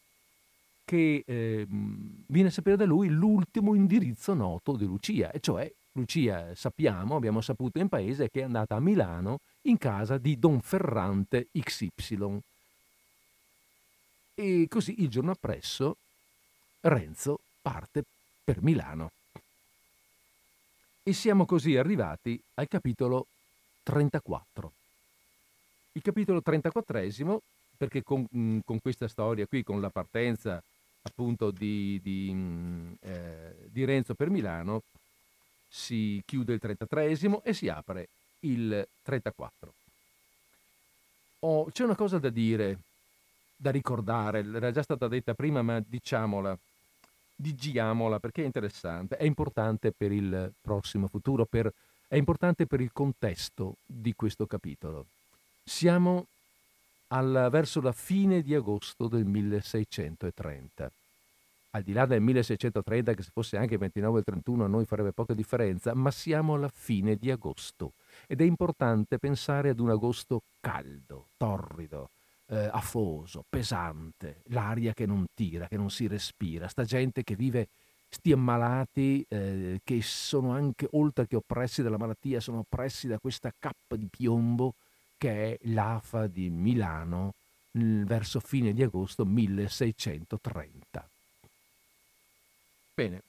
che 0.85 1.21
eh, 1.25 1.65
viene 1.67 2.47
a 2.47 2.51
sapere 2.51 2.77
da 2.77 2.85
lui 2.85 3.09
l'ultimo 3.09 3.75
indirizzo 3.75 4.33
noto 4.33 4.77
di 4.77 4.85
Lucia, 4.85 5.31
e 5.31 5.41
cioè 5.41 5.69
Lucia, 5.91 6.55
sappiamo, 6.55 7.17
abbiamo 7.17 7.41
saputo 7.41 7.79
in 7.79 7.89
paese 7.89 8.29
che 8.29 8.39
è 8.39 8.43
andata 8.43 8.75
a 8.75 8.79
Milano 8.79 9.39
in 9.63 9.77
casa 9.77 10.17
di 10.17 10.39
Don 10.39 10.61
Ferrante 10.61 11.47
XY. 11.51 12.39
E 14.35 14.67
così 14.69 15.01
il 15.01 15.09
giorno 15.09 15.31
appresso 15.31 15.97
Renzo 16.81 17.39
parte 17.61 18.05
per 18.45 18.61
Milano. 18.61 19.11
E 21.07 21.13
siamo 21.13 21.45
così 21.45 21.77
arrivati 21.77 22.37
al 22.55 22.67
capitolo 22.67 23.27
34. 23.83 24.71
Il 25.93 26.01
capitolo 26.01 26.41
34 26.41 27.41
perché 27.77 28.03
con, 28.03 28.27
con 28.65 28.81
questa 28.81 29.07
storia 29.07 29.45
qui, 29.45 29.63
con 29.63 29.79
la 29.79 29.89
partenza 29.89 30.61
appunto 31.03 31.49
di, 31.51 31.97
di, 32.03 32.29
mm, 32.33 32.91
eh, 32.99 33.55
di 33.71 33.85
Renzo 33.85 34.15
per 34.15 34.29
Milano, 34.29 34.83
si 35.69 36.21
chiude 36.25 36.55
il 36.55 36.59
33 36.59 37.17
e 37.41 37.53
si 37.53 37.69
apre 37.69 38.09
il 38.41 38.85
34. 39.01 39.73
Oh, 41.39 41.69
c'è 41.71 41.85
una 41.85 41.95
cosa 41.95 42.19
da 42.19 42.29
dire, 42.29 42.79
da 43.55 43.71
ricordare, 43.71 44.39
era 44.39 44.73
già 44.73 44.83
stata 44.83 45.07
detta 45.07 45.33
prima, 45.33 45.61
ma 45.61 45.81
diciamola, 45.87 46.57
digiamola 47.37 48.19
perché 48.19 48.41
è 48.41 48.45
interessante, 48.45 49.15
è 49.15 49.23
importante 49.23 49.91
per 49.91 50.11
il 50.11 50.51
prossimo 50.59 51.07
futuro, 51.07 51.45
per, 51.45 51.71
è 52.07 52.15
importante 52.15 52.65
per 52.65 52.81
il 52.81 52.89
contesto 52.91 53.75
di 53.85 54.13
questo 54.15 54.47
capitolo. 54.47 55.05
Siamo 55.63 56.25
alla, 57.09 57.49
verso 57.49 57.79
la 57.79 57.91
fine 57.91 58.41
di 58.41 58.55
agosto 58.55 59.07
del 59.07 59.25
1630. 59.25 60.91
Al 61.71 61.83
di 61.83 61.93
là 61.93 62.05
del 62.05 62.21
1630, 62.21 63.13
che 63.13 63.23
se 63.23 63.29
fosse 63.31 63.57
anche 63.57 63.73
il 63.73 63.79
29 63.79 64.15
o 64.15 64.19
il 64.19 64.25
31 64.25 64.63
a 64.63 64.67
noi 64.67 64.85
farebbe 64.85 65.11
poca 65.11 65.33
differenza, 65.33 65.93
ma 65.93 66.09
siamo 66.09 66.55
alla 66.55 66.71
fine 66.73 67.15
di 67.15 67.29
agosto 67.29 67.91
ed 68.25 68.41
è 68.41 68.43
importante 68.43 69.19
pensare 69.19 69.69
ad 69.69 69.79
un 69.79 69.91
agosto 69.91 70.41
caldo, 70.59 71.25
torrido, 71.37 72.09
eh, 72.49 72.69
afoso, 72.71 73.43
pesante, 73.47 74.41
l'aria 74.45 74.93
che 74.93 75.05
non 75.05 75.25
tira, 75.33 75.67
che 75.67 75.77
non 75.77 75.89
si 75.89 76.07
respira, 76.07 76.67
sta 76.67 76.83
gente 76.83 77.23
che 77.23 77.35
vive 77.35 77.67
sti 78.09 78.31
ammalati 78.31 79.25
eh, 79.27 79.81
che 79.83 80.01
sono 80.01 80.51
anche, 80.51 80.87
oltre 80.91 81.27
che 81.27 81.35
oppressi 81.35 81.81
dalla 81.81 81.97
malattia, 81.97 82.39
sono 82.39 82.59
oppressi 82.59 83.07
da 83.07 83.17
questa 83.19 83.51
cappa 83.57 83.95
di 83.95 84.07
piombo 84.09 84.73
che 85.17 85.53
è 85.53 85.57
l'AFA 85.63 86.27
di 86.27 86.49
Milano 86.49 87.33
verso 87.71 88.39
fine 88.39 88.73
di 88.73 88.81
agosto 88.81 89.25
1630. 89.25 91.09
Bene, 92.93 93.21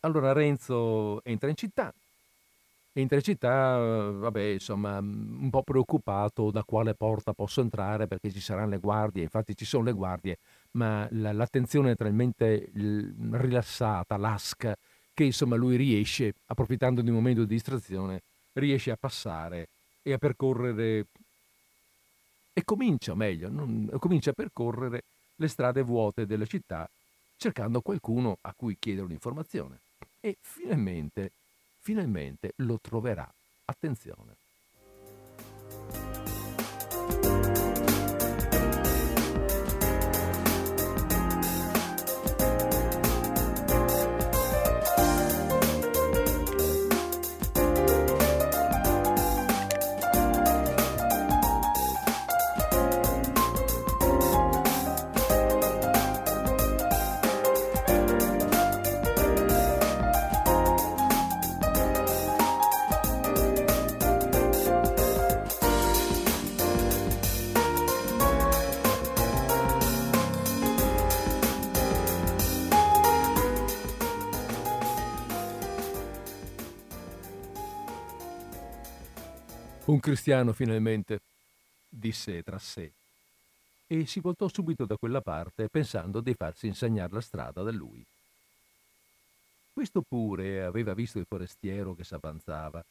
allora 0.00 0.32
Renzo 0.32 1.22
entra 1.24 1.48
in 1.48 1.56
città, 1.56 1.92
in 2.94 3.08
città, 3.22 3.78
vabbè, 3.78 4.40
insomma, 4.40 4.98
un 4.98 5.48
po' 5.50 5.62
preoccupato 5.62 6.50
da 6.50 6.62
quale 6.62 6.94
porta 6.94 7.32
posso 7.32 7.60
entrare 7.60 8.06
perché 8.06 8.30
ci 8.30 8.40
saranno 8.40 8.70
le 8.70 8.78
guardie, 8.78 9.22
infatti 9.22 9.56
ci 9.56 9.64
sono 9.64 9.84
le 9.84 9.92
guardie, 9.92 10.38
ma 10.72 11.06
l'attenzione 11.10 11.92
è 11.92 11.96
talmente 11.96 12.70
rilassata, 12.72 14.16
lasca, 14.16 14.76
che 15.14 15.24
insomma 15.24 15.56
lui 15.56 15.76
riesce, 15.76 16.34
approfittando 16.46 17.00
di 17.00 17.08
un 17.08 17.16
momento 17.16 17.44
di 17.44 17.54
distrazione, 17.54 18.22
riesce 18.54 18.90
a 18.90 18.96
passare 18.98 19.68
e 20.02 20.12
a 20.12 20.18
percorrere 20.18 21.06
e 22.52 22.64
comincia, 22.64 23.14
meglio, 23.14 23.48
non, 23.48 23.88
comincia 23.98 24.30
a 24.30 24.34
percorrere 24.34 25.02
le 25.36 25.48
strade 25.48 25.82
vuote 25.82 26.26
della 26.26 26.44
città 26.44 26.88
cercando 27.42 27.80
qualcuno 27.80 28.36
a 28.42 28.54
cui 28.54 28.76
chiedere 28.78 29.06
un'informazione. 29.06 29.80
E 30.20 30.36
finalmente, 30.40 31.32
finalmente 31.82 32.52
lo 32.58 32.78
troverà. 32.80 33.28
Attenzione. 33.64 34.36
Un 79.92 80.00
cristiano 80.00 80.54
finalmente, 80.54 81.20
disse 81.86 82.42
tra 82.42 82.58
sé, 82.58 82.90
e 83.86 84.06
si 84.06 84.20
voltò 84.20 84.48
subito 84.48 84.86
da 84.86 84.96
quella 84.96 85.20
parte 85.20 85.68
pensando 85.68 86.20
di 86.20 86.32
farsi 86.32 86.66
insegnare 86.66 87.12
la 87.12 87.20
strada 87.20 87.62
da 87.62 87.70
lui. 87.70 88.02
Questo 89.70 90.00
pure 90.00 90.62
aveva 90.62 90.94
visto 90.94 91.18
il 91.18 91.26
forestiero 91.28 91.94
che 91.94 92.04
s'avanzava 92.04 92.82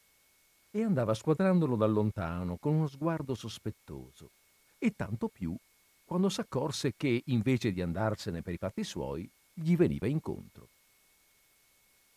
e 0.69 0.83
andava 0.83 1.15
squadrandolo 1.15 1.75
da 1.75 1.87
lontano 1.87 2.57
con 2.57 2.75
uno 2.75 2.87
sguardo 2.87 3.33
sospettoso, 3.33 4.29
e 4.77 4.93
tanto 4.95 5.27
più 5.27 5.55
quando 6.05 6.29
s'accorse 6.29 6.93
che, 6.95 7.23
invece 7.25 7.71
di 7.71 7.81
andarsene 7.81 8.43
per 8.43 8.53
i 8.53 8.57
fatti 8.57 8.83
suoi, 8.83 9.27
gli 9.55 9.75
veniva 9.75 10.05
incontro. 10.05 10.67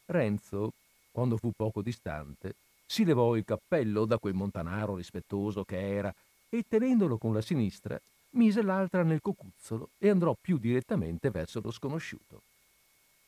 Renzo, 0.05 0.75
quando 1.11 1.39
fu 1.39 1.53
poco 1.57 1.81
distante, 1.81 2.55
si 2.95 3.05
levò 3.05 3.35
il 3.35 3.45
cappello 3.45 4.05
da 4.05 4.19
quel 4.19 4.35
montanaro 4.35 4.95
rispettoso 4.95 5.65
che 5.65 5.97
era 5.97 6.15
e, 6.49 6.65
tenendolo 6.69 7.19
con 7.19 7.35
la 7.35 7.41
sinistra, 7.41 8.01
mise 8.35 8.63
l'altra 8.63 9.03
nel 9.03 9.21
cocuzzolo 9.21 9.89
e 9.99 10.11
andò 10.11 10.37
più 10.41 10.59
direttamente 10.59 11.31
verso 11.31 11.61
lo 11.61 11.73
sconosciuto. 11.73 12.43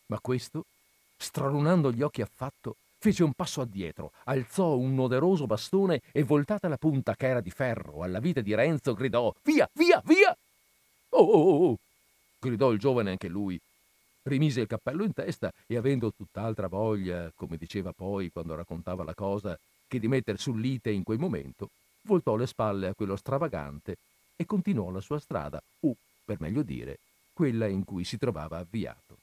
Ma 0.07 0.21
questo, 0.21 0.67
stralunando 1.17 1.91
gli 1.91 2.03
occhi 2.03 2.23
affatto, 2.23 2.77
fece 2.99 3.25
un 3.25 3.33
passo 3.33 3.61
addietro, 3.61 4.13
alzò 4.27 4.77
un 4.77 4.97
oderoso 5.01 5.47
bastone 5.47 6.01
e 6.13 6.23
voltata 6.23 6.69
la 6.69 6.77
punta 6.77 7.17
che 7.17 7.27
era 7.27 7.41
di 7.41 7.51
ferro 7.51 8.03
alla 8.03 8.21
vita 8.21 8.43
di 8.43 8.55
Renzo 8.55 8.95
gridò 8.95 9.35
Via, 9.43 9.69
via, 9.73 10.01
via! 10.05 10.37
Oh, 11.09 11.25
oh, 11.25 11.41
oh! 11.41 11.71
oh 11.71 11.79
gridò 12.39 12.71
il 12.71 12.79
giovane 12.79 13.11
anche 13.11 13.27
lui. 13.27 13.59
Rimise 14.27 14.61
il 14.61 14.67
cappello 14.67 15.05
in 15.05 15.13
testa 15.13 15.53
e 15.69 15.77
avendo 15.77 16.13
tutt'altra 16.13 16.67
voglia, 16.67 17.31
come 17.37 17.57
diceva 17.57 17.93
poi 17.93 18.33
quando 18.33 18.57
raccontava 18.57 19.05
la 19.05 19.15
cosa, 19.15 19.57
che 19.87 20.01
di 20.01 20.09
metter 20.09 20.37
sull'ite 20.37 20.91
in 20.91 21.05
quel 21.05 21.21
momento, 21.21 21.71
voltò 22.03 22.35
le 22.35 22.49
spalle 22.49 22.89
a 22.89 22.95
quello 22.95 23.15
stravagante 23.15 23.97
e 24.35 24.45
continuò 24.45 24.91
la 24.91 25.01
sua 25.01 25.21
strada, 25.21 25.63
o, 25.83 25.95
per 26.25 26.41
meglio 26.41 26.63
dire, 26.63 26.99
quella 27.33 27.69
in 27.69 27.85
cui 27.85 28.03
si 28.03 28.19
trovava 28.19 28.59
avviato. 28.59 29.17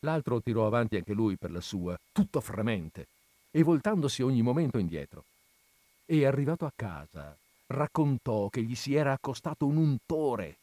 L'altro 0.00 0.40
tirò 0.40 0.66
avanti 0.66 0.96
anche 0.96 1.12
lui 1.12 1.36
per 1.36 1.52
la 1.52 1.60
sua, 1.60 1.96
tutto 2.10 2.40
fremente, 2.40 3.06
e 3.52 3.62
voltandosi 3.62 4.20
ogni 4.22 4.42
momento 4.42 4.78
indietro. 4.78 5.22
E 6.06 6.26
arrivato 6.26 6.66
a 6.66 6.72
casa, 6.74 7.36
raccontò 7.68 8.48
che 8.48 8.62
gli 8.62 8.74
si 8.74 8.94
era 8.96 9.12
accostato 9.12 9.64
un 9.64 9.76
untore, 9.76 10.56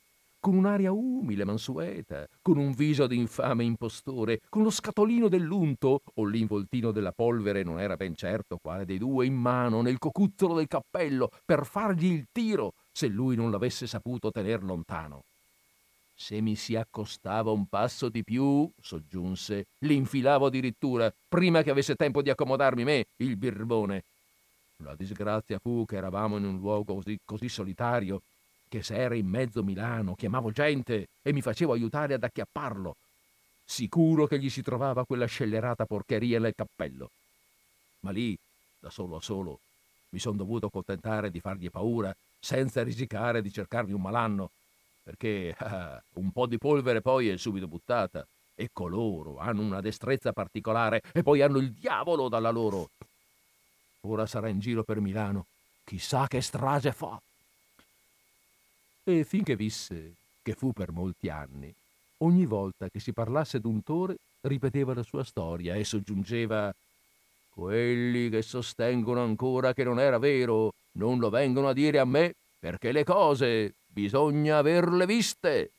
con 0.46 0.58
un'aria 0.58 0.92
umile, 0.92 1.44
mansueta, 1.44 2.28
con 2.40 2.60
un 2.60 2.74
viso 2.74 3.08
d'infame 3.08 3.64
impostore, 3.64 4.42
con 4.48 4.62
lo 4.62 4.70
scatolino 4.70 5.28
dell'unto, 5.28 6.02
o 6.14 6.24
l'involtino 6.24 6.92
della 6.92 7.12
polvere, 7.12 7.64
non 7.64 7.80
era 7.80 7.96
ben 7.96 8.16
certo 8.16 8.60
quale 8.62 8.86
dei 8.86 9.00
due, 9.00 9.26
in 9.26 9.34
mano, 9.34 9.82
nel 9.82 9.98
cocuzzolo 9.98 10.54
del 10.54 10.68
cappello, 10.68 11.32
per 11.44 11.66
fargli 11.66 12.12
il 12.12 12.28
tiro, 12.32 12.74
se 12.92 13.08
lui 13.08 13.36
non 13.36 13.50
l'avesse 13.50 13.88
saputo 13.88 14.30
tener 14.30 14.62
lontano. 14.62 15.24
Se 16.14 16.40
mi 16.42 16.56
si 16.56 16.76
accostava 16.76 17.50
un 17.50 17.66
passo 17.66 18.10
di 18.10 18.24
più, 18.24 18.70
soggiunse, 18.80 19.66
l'infilavo 19.80 20.46
addirittura, 20.46 21.12
prima 21.28 21.64
che 21.64 21.72
avesse 21.72 21.96
tempo 21.96 22.22
di 22.22 22.30
accomodarmi 22.30 22.84
me, 22.84 23.08
il 23.16 23.36
birbone. 23.36 24.04
La 24.84 24.94
disgrazia 24.94 25.58
fu 25.58 25.86
che 25.88 25.96
eravamo 25.96 26.38
in 26.38 26.46
un 26.46 26.60
luogo 26.60 26.94
così, 26.94 27.18
così 27.26 27.50
solitario, 27.50 28.22
che 28.76 28.84
se 28.84 28.96
era 28.96 29.16
in 29.16 29.26
mezzo 29.26 29.64
Milano 29.64 30.16
chiamavo 30.16 30.52
gente 30.52 31.08
e 31.22 31.32
mi 31.32 31.42
facevo 31.42 31.72
aiutare 31.72 32.14
ad 32.14 32.24
acchiapparlo. 32.24 32.98
Sicuro 33.64 34.28
che 34.28 34.38
gli 34.38 34.50
si 34.50 34.62
trovava 34.62 35.06
quella 35.06 35.26
scellerata 35.28 35.86
porcheria 35.86 36.40
nel 36.40 36.54
cappello. 36.54 37.10
Ma 38.02 38.12
lì, 38.12 38.38
da 38.82 38.90
solo 38.90 39.16
a 39.16 39.22
solo, 39.22 39.60
mi 40.10 40.20
son 40.20 40.36
dovuto 40.36 40.70
contentare 40.70 41.32
di 41.32 41.40
fargli 41.40 41.70
paura, 41.70 42.14
senza 42.38 42.84
risicare 42.84 43.42
di 43.42 43.50
cercarmi 43.50 43.94
un 43.94 44.02
malanno, 44.02 44.52
perché 45.02 45.56
ah, 45.58 46.02
un 46.16 46.32
po' 46.32 46.46
di 46.46 46.58
polvere 46.58 47.00
poi 47.00 47.30
è 47.30 47.38
subito 47.38 47.68
buttata. 47.68 48.28
E 48.58 48.70
coloro 48.72 49.38
hanno 49.38 49.62
una 49.62 49.82
destrezza 49.82 50.34
particolare 50.34 51.02
e 51.14 51.24
poi 51.24 51.42
hanno 51.42 51.60
il 51.60 51.72
diavolo 51.72 52.28
dalla 52.28 52.52
loro. 52.52 52.90
Ora 54.02 54.26
sarà 54.26 54.50
in 54.50 54.60
giro 54.60 54.84
per 54.84 55.00
Milano. 55.00 55.46
Chissà 55.84 56.28
che 56.28 56.42
strage 56.42 56.92
fa. 56.92 57.20
E 59.08 59.24
finché 59.24 59.56
visse, 59.56 60.14
che 60.42 60.54
fu 60.54 60.74
per 60.74 60.92
molti 60.92 61.30
anni, 61.30 61.74
ogni 62.20 62.46
volta 62.46 62.90
che 62.90 63.00
si 63.00 63.14
parlasse 63.14 63.60
d'un 63.60 63.84
tore 63.84 64.16
ripeteva 64.42 64.94
la 64.94 65.04
sua 65.04 65.24
storia 65.24 65.76
e 65.76 65.84
soggiungeva 65.84 66.74
quelli 67.54 68.30
che 68.30 68.42
sostengono 68.42 69.24
ancora 69.24 69.74
che 69.74 69.84
non 69.84 70.00
era 70.00 70.18
vero 70.18 70.74
non 70.98 71.20
lo 71.20 71.30
vengono 71.30 71.70
a 71.70 71.74
dire 71.74 72.00
a 72.00 72.06
me 72.06 72.34
perché 72.60 72.92
le 72.92 73.04
cose 73.04 73.74
Bisogna 73.96 74.58
averle 74.58 75.06
viste. 75.06 75.72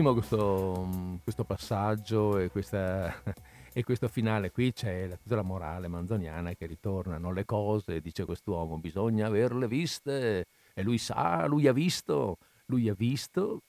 Bellissimo 0.00 0.14
questo, 0.14 1.18
questo 1.22 1.44
passaggio 1.44 2.38
e, 2.38 2.48
questa, 2.48 3.22
e, 3.72 3.84
questo 3.84 4.08
finale. 4.08 4.50
Qui 4.50 4.72
c'è 4.72 5.06
la, 5.06 5.16
tutta 5.16 5.36
la 5.36 5.42
morale 5.42 5.88
manzoniana 5.88 6.54
che 6.54 6.66
ritornano 6.66 7.32
le 7.32 7.44
cose, 7.44 8.00
dice 8.00 8.24
quest'uomo, 8.24 8.78
bisogna 8.78 9.26
averle 9.26 9.68
viste 9.68 10.46
e 10.72 10.82
lui 10.82 10.98
sa, 10.98 11.46
lui 11.46 11.66
ha 11.66 11.72
visto, 11.72 12.38
lui 12.66 12.88
ha 12.88 12.94
visto 12.94 13.60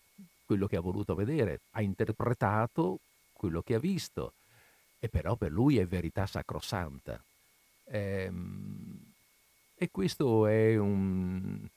quello 0.45 0.67
che 0.67 0.77
ha 0.77 0.81
voluto 0.81 1.15
vedere, 1.15 1.59
ha 1.71 1.81
interpretato 1.81 2.99
quello 3.33 3.61
che 3.61 3.75
ha 3.75 3.79
visto 3.79 4.33
e 4.99 5.09
però 5.09 5.35
per 5.35 5.51
lui 5.51 5.77
è 5.79 5.85
verità 5.85 6.25
sacrosanta. 6.25 7.21
E, 7.85 8.23
ehm, 8.25 8.99
e 9.75 9.89
questo 9.91 10.45
è 10.45 10.77
un... 10.77 11.67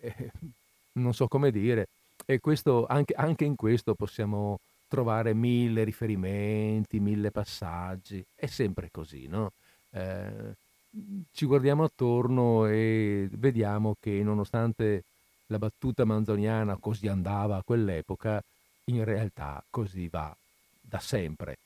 Eh, 0.00 0.30
non 0.96 1.12
so 1.12 1.28
come 1.28 1.50
dire, 1.50 1.88
e 2.26 2.40
questo, 2.40 2.86
anche, 2.86 3.14
anche 3.14 3.44
in 3.44 3.54
questo 3.54 3.94
possiamo 3.94 4.58
trovare 4.88 5.32
mille 5.32 5.84
riferimenti, 5.84 7.00
mille 7.00 7.30
passaggi. 7.30 8.22
È 8.34 8.46
sempre 8.46 8.88
così, 8.90 9.26
no? 9.28 9.52
Eh, 9.90 10.54
ci 11.32 11.46
guardiamo 11.46 11.84
attorno 11.84 12.66
e 12.66 13.28
vediamo 13.32 13.96
che 14.00 14.22
nonostante 14.22 15.04
la 15.46 15.58
battuta 15.58 16.04
manzoniana 16.04 16.76
così 16.80 17.06
andava 17.06 17.56
a 17.56 17.62
quell'epoca, 17.64 18.42
in 18.86 19.04
realtà 19.04 19.62
così 19.70 20.08
va 20.08 20.34
da 20.80 20.98
sempre 20.98 21.58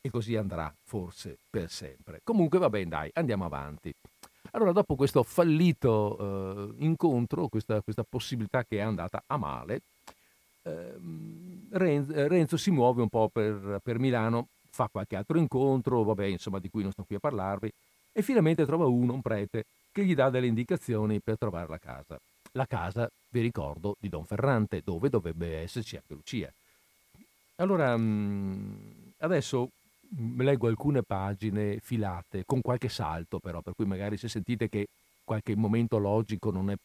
e 0.00 0.10
così 0.10 0.36
andrà 0.36 0.72
forse 0.84 1.36
per 1.50 1.70
sempre. 1.70 2.20
Comunque 2.24 2.58
va 2.58 2.70
bene, 2.70 2.88
dai, 2.88 3.10
andiamo 3.14 3.44
avanti. 3.44 3.92
Allora, 4.52 4.72
dopo 4.72 4.94
questo 4.94 5.22
fallito 5.22 6.72
eh, 6.78 6.84
incontro, 6.84 7.48
questa, 7.48 7.80
questa 7.82 8.04
possibilità 8.08 8.64
che 8.64 8.78
è 8.78 8.80
andata 8.80 9.22
a 9.26 9.36
male, 9.36 9.80
Renzo 11.70 12.56
si 12.56 12.70
muove 12.70 13.02
un 13.02 13.08
po' 13.08 13.28
per, 13.28 13.80
per, 13.82 13.98
Milano, 13.98 14.48
fa 14.70 14.88
qualche 14.90 15.16
altro 15.16 15.38
incontro, 15.38 16.02
vabbè, 16.02 16.24
insomma, 16.24 16.58
di 16.58 16.68
cui 16.68 16.82
non 16.82 16.92
sto 16.92 17.04
qui 17.04 17.16
a 17.16 17.20
parlarvi, 17.20 17.70
e 18.12 18.22
finalmente 18.22 18.64
trova 18.64 18.86
uno, 18.86 19.14
un 19.14 19.22
prete, 19.22 19.64
che 19.92 20.04
gli 20.04 20.14
dà 20.14 20.30
delle 20.30 20.46
indicazioni 20.46 21.20
per 21.20 21.38
trovare 21.38 21.68
la 21.68 21.78
casa. 21.78 22.18
La 22.52 22.66
casa, 22.66 23.08
vi 23.28 23.40
ricordo, 23.40 23.96
di 23.98 24.08
Don 24.08 24.24
Ferrante, 24.24 24.80
dove 24.82 25.10
dovrebbe 25.10 25.58
esserci 25.58 25.96
anche 25.96 26.14
Lucia. 26.14 26.52
Allora, 27.56 27.96
mm, 27.96 28.74
adesso 29.18 29.68
mm, 30.18 30.40
leggo 30.40 30.68
alcune 30.68 31.02
pagine 31.02 31.78
filate, 31.80 32.44
con 32.46 32.60
qualche 32.60 32.88
salto 32.88 33.38
però, 33.38 33.60
per 33.60 33.74
cui 33.74 33.86
magari 33.86 34.16
se 34.16 34.28
sentite 34.28 34.68
che 34.68 34.86
qualche 35.24 35.56
momento 35.56 35.98
logico 35.98 36.50
non 36.50 36.70
è 36.70 36.76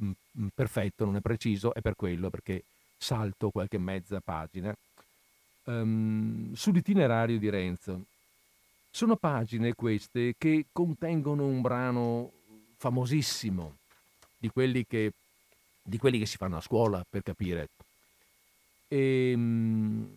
mm, 0.00 0.46
perfetto, 0.54 1.04
non 1.04 1.16
è 1.16 1.20
preciso, 1.20 1.74
è 1.74 1.80
per 1.80 1.94
quello, 1.96 2.30
perché 2.30 2.62
salto 2.98 3.50
qualche 3.50 3.78
mezza 3.78 4.20
pagina, 4.20 4.74
um, 5.64 6.52
sull'itinerario 6.52 7.38
di 7.38 7.48
Renzo. 7.48 8.04
Sono 8.90 9.16
pagine 9.16 9.74
queste 9.74 10.34
che 10.36 10.66
contengono 10.72 11.46
un 11.46 11.60
brano 11.60 12.32
famosissimo, 12.76 13.76
di 14.36 14.48
quelli 14.48 14.84
che, 14.86 15.12
di 15.82 15.98
quelli 15.98 16.18
che 16.18 16.26
si 16.26 16.36
fanno 16.36 16.56
a 16.56 16.60
scuola, 16.60 17.04
per 17.08 17.22
capire. 17.22 17.68
E, 18.88 19.30
ehm, 19.32 20.08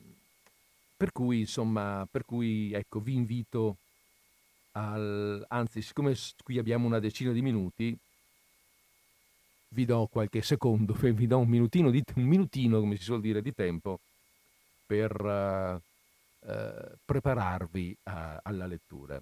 per 0.97 1.11
cui, 1.11 1.41
insomma, 1.41 2.07
per 2.09 2.25
cui, 2.25 2.73
ecco, 2.73 2.99
vi 2.99 3.13
invito 3.15 3.77
al... 4.73 5.43
Anzi, 5.49 5.81
siccome 5.81 6.15
qui 6.43 6.57
abbiamo 6.57 6.85
una 6.85 6.99
decina 6.99 7.31
di 7.31 7.41
minuti, 7.41 7.97
vi 9.73 9.85
do 9.85 10.07
qualche 10.07 10.41
secondo, 10.41 10.93
vi 10.99 11.27
do 11.27 11.39
un 11.39 11.47
minutino, 11.47 11.89
di, 11.89 12.03
un 12.15 12.23
minutino 12.23 12.79
come 12.79 12.95
si 12.95 13.03
suol 13.03 13.21
dire, 13.21 13.41
di 13.41 13.53
tempo 13.53 13.99
per 14.85 15.19
uh, 15.21 16.47
uh, 16.47 16.97
prepararvi 17.05 17.97
a, 18.03 18.39
alla 18.43 18.65
lettura. 18.65 19.21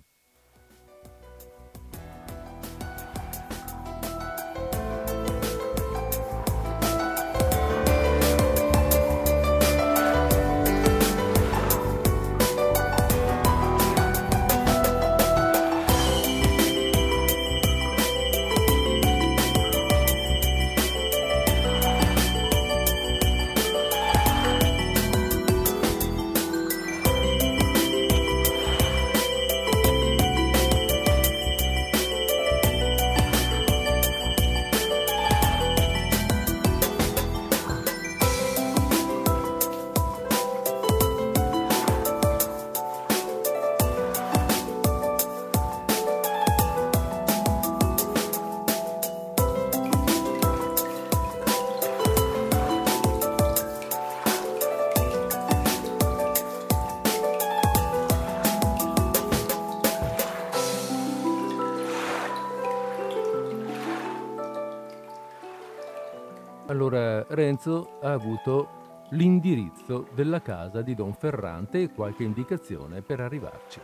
Allora 67.50 67.64
Renzo 67.64 68.00
ha 68.02 68.12
avuto 68.12 69.08
l'indirizzo 69.12 70.08
della 70.14 70.39
casa 70.39 70.84
di 70.84 70.93
Don 70.93 71.16
Ferrante 71.16 71.82
e 71.82 71.89
qualche 71.89 72.24
indicazione 72.24 73.02
per 73.02 73.22
arrivarci. 73.22 73.80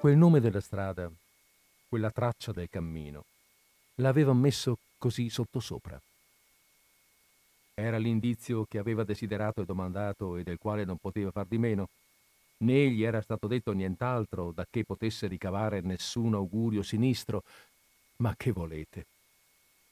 Quel 0.00 0.14
nome 0.14 0.40
della 0.40 0.60
strada, 0.60 1.10
quella 1.88 2.10
traccia 2.10 2.52
del 2.52 2.68
cammino, 2.68 3.24
l'aveva 3.96 4.34
messo 4.34 4.76
così 4.98 5.30
sottosopra. 5.30 5.98
Era 7.72 7.96
l'indizio 7.96 8.66
che 8.68 8.78
aveva 8.78 9.02
desiderato 9.02 9.62
e 9.62 9.64
domandato 9.64 10.36
e 10.36 10.42
del 10.42 10.58
quale 10.58 10.84
non 10.84 10.98
poteva 10.98 11.30
far 11.30 11.46
di 11.46 11.56
meno. 11.56 11.88
Né 12.58 12.90
gli 12.90 13.02
era 13.02 13.22
stato 13.22 13.46
detto 13.46 13.72
nient'altro 13.72 14.52
da 14.52 14.66
che 14.68 14.84
potesse 14.84 15.26
ricavare 15.26 15.80
nessun 15.80 16.34
augurio 16.34 16.82
sinistro. 16.82 17.42
Ma 18.16 18.34
che 18.36 18.52
volete? 18.52 19.06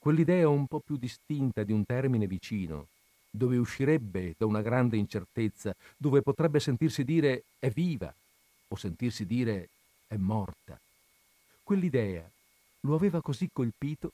Quell'idea 0.03 0.49
un 0.49 0.67
po' 0.67 0.81
più 0.81 0.97
distinta 0.97 1.63
di 1.63 1.71
un 1.71 1.85
termine 1.87 2.27
vicino, 2.27 2.89
dove 3.31 3.57
uscirebbe 3.57 4.35
da 4.37 4.47
una 4.47 4.61
grande 4.61 4.97
incertezza, 4.97 5.77
dove 5.97 6.23
potrebbe 6.23 6.59
sentirsi 6.59 7.05
dire 7.05 7.45
è 7.61 7.71
viva 7.71 8.13
o 8.67 8.75
sentirsi 8.75 9.25
dire 9.25 9.69
è 10.09 10.17
morta. 10.17 10.77
Quell'idea 11.63 12.29
lo 12.81 12.97
aveva 12.97 13.21
così 13.21 13.49
colpito 13.53 14.11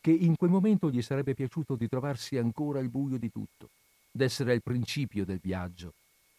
che 0.00 0.10
in 0.10 0.36
quel 0.36 0.48
momento 0.48 0.88
gli 0.88 1.02
sarebbe 1.02 1.34
piaciuto 1.34 1.74
di 1.74 1.86
trovarsi 1.86 2.38
ancora 2.38 2.78
al 2.78 2.88
buio 2.88 3.18
di 3.18 3.30
tutto, 3.30 3.68
d'essere 4.10 4.52
al 4.52 4.62
principio 4.62 5.26
del 5.26 5.40
viaggio, 5.42 5.92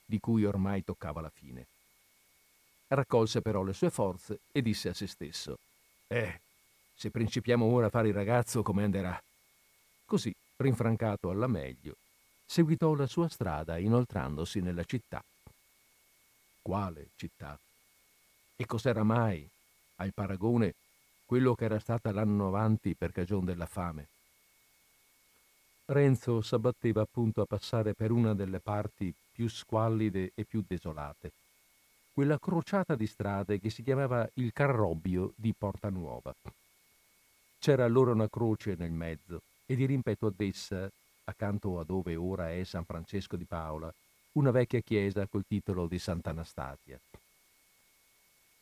di 0.08 0.20
cui 0.20 0.44
ormai 0.44 0.84
toccava 0.84 1.22
la 1.22 1.32
fine. 1.32 1.68
Raccolse 2.88 3.42
però 3.42 3.62
le 3.62 3.74
sue 3.74 3.92
forze 3.92 4.40
e 4.52 4.64
disse 4.64 4.90
a 4.90 4.94
se 4.96 5.06
stesso, 5.06 5.60
Eh, 6.08 6.40
se 6.98 7.12
principiamo 7.12 7.64
ora 7.64 7.86
a 7.86 7.90
fare 7.92 8.08
il 8.08 8.14
ragazzo, 8.16 8.64
come 8.64 8.84
andrà? 8.84 9.22
Così, 10.04 10.34
rinfrancato 10.56 11.30
alla 11.30 11.46
meglio, 11.46 11.96
seguitò 12.44 12.96
la 12.96 13.06
sua 13.06 13.30
strada 13.30 13.78
inoltrandosi 13.78 14.62
nella 14.62 14.84
città. 14.84 15.24
Quale 16.60 17.10
città? 17.16 17.56
E 18.56 18.66
cos'era 18.66 19.04
mai, 19.04 19.48
al 19.98 20.12
paragone, 20.12 20.74
quello 21.28 21.54
che 21.54 21.66
era 21.66 21.78
stata 21.78 22.12
l'anno 22.12 22.48
avanti 22.48 22.96
per 22.96 23.12
cagion 23.12 23.46
della 23.46 23.68
fame? 23.68 24.08
Renzo 25.86 26.42
s'abbatteva 26.42 27.04
appunto 27.04 27.42
a 27.42 27.46
passare 27.46 27.94
per 27.94 28.10
una 28.10 28.34
delle 28.34 28.60
parti 28.60 29.14
più 29.32 29.48
squallide 29.48 30.32
e 30.34 30.46
più 30.46 30.64
desolate, 30.68 31.32
quella 32.12 32.40
crociata 32.40 32.96
di 32.96 33.06
strade 33.06 33.60
che 33.60 33.70
si 33.70 33.84
chiamava 33.84 34.28
il 34.34 34.52
Carrobbio 34.52 35.34
di 35.36 35.54
Porta 35.56 35.90
Nuova. 35.90 36.34
C'era 37.60 37.86
allora 37.86 38.12
una 38.12 38.30
croce 38.30 38.76
nel 38.78 38.92
mezzo 38.92 39.42
e 39.66 39.76
di 39.76 39.86
rimpetto 39.86 40.28
ad 40.28 40.40
essa, 40.40 40.90
accanto 41.26 41.80
a 41.80 41.84
dove 41.84 42.16
ora 42.16 42.52
è 42.52 42.64
San 42.64 42.86
Francesco 42.86 43.36
di 43.36 43.46
Paola, 43.46 43.94
una 44.34 44.52
vecchia 44.52 44.80
chiesa 44.80 45.26
col 45.26 45.44
titolo 45.48 45.88
di 45.88 46.00
Sant'Anastasia. 46.00 47.00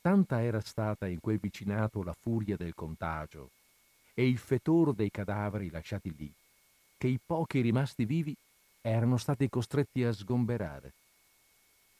Tanta 0.02 0.42
era 0.42 0.62
stata 0.62 1.08
in 1.08 1.20
quel 1.20 1.40
vicinato 1.40 2.04
la 2.04 2.16
furia 2.20 2.56
del 2.56 2.74
contagio 2.74 3.50
e 4.14 4.28
il 4.28 4.38
fetore 4.38 4.94
dei 4.94 5.12
cadaveri 5.12 5.70
lasciati 5.70 6.14
lì, 6.16 6.32
che 6.98 7.08
i 7.08 7.20
pochi 7.24 7.60
rimasti 7.62 8.06
vivi 8.06 8.36
erano 8.82 9.18
stati 9.18 9.50
costretti 9.50 10.04
a 10.04 10.14
sgomberare. 10.14 10.92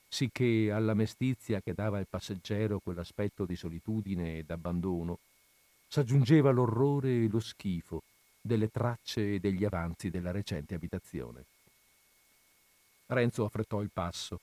Sicché 0.08 0.70
alla 0.72 0.94
mestizia 0.94 1.60
che 1.60 1.74
dava 1.74 1.98
al 1.98 2.06
passeggero 2.08 2.78
quell'aspetto 2.78 3.44
di 3.44 3.56
solitudine 3.56 4.38
ed 4.38 4.50
abbandono, 4.50 5.18
s'aggiungeva 5.96 6.50
l'orrore 6.50 7.24
e 7.24 7.28
lo 7.28 7.40
schifo 7.40 8.02
delle 8.38 8.68
tracce 8.68 9.36
e 9.36 9.38
degli 9.40 9.64
avanzi 9.64 10.10
della 10.10 10.30
recente 10.30 10.74
abitazione. 10.74 11.44
Renzo 13.06 13.46
affrettò 13.46 13.80
il 13.80 13.88
passo, 13.90 14.38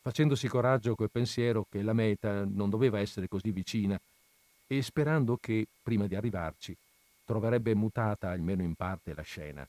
facendosi 0.00 0.48
coraggio 0.48 0.94
col 0.94 1.10
pensiero 1.10 1.66
che 1.70 1.82
la 1.82 1.92
meta 1.92 2.46
non 2.46 2.70
doveva 2.70 3.00
essere 3.00 3.28
così 3.28 3.50
vicina 3.50 4.00
e 4.66 4.80
sperando 4.80 5.36
che, 5.36 5.66
prima 5.82 6.06
di 6.06 6.14
arrivarci, 6.14 6.74
troverebbe 7.26 7.74
mutata 7.74 8.30
almeno 8.30 8.62
in 8.62 8.72
parte 8.72 9.12
la 9.12 9.22
scena. 9.22 9.66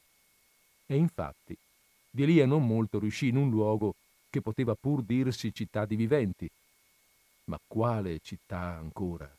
E 0.86 0.96
infatti, 0.96 1.54
di 2.12 2.26
lì 2.26 2.40
a 2.40 2.46
non 2.46 2.66
molto 2.66 2.98
riuscì 2.98 3.28
in 3.28 3.36
un 3.36 3.50
luogo 3.50 3.96
che 4.30 4.40
poteva 4.40 4.74
pur 4.74 5.04
dirsi 5.04 5.54
città 5.54 5.84
di 5.84 5.98
viventi. 5.98 6.50
Ma 7.46 7.60
quale 7.68 8.20
città 8.24 8.78
ancora? 8.78 9.30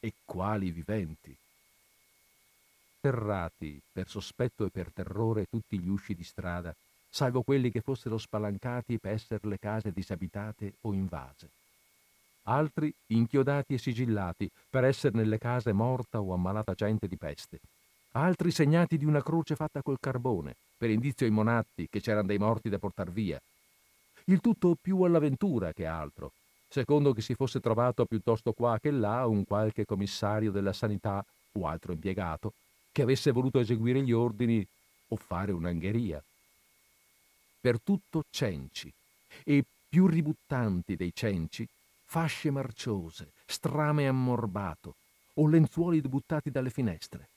E 0.00 0.12
quali 0.24 0.70
viventi. 0.70 1.36
Serrati 3.00 3.80
per 3.92 4.08
sospetto 4.08 4.64
e 4.64 4.70
per 4.70 4.90
terrore 4.92 5.46
tutti 5.48 5.78
gli 5.78 5.88
usci 5.88 6.14
di 6.14 6.24
strada, 6.24 6.74
salvo 7.08 7.42
quelli 7.42 7.70
che 7.70 7.80
fossero 7.80 8.18
spalancati 8.18 8.98
per 8.98 9.12
essere 9.12 9.40
le 9.42 9.58
case 9.58 9.92
disabitate 9.92 10.74
o 10.82 10.92
invase. 10.92 11.48
Altri 12.44 12.92
inchiodati 13.08 13.74
e 13.74 13.78
sigillati 13.78 14.50
per 14.68 14.84
essere 14.84 15.16
nelle 15.16 15.38
case 15.38 15.72
morta 15.72 16.20
o 16.20 16.32
ammalata 16.32 16.74
gente 16.74 17.06
di 17.06 17.16
peste. 17.16 17.60
Altri 18.12 18.50
segnati 18.50 18.98
di 18.98 19.04
una 19.04 19.22
croce 19.22 19.54
fatta 19.54 19.82
col 19.82 20.00
carbone, 20.00 20.56
per 20.76 20.90
indizio 20.90 21.26
ai 21.26 21.32
monatti 21.32 21.88
che 21.88 22.00
c'erano 22.00 22.26
dei 22.26 22.38
morti 22.38 22.68
da 22.68 22.78
portar 22.78 23.10
via. 23.10 23.40
Il 24.24 24.40
tutto 24.40 24.76
più 24.80 25.02
all'avventura 25.02 25.72
che 25.72 25.86
altro, 25.86 26.32
secondo 26.70 27.12
che 27.12 27.20
si 27.20 27.34
fosse 27.34 27.58
trovato 27.58 28.04
piuttosto 28.04 28.52
qua 28.52 28.78
che 28.78 28.92
là 28.92 29.26
un 29.26 29.44
qualche 29.44 29.84
commissario 29.84 30.52
della 30.52 30.72
sanità 30.72 31.24
o 31.52 31.66
altro 31.66 31.92
impiegato 31.92 32.52
che 32.92 33.02
avesse 33.02 33.32
voluto 33.32 33.58
eseguire 33.58 34.02
gli 34.02 34.12
ordini 34.12 34.64
o 35.08 35.16
fare 35.16 35.50
un'angheria. 35.50 36.22
Per 37.60 37.80
tutto 37.80 38.24
cenci 38.30 38.90
e 39.42 39.64
più 39.88 40.06
ributtanti 40.06 40.94
dei 40.94 41.12
cenci, 41.12 41.66
fasce 42.04 42.50
marciose, 42.50 43.32
strame 43.46 44.06
ammorbato 44.06 44.94
o 45.34 45.48
lenzuoli 45.48 46.00
buttati 46.02 46.50
dalle 46.50 46.70
finestre. 46.70 47.28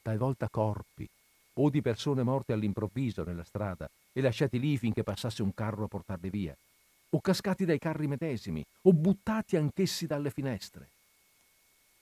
Talvolta 0.00 0.48
corpi 0.48 1.08
o 1.54 1.70
di 1.70 1.82
persone 1.82 2.22
morte 2.22 2.52
all'improvviso 2.52 3.24
nella 3.24 3.44
strada 3.44 3.90
e 4.12 4.20
lasciati 4.20 4.60
lì 4.60 4.78
finché 4.78 5.02
passasse 5.02 5.42
un 5.42 5.52
carro 5.54 5.84
a 5.84 5.88
portarle 5.88 6.30
via 6.30 6.56
o 7.10 7.20
cascati 7.20 7.64
dai 7.64 7.78
carri 7.78 8.06
medesimi, 8.06 8.64
o 8.82 8.92
buttati 8.92 9.56
anch'essi 9.56 10.06
dalle 10.06 10.30
finestre. 10.30 10.88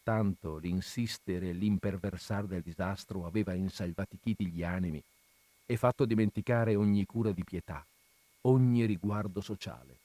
frattanto 0.06 0.58
l'insistere 0.58 1.48
e 1.48 1.52
l'imperversar 1.52 2.46
del 2.46 2.62
disastro 2.62 3.26
aveva 3.26 3.54
insalvatichiti 3.54 4.46
gli 4.46 4.62
animi 4.62 5.02
e 5.66 5.76
fatto 5.76 6.04
dimenticare 6.04 6.76
ogni 6.76 7.04
cura 7.04 7.32
di 7.32 7.42
pietà, 7.42 7.84
ogni 8.42 8.86
riguardo 8.86 9.40
sociale. 9.40 9.96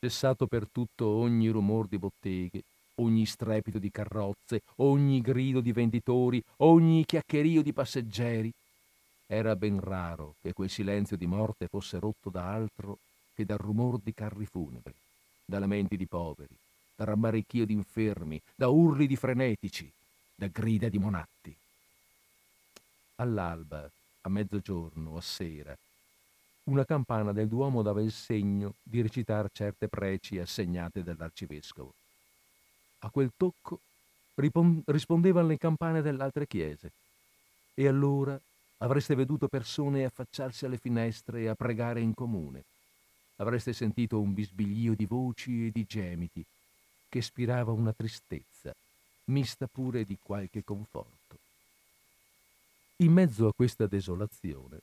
Cessato 0.00 0.46
per 0.46 0.66
tutto 0.72 1.06
ogni 1.06 1.48
rumor 1.48 1.86
di 1.86 1.98
botteghe, 1.98 2.62
ogni 2.96 3.26
strepito 3.26 3.78
di 3.78 3.90
carrozze, 3.90 4.62
ogni 4.76 5.20
grido 5.20 5.60
di 5.60 5.72
venditori, 5.72 6.42
ogni 6.58 7.04
chiacchierio 7.04 7.62
di 7.62 7.74
passeggeri, 7.74 8.50
era 9.26 9.54
ben 9.54 9.80
raro 9.80 10.36
che 10.40 10.54
quel 10.54 10.70
silenzio 10.70 11.18
di 11.18 11.26
morte 11.26 11.66
fosse 11.66 11.98
rotto 11.98 12.30
da 12.30 12.50
altro 12.50 12.98
che 13.36 13.44
dal 13.44 13.58
rumor 13.58 14.00
di 14.02 14.14
carri 14.14 14.46
funebri, 14.46 14.94
da 15.44 15.58
lamenti 15.58 15.98
di 15.98 16.06
poveri, 16.06 16.56
da 16.96 17.04
rammaricchio 17.04 17.66
di 17.66 17.74
infermi, 17.74 18.40
da 18.54 18.68
urli 18.68 19.06
di 19.06 19.14
frenetici, 19.14 19.92
da 20.34 20.46
grida 20.46 20.88
di 20.88 20.98
monatti. 20.98 21.54
All'alba, 23.16 23.88
a 24.22 24.28
mezzogiorno, 24.30 25.18
a 25.18 25.20
sera, 25.20 25.76
una 26.64 26.86
campana 26.86 27.32
del 27.32 27.46
Duomo 27.46 27.82
dava 27.82 28.00
il 28.00 28.10
segno 28.10 28.74
di 28.82 29.02
recitar 29.02 29.50
certe 29.52 29.86
preci 29.86 30.38
assegnate 30.38 31.02
dall'arcivescovo. 31.02 31.92
A 33.00 33.10
quel 33.10 33.30
tocco 33.36 33.80
rispondevano 34.34 35.46
le 35.46 35.58
campane 35.58 36.00
delle 36.00 36.22
altre 36.22 36.46
chiese 36.46 36.90
e 37.74 37.86
allora 37.86 38.38
avreste 38.78 39.14
veduto 39.14 39.46
persone 39.46 40.04
affacciarsi 40.04 40.64
alle 40.64 40.78
finestre 40.78 41.42
e 41.42 41.48
a 41.48 41.54
pregare 41.54 42.00
in 42.00 42.14
comune. 42.14 42.64
Avreste 43.36 43.72
sentito 43.72 44.20
un 44.20 44.32
bisbiglio 44.32 44.94
di 44.94 45.04
voci 45.04 45.66
e 45.66 45.70
di 45.70 45.84
gemiti 45.84 46.44
che 47.08 47.20
spirava 47.20 47.72
una 47.72 47.92
tristezza, 47.92 48.74
mista 49.24 49.66
pure 49.66 50.04
di 50.04 50.16
qualche 50.22 50.64
conforto. 50.64 51.36
In 52.96 53.12
mezzo 53.12 53.46
a 53.46 53.52
questa 53.52 53.86
desolazione 53.86 54.80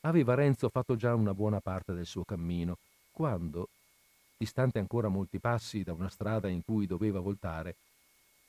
aveva 0.00 0.34
Renzo 0.34 0.68
fatto 0.70 0.96
già 0.96 1.14
una 1.14 1.34
buona 1.34 1.60
parte 1.60 1.92
del 1.92 2.06
suo 2.06 2.24
cammino, 2.24 2.78
quando, 3.12 3.68
distante 4.36 4.78
ancora 4.78 5.08
molti 5.08 5.38
passi 5.38 5.82
da 5.82 5.92
una 5.92 6.08
strada 6.08 6.48
in 6.48 6.62
cui 6.64 6.86
doveva 6.86 7.20
voltare, 7.20 7.74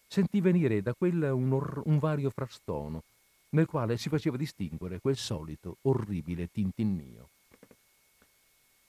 sentì 0.08 0.40
venire 0.40 0.82
da 0.82 0.94
quella 0.94 1.34
un, 1.34 1.52
or- 1.52 1.82
un 1.86 2.00
vario 2.00 2.30
frastono, 2.30 3.04
nel 3.50 3.66
quale 3.66 3.98
si 3.98 4.08
faceva 4.08 4.38
distinguere 4.38 5.00
quel 5.00 5.18
solito 5.18 5.78
orribile 5.82 6.50
tintinnio. 6.52 7.30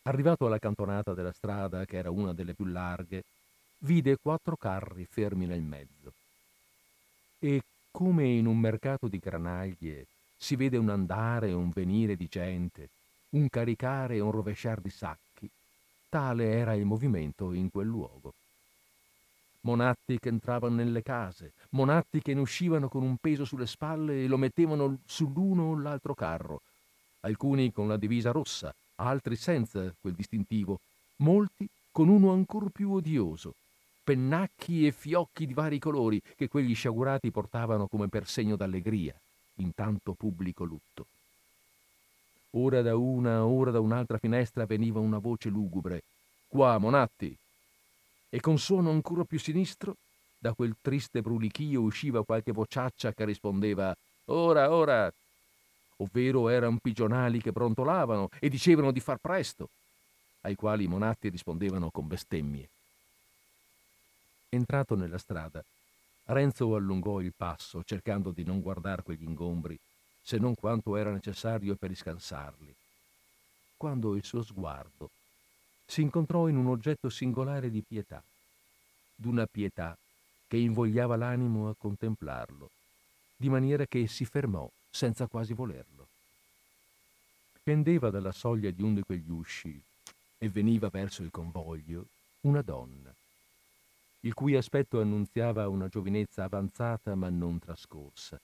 Arrivato 0.08 0.46
alla 0.46 0.58
cantonata 0.58 1.12
della 1.12 1.32
strada, 1.32 1.84
che 1.84 1.98
era 1.98 2.10
una 2.10 2.32
delle 2.32 2.54
più 2.54 2.64
larghe, 2.64 3.24
vide 3.80 4.16
quattro 4.16 4.56
carri 4.56 5.04
fermi 5.04 5.44
nel 5.44 5.60
mezzo. 5.60 6.14
E 7.38 7.60
come 7.90 8.24
in 8.24 8.46
un 8.46 8.58
mercato 8.58 9.06
di 9.06 9.18
granaglie 9.18 10.06
si 10.34 10.56
vede 10.56 10.78
un 10.78 10.88
andare 10.88 11.48
e 11.48 11.52
un 11.52 11.68
venire 11.68 12.16
di 12.16 12.26
gente, 12.26 12.88
un 13.30 13.50
caricare 13.50 14.16
e 14.16 14.20
un 14.20 14.30
rovesciar 14.30 14.80
di 14.80 14.88
sacchi, 14.88 15.46
tale 16.08 16.52
era 16.52 16.72
il 16.72 16.86
movimento 16.86 17.52
in 17.52 17.70
quel 17.70 17.88
luogo. 17.88 18.32
Monatti 19.60 20.18
che 20.18 20.30
entravano 20.30 20.76
nelle 20.76 21.02
case, 21.02 21.52
monatti 21.70 22.22
che 22.22 22.32
ne 22.32 22.40
uscivano 22.40 22.88
con 22.88 23.02
un 23.02 23.18
peso 23.18 23.44
sulle 23.44 23.66
spalle 23.66 24.24
e 24.24 24.26
lo 24.26 24.38
mettevano 24.38 25.00
sull'uno 25.04 25.64
o 25.64 25.78
l'altro 25.78 26.14
carro, 26.14 26.62
alcuni 27.20 27.70
con 27.72 27.88
la 27.88 27.98
divisa 27.98 28.30
rossa, 28.30 28.74
altri 28.98 29.36
senza 29.36 29.92
quel 30.00 30.14
distintivo, 30.14 30.80
molti 31.16 31.68
con 31.90 32.08
uno 32.08 32.32
ancor 32.32 32.70
più 32.70 32.92
odioso, 32.92 33.54
pennacchi 34.04 34.86
e 34.86 34.92
fiocchi 34.92 35.46
di 35.46 35.54
vari 35.54 35.78
colori 35.78 36.20
che 36.36 36.48
quegli 36.48 36.74
sciagurati 36.74 37.30
portavano 37.30 37.86
come 37.86 38.08
per 38.08 38.26
segno 38.26 38.56
d'allegria, 38.56 39.14
in 39.56 39.74
tanto 39.74 40.12
pubblico 40.12 40.64
lutto. 40.64 41.06
Ora 42.52 42.80
da 42.82 42.96
una, 42.96 43.44
ora 43.44 43.70
da 43.70 43.80
un'altra 43.80 44.18
finestra 44.18 44.64
veniva 44.64 45.00
una 45.00 45.18
voce 45.18 45.48
lugubre. 45.48 46.02
Qua, 46.46 46.78
Monatti! 46.78 47.36
E 48.30 48.40
con 48.40 48.58
suono 48.58 48.90
ancora 48.90 49.24
più 49.24 49.38
sinistro, 49.38 49.96
da 50.38 50.52
quel 50.54 50.76
triste 50.80 51.20
brulichio 51.20 51.80
usciva 51.80 52.24
qualche 52.24 52.52
vociaccia 52.52 53.12
che 53.12 53.24
rispondeva 53.24 53.94
Ora, 54.26 54.72
ora! 54.72 55.12
Ovvero 56.00 56.48
erano 56.48 56.78
pigionali 56.80 57.40
che 57.40 57.52
brontolavano 57.52 58.28
e 58.38 58.48
dicevano 58.48 58.92
di 58.92 59.00
far 59.00 59.18
presto, 59.18 59.68
ai 60.42 60.54
quali 60.54 60.84
i 60.84 60.88
Monatti 60.88 61.28
rispondevano 61.28 61.90
con 61.90 62.06
bestemmie. 62.06 62.68
Entrato 64.50 64.94
nella 64.94 65.18
strada, 65.18 65.62
Renzo 66.26 66.74
allungò 66.74 67.20
il 67.20 67.32
passo, 67.36 67.82
cercando 67.84 68.30
di 68.30 68.44
non 68.44 68.60
guardare 68.60 69.02
quegli 69.02 69.24
ingombri, 69.24 69.78
se 70.22 70.38
non 70.38 70.54
quanto 70.54 70.96
era 70.96 71.10
necessario 71.10 71.74
per 71.74 71.88
riscansarli. 71.90 72.74
Quando 73.76 74.14
il 74.14 74.24
suo 74.24 74.42
sguardo 74.42 75.10
si 75.86 76.02
incontrò 76.02 76.48
in 76.48 76.56
un 76.56 76.66
oggetto 76.66 77.08
singolare 77.08 77.70
di 77.70 77.82
pietà, 77.86 78.22
d'una 79.14 79.46
pietà 79.46 79.96
che 80.46 80.58
invogliava 80.58 81.16
l'animo 81.16 81.68
a 81.68 81.74
contemplarlo, 81.76 82.70
di 83.36 83.48
maniera 83.48 83.86
che 83.86 84.06
si 84.06 84.24
fermò 84.24 84.68
senza 84.98 85.26
quasi 85.26 85.54
volerlo. 85.54 86.06
Pendeva 87.62 88.10
dalla 88.10 88.32
soglia 88.32 88.70
di 88.70 88.82
uno 88.82 88.96
di 88.96 89.02
quegli 89.02 89.30
usci 89.30 89.80
e 90.38 90.48
veniva 90.48 90.88
verso 90.88 91.22
il 91.22 91.30
convoglio 91.30 92.06
una 92.42 92.62
donna 92.62 93.12
il 94.22 94.34
cui 94.34 94.56
aspetto 94.56 95.00
annunziava 95.00 95.68
una 95.68 95.88
giovinezza 95.88 96.44
avanzata 96.44 97.14
ma 97.14 97.28
non 97.28 97.58
trascorsa, 97.58 98.38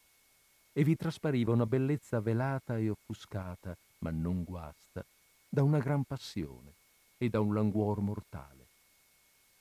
e 0.72 0.84
vi 0.84 0.96
traspariva 0.96 1.52
una 1.52 1.66
bellezza 1.66 2.20
velata 2.20 2.78
e 2.78 2.90
offuscata, 2.90 3.76
ma 3.98 4.10
non 4.10 4.44
guasta, 4.44 5.04
da 5.48 5.62
una 5.62 5.78
gran 5.78 6.04
passione 6.04 6.72
e 7.18 7.28
da 7.28 7.40
un 7.40 7.54
languor 7.54 8.00
mortale. 8.00 8.66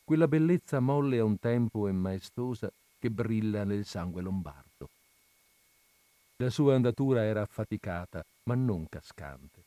Quella 0.03 0.27
bellezza 0.27 0.79
molle 0.79 1.17
a 1.17 1.23
un 1.23 1.39
tempo 1.39 1.87
e 1.87 1.91
maestosa 1.91 2.71
che 2.99 3.09
brilla 3.09 3.63
nel 3.63 3.85
sangue 3.85 4.21
lombardo. 4.21 4.89
La 6.43 6.49
sua 6.49 6.75
andatura 6.75 7.23
era 7.23 7.41
affaticata, 7.41 8.21
ma 8.43 8.55
non 8.55 8.87
cascante. 8.89 9.63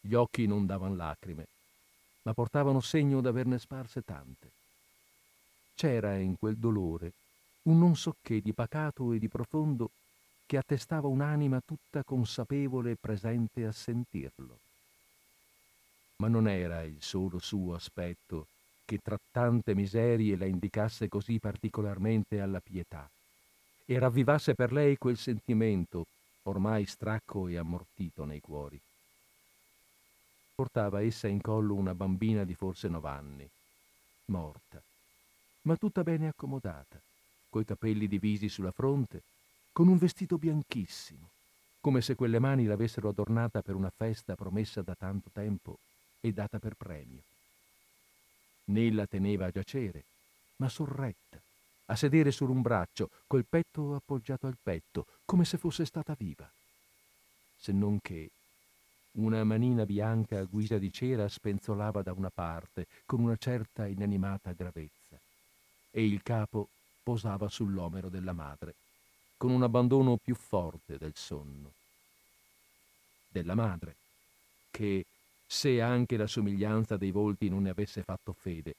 Gli 0.00 0.14
occhi 0.14 0.46
non 0.46 0.64
davan 0.64 0.96
lacrime, 0.96 1.46
ma 2.22 2.32
portavano 2.32 2.80
segno 2.80 3.20
d'averne 3.20 3.58
sparse 3.58 4.02
tante 4.02 4.50
c'era 5.74 6.16
in 6.16 6.38
quel 6.38 6.56
dolore 6.56 7.12
un 7.64 7.78
non 7.78 7.96
so 7.96 8.16
che 8.22 8.40
di 8.40 8.54
pacato 8.54 9.12
e 9.12 9.18
di 9.18 9.28
profondo 9.28 9.90
che 10.46 10.56
attestava 10.56 11.08
un'anima 11.08 11.60
tutta 11.60 12.02
consapevole 12.02 12.92
e 12.92 12.96
presente 12.96 13.66
a 13.66 13.72
sentirlo. 13.72 14.58
Ma 16.16 16.28
non 16.28 16.48
era 16.48 16.82
il 16.82 16.96
solo 17.00 17.38
suo 17.38 17.74
aspetto 17.74 18.46
che 18.86 19.00
tra 19.02 19.18
tante 19.30 19.74
miserie 19.74 20.36
la 20.36 20.46
indicasse 20.46 21.08
così 21.08 21.38
particolarmente 21.38 22.40
alla 22.40 22.60
pietà 22.60 23.06
e 23.84 23.98
ravvivasse 23.98 24.54
per 24.54 24.72
lei 24.72 24.96
quel 24.96 25.16
sentimento 25.16 26.06
ormai 26.44 26.86
stracco 26.86 27.48
e 27.48 27.56
ammortito 27.56 28.24
nei 28.24 28.40
cuori. 28.40 28.80
Portava 30.54 31.02
essa 31.02 31.26
in 31.28 31.40
collo 31.40 31.74
una 31.74 31.94
bambina 31.94 32.44
di 32.44 32.54
forse 32.54 32.88
novanni, 32.88 33.48
morta 34.26 34.82
ma 35.64 35.76
tutta 35.76 36.02
bene 36.02 36.28
accomodata, 36.28 37.00
coi 37.48 37.64
capelli 37.64 38.06
divisi 38.06 38.48
sulla 38.48 38.70
fronte, 38.70 39.22
con 39.72 39.88
un 39.88 39.96
vestito 39.98 40.36
bianchissimo, 40.36 41.28
come 41.80 42.00
se 42.00 42.14
quelle 42.14 42.38
mani 42.38 42.64
l'avessero 42.64 43.08
adornata 43.08 43.62
per 43.62 43.74
una 43.74 43.90
festa 43.90 44.34
promessa 44.34 44.82
da 44.82 44.94
tanto 44.94 45.30
tempo 45.32 45.78
e 46.20 46.32
data 46.32 46.58
per 46.58 46.74
premio. 46.74 47.22
Né 48.66 48.92
la 48.92 49.06
teneva 49.06 49.46
a 49.46 49.50
giacere, 49.50 50.04
ma 50.56 50.68
sorretta, 50.68 51.40
a 51.86 51.96
sedere 51.96 52.30
su 52.30 52.44
un 52.44 52.62
braccio, 52.62 53.10
col 53.26 53.44
petto 53.44 53.94
appoggiato 53.94 54.46
al 54.46 54.56
petto, 54.62 55.06
come 55.24 55.44
se 55.44 55.58
fosse 55.58 55.84
stata 55.84 56.14
viva. 56.18 56.50
Se 57.58 57.72
non 57.72 58.00
che 58.00 58.30
una 59.12 59.44
manina 59.44 59.84
bianca 59.84 60.38
a 60.38 60.44
guisa 60.44 60.78
di 60.78 60.92
cera 60.92 61.28
spenzolava 61.28 62.02
da 62.02 62.12
una 62.12 62.30
parte, 62.30 62.86
con 63.06 63.20
una 63.20 63.36
certa 63.36 63.86
inanimata 63.86 64.52
gravezza 64.52 65.18
e 65.96 66.04
il 66.04 66.22
capo 66.24 66.68
posava 67.04 67.48
sull'omero 67.48 68.08
della 68.08 68.32
madre, 68.32 68.74
con 69.36 69.50
un 69.50 69.62
abbandono 69.62 70.16
più 70.16 70.34
forte 70.34 70.98
del 70.98 71.12
sonno. 71.14 71.70
Della 73.28 73.54
madre, 73.54 73.94
che, 74.70 75.04
se 75.46 75.80
anche 75.80 76.16
la 76.16 76.26
somiglianza 76.26 76.96
dei 76.96 77.12
volti 77.12 77.48
non 77.48 77.62
ne 77.62 77.70
avesse 77.70 78.02
fatto 78.02 78.32
fede, 78.32 78.74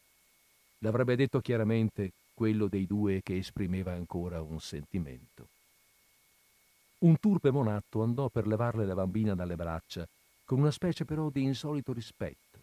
l'avrebbe 0.80 1.16
detto 1.16 1.40
chiaramente 1.40 2.12
quello 2.36 2.68
dei 2.68 2.86
due 2.86 3.24
che 3.24 3.38
esprimeva 3.38 3.94
ancora 3.94 4.42
un 4.42 4.60
sentimento. 4.60 5.48
Un 7.00 7.18
turpe 7.20 7.50
monatto 7.50 8.04
andò 8.04 8.30
per 8.30 8.46
levarle 8.46 8.86
la 8.86 8.94
bambina 8.94 9.34
dalle 9.34 9.56
braccia, 9.56 10.08
con 10.44 10.60
una 10.60 10.72
specie 10.72 11.06
però 11.06 11.30
di 11.30 11.42
insolito 11.42 11.94
rispetto, 11.94 12.60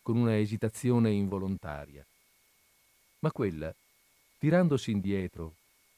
con 0.00 0.16
una 0.16 0.38
esitazione 0.38 1.10
involontaria. 1.10 2.02
Ma 3.20 3.30
quella 3.30 3.74
Tirandosi 4.38 4.92
indietro, 4.92 5.54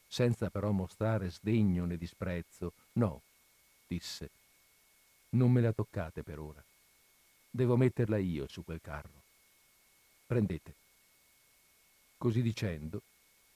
senza 0.07 0.49
però 0.49 0.71
mostrare 0.71 1.29
sdegno 1.29 1.85
né 1.85 1.95
disprezzo, 1.95 2.73
no, 2.93 3.21
disse, 3.87 4.31
non 5.31 5.51
me 5.51 5.61
la 5.61 5.71
toccate 5.71 6.23
per 6.23 6.39
ora. 6.39 6.63
Devo 7.51 7.77
metterla 7.77 8.17
io 8.17 8.47
su 8.47 8.63
quel 8.63 8.81
carro. 8.81 9.21
Prendete. 10.25 10.80
Così 12.21 12.43
dicendo, 12.43 13.01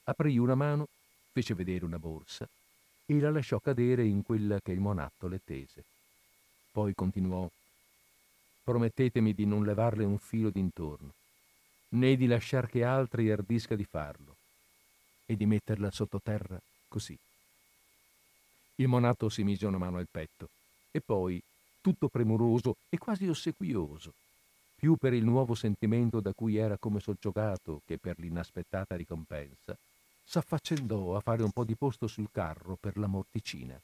aprì 0.06 0.38
una 0.38 0.56
mano, 0.56 0.88
fece 1.30 1.54
vedere 1.54 1.84
una 1.84 2.00
borsa 2.00 2.48
e 3.06 3.20
la 3.20 3.30
lasciò 3.30 3.60
cadere 3.60 4.04
in 4.04 4.24
quella 4.24 4.60
che 4.60 4.72
il 4.72 4.80
monatto 4.80 5.28
le 5.28 5.40
tese. 5.44 5.84
Poi 6.72 6.92
continuò 6.92 7.48
Promettetemi 8.64 9.34
di 9.34 9.46
non 9.46 9.62
levarle 9.62 10.02
un 10.02 10.18
filo 10.18 10.50
d'intorno, 10.50 11.12
né 11.90 12.16
di 12.16 12.26
lasciar 12.26 12.68
che 12.68 12.82
altri 12.82 13.30
ardisca 13.30 13.76
di 13.76 13.84
farlo, 13.84 14.34
e 15.26 15.36
di 15.36 15.46
metterla 15.46 15.92
sottoterra 15.92 16.60
così. 16.88 17.16
Il 18.74 18.88
monato 18.88 19.28
si 19.28 19.44
mise 19.44 19.66
una 19.66 19.78
mano 19.78 19.98
al 19.98 20.08
petto 20.10 20.48
e 20.90 21.00
poi, 21.00 21.40
tutto 21.80 22.08
premuroso 22.08 22.78
e 22.88 22.98
quasi 22.98 23.28
ossequioso, 23.28 24.12
più 24.76 24.96
per 24.96 25.14
il 25.14 25.24
nuovo 25.24 25.54
sentimento 25.54 26.20
da 26.20 26.32
cui 26.32 26.56
era 26.56 26.76
come 26.76 27.00
soggiogato 27.00 27.80
che 27.86 27.96
per 27.98 28.18
l'inaspettata 28.18 28.94
ricompensa, 28.94 29.76
s'affaccendò 30.24 31.16
a 31.16 31.20
fare 31.20 31.42
un 31.42 31.50
po' 31.50 31.64
di 31.64 31.74
posto 31.74 32.06
sul 32.06 32.28
carro 32.30 32.76
per 32.78 32.98
la 32.98 33.06
morticina. 33.06 33.80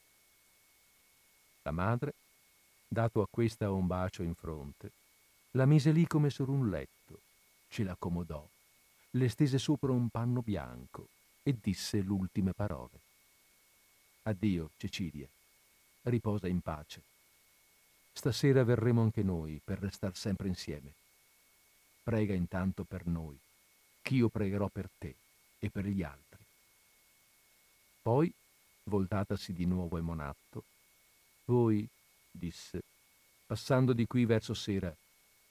La 1.63 1.71
madre 1.71 2.13
dato 2.87 3.21
a 3.21 3.27
questa 3.29 3.71
un 3.71 3.87
bacio 3.87 4.21
in 4.21 4.35
fronte, 4.35 4.91
la 5.51 5.65
mise 5.65 5.91
lì 5.91 6.05
come 6.05 6.29
su 6.29 6.43
un 6.47 6.69
letto, 6.69 7.19
ce 7.69 7.83
l'accomodò, 7.83 8.47
le 9.11 9.29
stese 9.29 9.57
sopra 9.57 9.91
un 9.91 10.09
panno 10.09 10.41
bianco 10.41 11.07
e 11.41 11.57
disse 11.59 12.01
l'ultime 12.01 12.53
parole. 12.53 12.99
Addio, 14.23 14.69
Cecilia, 14.77 15.27
riposa 16.03 16.47
in 16.47 16.61
pace. 16.61 17.12
Stasera 18.13 18.63
verremo 18.63 19.01
anche 19.01 19.23
noi 19.23 19.59
per 19.63 19.79
restar 19.79 20.15
sempre 20.15 20.47
insieme. 20.47 20.93
Prega 22.03 22.33
intanto 22.33 22.83
per 22.83 23.05
noi, 23.05 23.37
ch'io 24.01 24.29
pregherò 24.29 24.67
per 24.67 24.89
te 24.97 25.15
e 25.59 25.69
per 25.69 25.85
gli 25.85 26.03
altri. 26.03 26.43
Poi, 28.01 28.31
voltatasi 28.83 29.53
di 29.53 29.65
nuovo 29.65 29.97
al 29.97 30.03
monatto, 30.03 30.63
voi 31.45 31.87
disse, 32.29 32.81
passando 33.45 33.93
di 33.93 34.05
qui 34.05 34.25
verso 34.25 34.53
sera, 34.53 34.93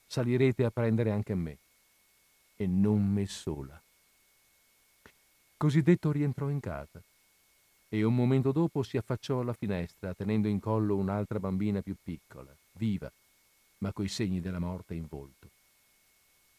salirete 0.06 0.64
a 0.64 0.70
prendere 0.70 1.10
anche 1.10 1.34
me, 1.34 1.58
e 2.56 2.66
non 2.66 3.04
me 3.04 3.26
sola. 3.26 3.80
Così 5.56 5.82
detto 5.82 6.12
rientrò 6.12 6.48
in 6.48 6.60
casa 6.60 7.02
e 7.94 8.04
un 8.04 8.14
momento 8.14 8.52
dopo 8.52 8.82
si 8.82 8.96
affacciò 8.96 9.40
alla 9.40 9.52
finestra 9.52 10.14
tenendo 10.14 10.48
in 10.48 10.60
collo 10.60 10.96
un'altra 10.96 11.38
bambina 11.38 11.82
più 11.82 11.94
piccola, 12.02 12.50
viva, 12.78 13.12
ma 13.78 13.92
coi 13.92 14.08
segni 14.08 14.40
della 14.40 14.58
morte 14.58 14.94
in 14.94 15.04
volto. 15.06 15.48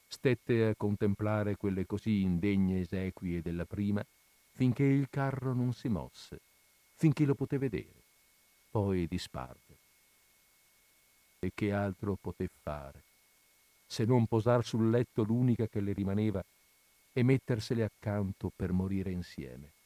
Stette 0.08 0.66
a 0.68 0.76
contemplare 0.78 1.56
quelle 1.58 1.88
così 1.88 2.22
indegne 2.22 2.82
esequie 2.82 3.42
della 3.42 3.66
prima 3.66 4.06
finché 4.52 4.84
il 4.84 5.08
carro 5.10 5.56
non 5.56 5.74
si 5.74 5.88
mosse, 5.88 6.40
finché 6.98 7.26
lo 7.26 7.34
poté 7.34 7.58
vedere. 7.58 8.04
Poi 8.70 9.08
disparve 9.08 9.78
e 11.40 11.52
che 11.56 11.74
altro 11.74 12.16
poté 12.22 12.48
fare, 12.62 13.02
se 13.88 14.06
non 14.06 14.28
posar 14.28 14.64
sul 14.64 14.92
letto 14.92 15.24
l'unica 15.24 15.66
che 15.66 15.82
le 15.82 15.94
rimaneva 15.94 16.44
e 17.12 17.24
mettersele 17.24 17.84
accanto 17.84 18.52
per 18.56 18.72
morire 18.72 19.10
insieme. 19.10 19.82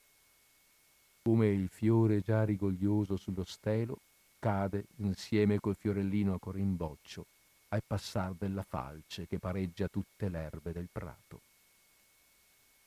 Come 1.27 1.47
il 1.47 1.67
fiore 1.67 2.21
già 2.21 2.45
rigoglioso 2.45 3.17
sullo 3.17 3.43
stelo 3.43 3.99
cade 4.39 4.85
insieme 4.99 5.59
col 5.59 5.75
fiorellino 5.75 6.33
a 6.33 6.39
corimboccio 6.39 7.25
al 7.67 7.83
passar 7.85 8.31
della 8.31 8.63
falce 8.63 9.27
che 9.27 9.37
pareggia 9.37 9.89
tutte 9.89 10.29
le 10.29 10.39
erbe 10.39 10.71
del 10.71 10.87
prato. 10.89 11.41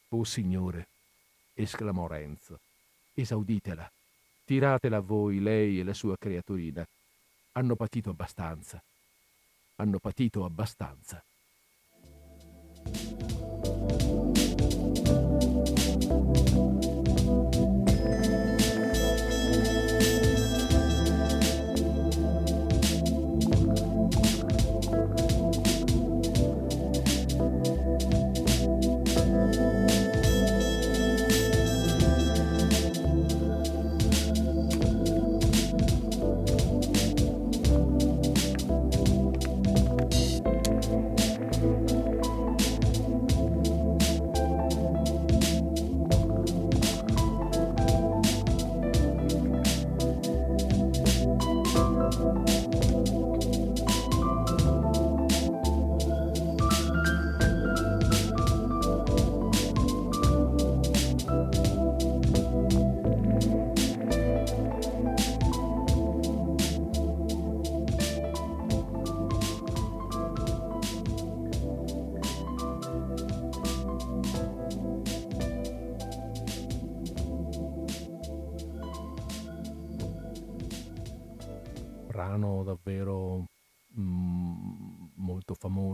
Oh 0.09 0.24
Signore, 0.24 0.86
esclamò 1.53 2.07
Renzo, 2.07 2.59
esauditela, 3.12 3.86
tiratela 4.47 4.97
a 4.97 5.01
voi 5.01 5.41
lei 5.41 5.78
e 5.78 5.84
la 5.84 5.93
sua 5.93 6.16
creaturina, 6.16 6.82
hanno 7.53 7.74
patito 7.74 8.09
abbastanza. 8.09 8.82
Hanno 9.76 9.99
patito 9.99 10.47
abbastanza. 10.47 11.22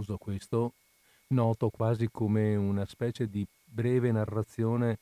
Famoso 0.07 0.17
questo, 0.17 0.73
noto 1.29 1.69
quasi 1.69 2.09
come 2.11 2.55
una 2.55 2.87
specie 2.87 3.29
di 3.29 3.45
breve 3.65 4.13
narrazione 4.13 4.99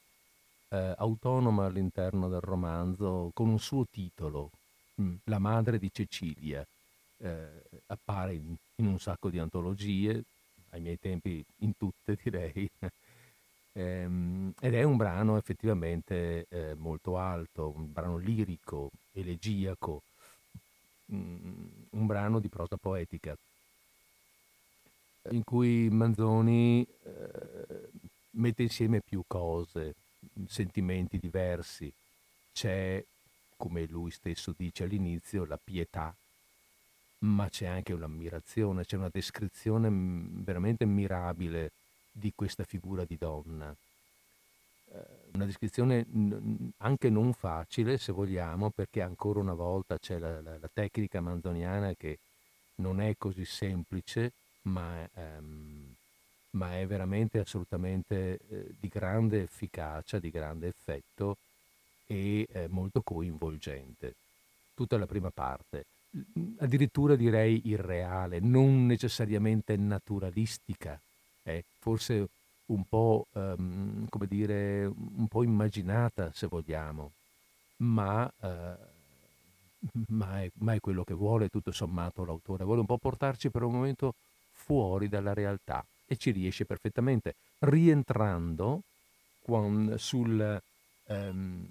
eh, 0.70 0.94
autonoma 0.96 1.66
all'interno 1.66 2.28
del 2.28 2.40
romanzo, 2.40 3.30
con 3.34 3.48
un 3.48 3.58
suo 3.58 3.86
titolo, 3.90 4.50
mm, 5.00 5.14
La 5.24 5.38
madre 5.38 5.78
di 5.78 5.90
Cecilia. 5.92 6.66
Eh, 7.18 7.62
appare 7.86 8.34
in, 8.34 8.54
in, 8.76 8.86
un 8.86 8.98
sacco 8.98 9.28
di 9.28 9.38
antologie, 9.38 10.24
ai 10.70 10.80
miei 10.80 10.98
tempi 10.98 11.44
in 11.58 11.76
tutte 11.76 12.18
direi, 12.22 12.68
ehm, 13.72 14.52
ed 14.60 14.74
è 14.74 14.82
un 14.82 14.96
brano 14.96 15.36
effettivamente 15.36 16.46
eh, 16.48 16.74
molto 16.74 17.16
alto, 17.18 17.72
un 17.74 17.92
brano 17.92 18.16
lirico, 18.16 18.90
elegiaco, 19.12 20.02
un 21.06 22.06
brano 22.06 22.40
di 22.40 22.48
prosa 22.48 22.76
poetica 22.76 23.36
in 25.30 25.44
cui 25.44 25.88
Manzoni 25.90 26.86
eh, 27.04 27.88
mette 28.32 28.62
insieme 28.62 29.00
più 29.00 29.24
cose, 29.26 29.94
sentimenti 30.46 31.18
diversi. 31.18 31.92
C'è, 32.52 33.02
come 33.56 33.86
lui 33.86 34.10
stesso 34.10 34.54
dice 34.56 34.84
all'inizio, 34.84 35.44
la 35.44 35.58
pietà, 35.62 36.14
ma 37.18 37.48
c'è 37.48 37.66
anche 37.66 37.92
un'ammirazione, 37.92 38.84
c'è 38.84 38.96
una 38.96 39.10
descrizione 39.10 39.88
veramente 39.90 40.84
mirabile 40.84 41.72
di 42.12 42.32
questa 42.34 42.64
figura 42.64 43.04
di 43.04 43.16
donna. 43.16 43.74
Eh, 44.92 44.98
una 45.32 45.46
descrizione 45.46 46.06
anche 46.78 47.08
non 47.08 47.32
facile, 47.32 47.98
se 47.98 48.12
vogliamo, 48.12 48.70
perché 48.70 49.00
ancora 49.00 49.40
una 49.40 49.54
volta 49.54 49.98
c'è 49.98 50.18
la, 50.18 50.40
la, 50.40 50.58
la 50.58 50.70
tecnica 50.72 51.20
manzoniana 51.20 51.94
che 51.94 52.18
non 52.76 53.00
è 53.00 53.14
così 53.16 53.44
semplice, 53.44 54.32
ma, 54.64 55.08
ehm, 55.14 55.94
ma 56.50 56.78
è 56.78 56.86
veramente 56.86 57.38
assolutamente 57.38 58.38
eh, 58.48 58.74
di 58.78 58.88
grande 58.88 59.42
efficacia, 59.42 60.18
di 60.18 60.30
grande 60.30 60.68
effetto 60.68 61.36
e 62.06 62.46
eh, 62.50 62.66
molto 62.68 63.02
coinvolgente. 63.02 64.14
Tutta 64.74 64.98
la 64.98 65.06
prima 65.06 65.30
parte, 65.30 65.84
addirittura 66.58 67.16
direi 67.16 67.62
irreale, 67.64 68.40
non 68.40 68.86
necessariamente 68.86 69.76
naturalistica, 69.76 70.98
eh, 71.44 71.64
forse 71.78 72.28
un 72.66 72.84
po', 72.88 73.26
ehm, 73.34 74.08
come 74.08 74.26
dire, 74.26 74.84
un 74.86 75.26
po' 75.28 75.42
immaginata, 75.42 76.30
se 76.34 76.46
vogliamo, 76.46 77.12
ma, 77.78 78.30
eh, 78.40 78.76
ma, 80.08 80.42
è, 80.42 80.50
ma 80.58 80.74
è 80.74 80.80
quello 80.80 81.04
che 81.04 81.14
vuole 81.14 81.48
tutto 81.48 81.72
sommato 81.72 82.24
l'autore. 82.24 82.64
Vuole 82.64 82.80
un 82.80 82.86
po' 82.86 82.98
portarci 82.98 83.50
per 83.50 83.62
un 83.62 83.72
momento 83.72 84.14
fuori 84.68 85.08
dalla 85.08 85.34
realtà 85.34 85.84
e 86.06 86.16
ci 86.16 86.30
riesce 86.30 86.64
perfettamente, 86.64 87.34
rientrando 87.60 88.80
con, 89.44 89.94
sul, 89.98 90.60
ehm, 91.06 91.68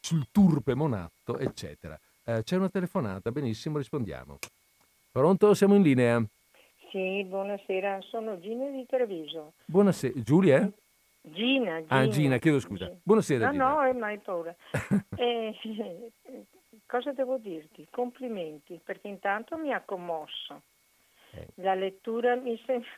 sul 0.00 0.26
turpe 0.30 0.74
monatto, 0.74 1.38
eccetera. 1.38 1.98
Eh, 2.24 2.42
c'è 2.42 2.56
una 2.56 2.68
telefonata, 2.68 3.30
benissimo, 3.32 3.78
rispondiamo. 3.78 4.38
Pronto? 5.10 5.54
Siamo 5.54 5.74
in 5.76 5.82
linea. 5.82 6.22
Sì, 6.90 7.24
buonasera, 7.24 8.00
sono 8.02 8.38
Gina 8.40 8.68
di 8.68 8.84
Treviso. 8.86 9.52
Buonasera, 9.64 10.20
Giulia? 10.22 10.70
Gina, 11.22 11.80
Gina. 11.80 11.86
Ah, 11.88 12.08
Gina, 12.08 12.38
chiedo 12.38 12.60
scusa. 12.60 12.86
Gina. 12.86 12.98
Buonasera, 13.02 13.44
No, 13.46 13.52
Gina. 13.52 13.68
no, 13.70 13.82
è 13.82 13.92
mai 13.92 14.18
paura. 14.18 14.54
Eh, 15.16 15.52
cosa 16.86 17.12
devo 17.12 17.36
dirti? 17.36 17.86
Complimenti, 17.90 18.80
perché 18.82 19.08
intanto 19.08 19.56
mi 19.58 19.72
ha 19.72 19.82
commosso. 19.84 20.62
Eh. 21.32 21.46
La 21.56 21.74
lettura 21.74 22.36
mi 22.36 22.60
sembra... 22.66 22.88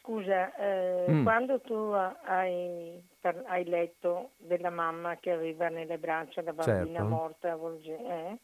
Scusa, 0.00 0.52
eh, 0.56 1.04
Mm. 1.08 1.22
quando 1.22 1.60
tu 1.60 1.74
hai, 1.74 3.00
hai 3.22 3.64
letto 3.64 4.30
della 4.38 4.70
mamma 4.70 5.16
che 5.18 5.30
aveva 5.30 5.68
nelle 5.68 5.98
braccia 5.98 6.42
la 6.42 6.52
bambina 6.52 7.00
Certo. 7.00 7.04
morta, 7.04 7.58
eh, 7.84 8.38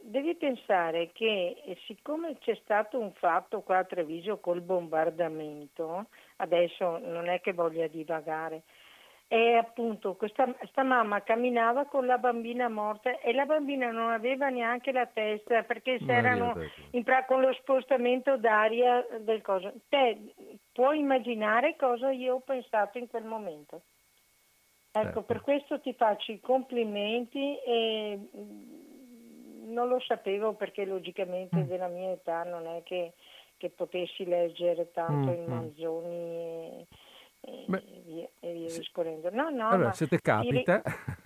devi 0.00 0.34
pensare 0.34 1.10
che 1.12 1.62
eh, 1.64 1.78
siccome 1.86 2.36
c'è 2.38 2.54
stato 2.62 2.98
un 2.98 3.12
fatto 3.12 3.62
qua 3.62 3.78
a 3.78 3.84
Treviso 3.84 4.38
col 4.40 4.60
bombardamento, 4.60 6.08
adesso 6.36 6.98
non 6.98 7.28
è 7.28 7.40
che 7.40 7.52
voglia 7.52 7.86
divagare, 7.86 8.64
e 9.30 9.56
appunto 9.56 10.14
questa 10.14 10.52
sta 10.68 10.82
mamma 10.82 11.22
camminava 11.22 11.84
con 11.84 12.06
la 12.06 12.16
bambina 12.16 12.68
morta 12.70 13.20
e 13.20 13.34
la 13.34 13.44
bambina 13.44 13.90
non 13.90 14.10
aveva 14.10 14.48
neanche 14.48 14.90
la 14.90 15.04
testa 15.04 15.62
perché 15.64 15.98
s'erano 16.06 16.54
Petrina. 16.54 16.88
in 16.92 17.02
pra- 17.04 17.24
con 17.26 17.42
lo 17.42 17.52
spostamento 17.52 18.38
d'aria 18.38 19.06
del 19.20 19.42
coso. 19.42 19.70
Te 19.90 20.16
puoi 20.72 20.98
immaginare 21.00 21.76
cosa 21.76 22.10
io 22.10 22.36
ho 22.36 22.40
pensato 22.40 22.96
in 22.96 23.06
quel 23.06 23.24
momento. 23.24 23.82
Ecco, 24.92 25.02
Certo. 25.04 25.22
per 25.22 25.40
questo 25.42 25.78
ti 25.80 25.92
faccio 25.92 26.32
i 26.32 26.40
complimenti 26.40 27.58
e 27.58 28.18
mm, 28.34 29.72
non 29.74 29.88
lo 29.88 30.00
sapevo 30.00 30.54
perché 30.54 30.86
logicamente 30.86 31.58
Mm. 31.58 31.66
della 31.68 31.88
mia 31.88 32.12
età 32.12 32.44
non 32.44 32.66
è 32.66 32.82
che, 32.82 33.12
che 33.58 33.68
potessi 33.68 34.24
leggere 34.24 34.90
tanto 34.92 35.28
Mm, 35.28 35.34
in 35.34 35.44
mm. 35.44 35.48
Manzoni 35.48 36.06
e, 36.16 36.86
e 37.48 38.02
via, 38.04 38.28
e 38.40 38.52
via 38.52 38.68
se- 38.68 38.80
discorrendo. 38.80 39.30
No, 39.30 39.50
no, 39.50 39.68
Allora, 39.70 39.92
se 39.92 40.06
te 40.06 40.16
ti, 40.16 40.22
capita... 40.22 40.80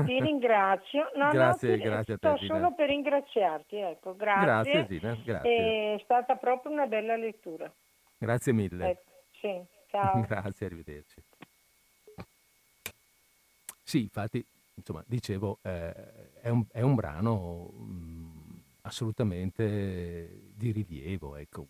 ti 0.04 0.20
ringrazio. 0.20 1.10
No, 1.16 1.30
grazie, 1.30 1.70
no, 1.70 1.76
ti- 1.76 1.82
grazie 1.82 2.14
a 2.14 2.18
te, 2.18 2.36
solo 2.46 2.74
per 2.74 2.88
ringraziarti, 2.88 3.76
ecco, 3.76 4.16
grazie. 4.16 4.72
Grazie, 4.72 4.86
Gina, 4.86 5.14
grazie. 5.22 5.94
È 5.94 6.00
stata 6.04 6.36
proprio 6.36 6.72
una 6.72 6.86
bella 6.86 7.16
lettura. 7.16 7.72
Grazie 8.18 8.52
mille. 8.52 8.90
Ecco, 8.90 9.10
sì, 9.40 9.62
ciao. 9.90 10.20
Grazie, 10.26 10.66
arrivederci. 10.66 11.22
Sì, 13.82 14.02
infatti, 14.02 14.44
insomma, 14.74 15.02
dicevo, 15.06 15.58
eh, 15.62 16.40
è, 16.40 16.48
un, 16.48 16.64
è 16.70 16.80
un 16.80 16.94
brano 16.94 17.70
mm, 17.74 18.58
assolutamente 18.82 20.50
di 20.54 20.70
rilievo, 20.72 21.36
ecco. 21.36 21.66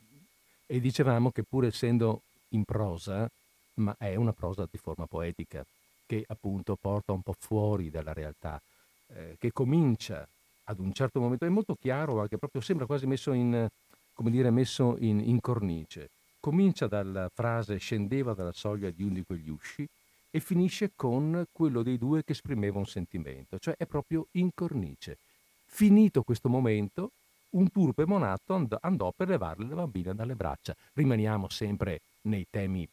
E 0.66 0.80
dicevamo 0.80 1.30
che 1.30 1.42
pur 1.42 1.64
essendo 1.66 2.22
in 2.50 2.64
prosa, 2.64 3.28
ma 3.74 3.94
è 3.98 4.14
una 4.14 4.32
prosa 4.32 4.66
di 4.70 4.78
forma 4.78 5.06
poetica, 5.06 5.64
che 6.06 6.24
appunto 6.26 6.76
porta 6.76 7.12
un 7.12 7.22
po' 7.22 7.34
fuori 7.38 7.90
dalla 7.90 8.12
realtà, 8.12 8.60
eh, 9.08 9.36
che 9.38 9.52
comincia 9.52 10.26
ad 10.64 10.78
un 10.78 10.92
certo 10.92 11.20
momento, 11.20 11.44
è 11.44 11.48
molto 11.48 11.76
chiaro, 11.80 12.20
anche 12.20 12.38
proprio 12.38 12.60
sembra 12.60 12.86
quasi 12.86 13.06
messo 13.06 13.32
in, 13.32 13.68
come 14.14 14.30
dire, 14.30 14.50
messo 14.50 14.96
in, 14.98 15.20
in 15.20 15.40
cornice. 15.40 16.10
Comincia 16.40 16.86
dalla 16.86 17.30
frase 17.32 17.78
scendeva 17.78 18.34
dalla 18.34 18.52
soglia 18.52 18.90
di 18.90 19.02
uno 19.02 19.14
di 19.14 19.24
quegli 19.24 19.48
usci 19.48 19.86
e 20.30 20.40
finisce 20.40 20.92
con 20.96 21.46
quello 21.52 21.82
dei 21.82 21.98
due 21.98 22.24
che 22.24 22.32
esprimeva 22.32 22.78
un 22.78 22.86
sentimento, 22.86 23.58
cioè 23.58 23.74
è 23.76 23.86
proprio 23.86 24.26
in 24.32 24.50
cornice. 24.54 25.18
Finito 25.66 26.22
questo 26.22 26.48
momento, 26.48 27.10
un 27.50 27.70
turpe 27.70 28.06
monato 28.06 28.54
and- 28.54 28.76
andò 28.80 29.12
per 29.14 29.28
levarle 29.28 29.68
la 29.68 29.74
bambina 29.74 30.12
dalle 30.12 30.34
braccia. 30.34 30.74
Rimaniamo 30.94 31.48
sempre 31.48 32.00
nei 32.22 32.46
temi, 32.50 32.88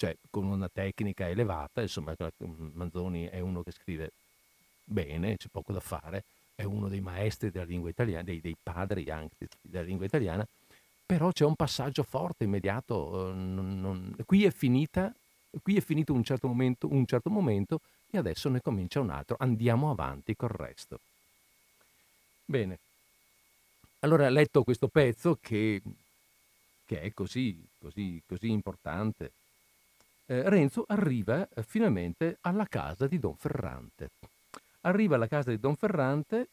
cioè 0.00 0.16
con 0.30 0.46
una 0.46 0.70
tecnica 0.72 1.28
elevata, 1.28 1.82
insomma 1.82 2.16
Manzoni 2.72 3.26
è 3.26 3.40
uno 3.40 3.62
che 3.62 3.70
scrive 3.70 4.12
bene, 4.82 5.36
c'è 5.36 5.48
poco 5.52 5.74
da 5.74 5.80
fare, 5.80 6.24
è 6.54 6.62
uno 6.62 6.88
dei 6.88 7.02
maestri 7.02 7.50
della 7.50 7.66
lingua 7.66 7.90
italiana, 7.90 8.22
dei, 8.22 8.40
dei 8.40 8.56
padri 8.62 9.10
anche 9.10 9.48
della 9.60 9.84
lingua 9.84 10.06
italiana, 10.06 10.46
però 11.04 11.30
c'è 11.32 11.44
un 11.44 11.54
passaggio 11.54 12.02
forte, 12.02 12.44
immediato, 12.44 13.28
eh, 13.28 13.34
non- 13.34 13.78
non- 13.78 14.16
qui 14.24 14.46
è 14.46 14.50
finita, 14.50 15.14
qui 15.62 15.76
è 15.76 15.82
finito 15.82 16.14
un 16.14 16.24
certo, 16.24 16.48
momento, 16.48 16.88
un 16.90 17.04
certo 17.04 17.28
momento 17.28 17.80
e 18.10 18.16
adesso 18.16 18.48
ne 18.48 18.62
comincia 18.62 19.00
un 19.00 19.10
altro, 19.10 19.36
andiamo 19.38 19.90
avanti 19.90 20.34
col 20.34 20.48
resto. 20.48 20.98
Bene, 22.46 22.78
allora 23.98 24.30
letto 24.30 24.64
questo 24.64 24.88
pezzo 24.88 25.36
che, 25.42 25.82
che 26.86 27.02
è 27.02 27.12
così, 27.12 27.62
così, 27.78 28.22
così 28.26 28.48
importante, 28.50 29.32
eh, 30.30 30.48
Renzo 30.48 30.84
arriva 30.86 31.48
eh, 31.48 31.62
finalmente 31.64 32.38
alla 32.42 32.66
casa 32.66 33.08
di 33.08 33.18
Don 33.18 33.34
Ferrante. 33.34 34.10
Arriva 34.82 35.16
alla 35.16 35.26
casa 35.26 35.50
di 35.50 35.58
Don 35.58 35.74
Ferrante 35.74 36.50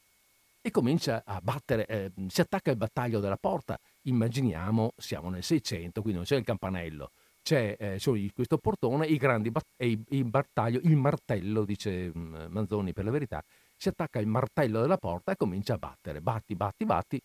e 0.62 0.72
comincia 0.72 1.22
a 1.24 1.40
battere, 1.42 1.86
eh, 1.86 2.12
si 2.28 2.42
attacca 2.42 2.72
al 2.72 2.78
battaglio 2.78 3.20
della 3.20 3.38
porta. 3.38 3.80
Immaginiamo, 4.04 4.94
siamo 4.98 5.30
nel 5.30 5.44
600, 5.44 6.02
quindi 6.02 6.18
non 6.18 6.28
c'è 6.28 6.38
il 6.38 6.44
campanello, 6.44 7.12
c'è 7.44 7.78
eh, 7.80 8.00
solo 8.00 8.20
questo 8.34 8.58
portone 8.58 9.06
i 9.06 9.18
grandi 9.18 9.52
bat- 9.52 9.74
e 9.78 9.98
il, 10.10 10.26
battaglio, 10.26 10.80
il 10.84 10.96
martello, 10.96 11.64
dice 11.64 12.12
Manzoni 12.14 12.94
per 12.94 13.06
la 13.06 13.12
verità, 13.12 13.44
si 13.78 13.90
attacca 13.90 14.20
il 14.20 14.28
martello 14.28 14.82
della 14.82 14.98
porta 14.98 15.32
e 15.32 15.36
comincia 15.38 15.76
a 15.76 15.78
battere, 15.78 16.20
batti, 16.20 16.56
batti, 16.56 16.84
batti, 16.84 17.22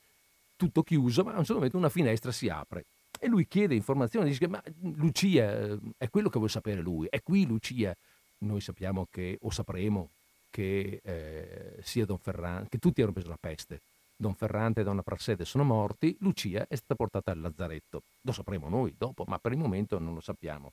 tutto 0.55 0.83
chiuso, 0.83 1.25
ma 1.25 1.31
a 1.31 1.39
un 1.39 1.45
certo 1.45 1.55
momento 1.55 1.79
una 1.79 1.89
finestra 1.89 2.31
si 2.31 2.49
apre. 2.51 2.85
E 3.25 3.29
lui 3.29 3.47
chiede 3.47 3.77
informazioni, 3.77 4.31
dice, 4.31 4.49
ma 4.49 4.61
Lucia, 4.97 5.57
eh, 5.57 5.79
è 5.97 6.11
quello 6.11 6.29
che 6.29 6.39
vuole 6.39 6.51
sapere 6.51 6.81
lui, 6.81 7.07
è 7.09 7.23
qui 7.23 7.47
Lucia. 7.47 7.95
Noi 8.39 8.61
sappiamo 8.61 9.07
che, 9.13 9.39
o 9.43 9.51
sapremo, 9.53 10.09
che 10.51 11.01
eh, 11.05 11.77
sia 11.85 12.05
Don 12.05 12.19
Ferrante, 12.19 12.69
che 12.69 12.79
tutti 12.79 13.01
hanno 13.01 13.13
preso 13.13 13.29
la 13.29 13.39
peste. 13.39 13.79
Don 14.17 14.35
Ferrante 14.35 14.81
e 14.81 14.83
Donna 14.85 15.03
Prassede 15.03 15.45
sono 15.45 15.63
morti, 15.63 16.17
Lucia 16.19 16.67
è 16.69 16.75
stata 16.75 16.97
portata 16.97 17.31
al 17.31 17.41
lazzaretto. 17.41 18.03
Lo 18.23 18.33
sapremo 18.33 18.69
noi 18.69 18.93
dopo, 18.99 19.23
ma 19.29 19.39
per 19.39 19.53
il 19.53 19.59
momento 19.59 20.01
non 20.01 20.15
lo 20.15 20.21
sappiamo. 20.21 20.73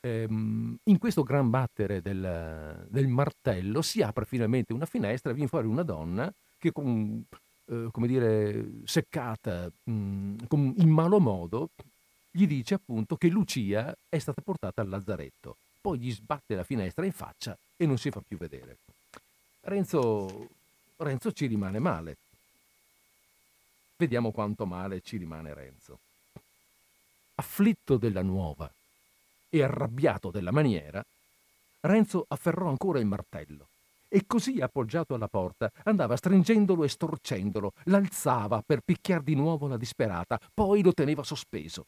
Ehm, 0.00 0.78
in 0.84 0.98
questo 0.98 1.22
gran 1.22 1.50
battere 1.50 2.00
del, 2.00 2.86
del 2.88 3.08
martello 3.08 3.82
si 3.82 4.00
apre 4.00 4.24
finalmente 4.24 4.72
una 4.72 4.86
finestra 4.86 5.32
e 5.32 5.34
viene 5.34 5.50
fuori 5.50 5.66
una 5.66 5.82
donna 5.82 6.32
che 6.56 6.72
con, 6.72 7.24
eh, 7.72 7.88
come 7.90 8.06
dire, 8.06 8.64
seccata, 8.84 9.70
con- 9.84 10.74
in 10.76 10.88
malo 10.90 11.18
modo, 11.18 11.70
gli 12.30 12.46
dice 12.46 12.74
appunto 12.74 13.16
che 13.16 13.28
Lucia 13.28 13.96
è 14.08 14.18
stata 14.18 14.42
portata 14.42 14.82
al 14.82 14.88
lazzaretto. 14.90 15.56
Poi 15.80 15.98
gli 15.98 16.12
sbatte 16.12 16.54
la 16.54 16.64
finestra 16.64 17.04
in 17.06 17.12
faccia 17.12 17.56
e 17.76 17.86
non 17.86 17.96
si 17.96 18.10
fa 18.10 18.22
più 18.26 18.36
vedere. 18.36 18.76
Renzo, 19.62 20.48
Renzo 20.96 21.32
ci 21.32 21.46
rimane 21.46 21.78
male. 21.78 22.16
Vediamo 23.96 24.32
quanto 24.32 24.66
male 24.66 25.00
ci 25.00 25.16
rimane 25.16 25.54
Renzo. 25.54 25.98
Afflitto 27.36 27.96
della 27.96 28.22
nuova 28.22 28.70
e 29.48 29.62
arrabbiato 29.62 30.30
della 30.30 30.52
maniera, 30.52 31.04
Renzo 31.80 32.26
afferrò 32.28 32.68
ancora 32.68 33.00
il 33.00 33.06
martello 33.06 33.68
e 34.14 34.26
così 34.26 34.60
appoggiato 34.60 35.14
alla 35.14 35.26
porta 35.26 35.72
andava 35.84 36.16
stringendolo 36.16 36.84
e 36.84 36.88
storcendolo, 36.90 37.72
l'alzava 37.84 38.60
per 38.60 38.82
picchiar 38.84 39.22
di 39.22 39.34
nuovo 39.34 39.66
la 39.66 39.78
disperata, 39.78 40.38
poi 40.52 40.82
lo 40.82 40.92
teneva 40.92 41.22
sospeso. 41.22 41.86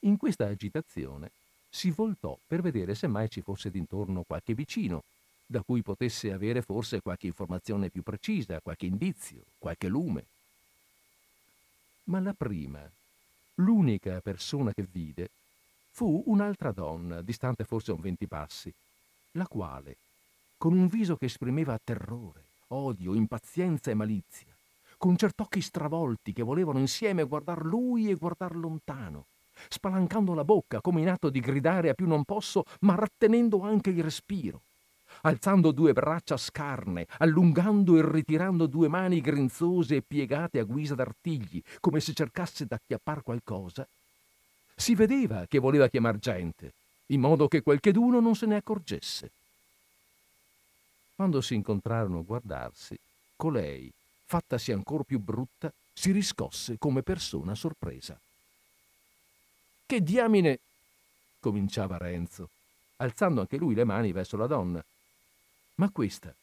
In 0.00 0.16
questa 0.16 0.46
agitazione 0.46 1.30
si 1.68 1.90
voltò 1.90 2.38
per 2.46 2.62
vedere 2.62 2.94
se 2.94 3.06
mai 3.06 3.28
ci 3.28 3.42
fosse 3.42 3.70
d'intorno 3.70 4.24
qualche 4.26 4.54
vicino, 4.54 5.02
da 5.44 5.60
cui 5.60 5.82
potesse 5.82 6.32
avere 6.32 6.62
forse 6.62 7.02
qualche 7.02 7.26
informazione 7.26 7.90
più 7.90 8.02
precisa, 8.02 8.60
qualche 8.62 8.86
indizio, 8.86 9.42
qualche 9.58 9.88
lume. 9.88 10.24
Ma 12.04 12.18
la 12.20 12.32
prima, 12.32 12.80
l'unica 13.56 14.20
persona 14.22 14.72
che 14.72 14.86
vide, 14.90 15.28
fu 15.90 16.22
un'altra 16.28 16.72
donna, 16.72 17.20
distante 17.20 17.64
forse 17.64 17.92
un 17.92 18.00
venti 18.00 18.26
passi, 18.26 18.72
la 19.32 19.46
quale, 19.46 19.96
con 20.64 20.72
un 20.72 20.86
viso 20.86 21.18
che 21.18 21.26
esprimeva 21.26 21.78
terrore, 21.84 22.46
odio, 22.68 23.12
impazienza 23.12 23.90
e 23.90 23.94
malizia, 23.94 24.56
con 24.96 25.14
cert'occhi 25.14 25.60
stravolti 25.60 26.32
che 26.32 26.42
volevano 26.42 26.78
insieme 26.78 27.24
guardar 27.24 27.66
lui 27.66 28.08
e 28.08 28.14
guardar 28.14 28.56
lontano, 28.56 29.26
spalancando 29.68 30.32
la 30.32 30.42
bocca 30.42 30.80
come 30.80 31.02
in 31.02 31.10
atto 31.10 31.28
di 31.28 31.40
gridare 31.40 31.90
a 31.90 31.92
più 31.92 32.06
non 32.06 32.24
posso, 32.24 32.64
ma 32.80 32.94
rattenendo 32.94 33.60
anche 33.60 33.90
il 33.90 34.02
respiro 34.02 34.62
alzando 35.20 35.70
due 35.70 35.92
braccia 35.92 36.38
scarne, 36.38 37.06
allungando 37.18 37.98
e 37.98 38.10
ritirando 38.10 38.64
due 38.66 38.88
mani 38.88 39.20
grinzose 39.20 39.96
e 39.96 40.02
piegate 40.02 40.58
a 40.58 40.64
guisa 40.64 40.94
d'artigli, 40.94 41.62
come 41.78 42.00
se 42.00 42.14
cercasse 42.14 42.64
d'acchiappar 42.64 43.22
qualcosa, 43.22 43.86
si 44.74 44.94
vedeva 44.94 45.44
che 45.46 45.58
voleva 45.58 45.88
chiamar 45.88 46.18
gente, 46.18 46.72
in 47.08 47.20
modo 47.20 47.48
che 47.48 47.62
qualcheduno 47.62 48.18
non 48.18 48.34
se 48.34 48.46
ne 48.46 48.56
accorgesse. 48.56 49.30
Quando 51.14 51.40
si 51.40 51.54
incontrarono 51.54 52.18
a 52.18 52.22
guardarsi, 52.22 52.98
colei, 53.36 53.90
fattasi 54.24 54.72
ancor 54.72 55.04
più 55.04 55.20
brutta, 55.20 55.72
si 55.92 56.10
riscosse 56.10 56.76
come 56.76 57.02
persona 57.02 57.54
sorpresa. 57.54 58.18
Che 59.86 60.02
diamine! 60.02 60.58
cominciava 61.38 61.98
Renzo, 61.98 62.48
alzando 62.96 63.42
anche 63.42 63.58
lui 63.58 63.74
le 63.74 63.84
mani 63.84 64.10
verso 64.12 64.36
la 64.36 64.46
donna. 64.46 64.82
Ma 65.76 65.90
questa, 65.90 66.34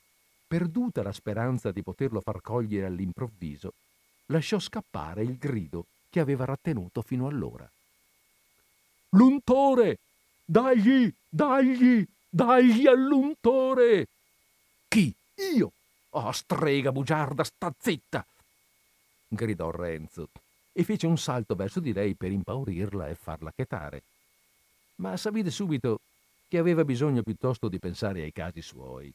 perduta 0.48 1.04
la 1.04 1.12
speranza 1.12 1.72
di 1.72 1.82
poterlo 1.82 2.22
far 2.22 2.42
cogliere 2.42 2.86
all'improvviso, 2.86 3.74
lasciò 4.28 4.60
scappare 4.60 5.24
il 5.24 5.38
grido 5.38 5.86
che 6.10 6.20
aveva 6.20 6.46
rattenuto 6.46 7.02
fino 7.02 7.28
allora. 7.28 7.70
L'untore! 9.10 9.98
Dagli! 10.46 11.14
Dagli! 11.28 12.06
Dagli 12.30 12.88
all'untore! 12.88 14.08
Chi? 14.92 15.16
Io! 15.56 15.72
Oh, 16.10 16.34
strega 16.34 16.92
bugiarda, 16.92 17.46
sta 17.46 17.74
zitta! 17.80 18.26
gridò 19.26 19.72
Renzo 19.72 20.28
e 20.74 20.84
fece 20.84 21.08
un 21.08 21.18
salto 21.18 21.56
verso 21.56 21.80
di 21.80 21.94
lei 21.94 22.14
per 22.14 22.30
impaurirla 22.30 23.08
e 23.08 23.16
farla 23.16 23.54
chetare. 23.56 24.04
Ma 24.96 25.16
s'avvide 25.16 25.50
subito 25.50 26.02
che 26.50 26.58
aveva 26.58 26.84
bisogno 26.84 27.22
piuttosto 27.22 27.70
di 27.70 27.80
pensare 27.80 28.24
ai 28.24 28.34
casi 28.34 28.62
suoi. 28.62 29.10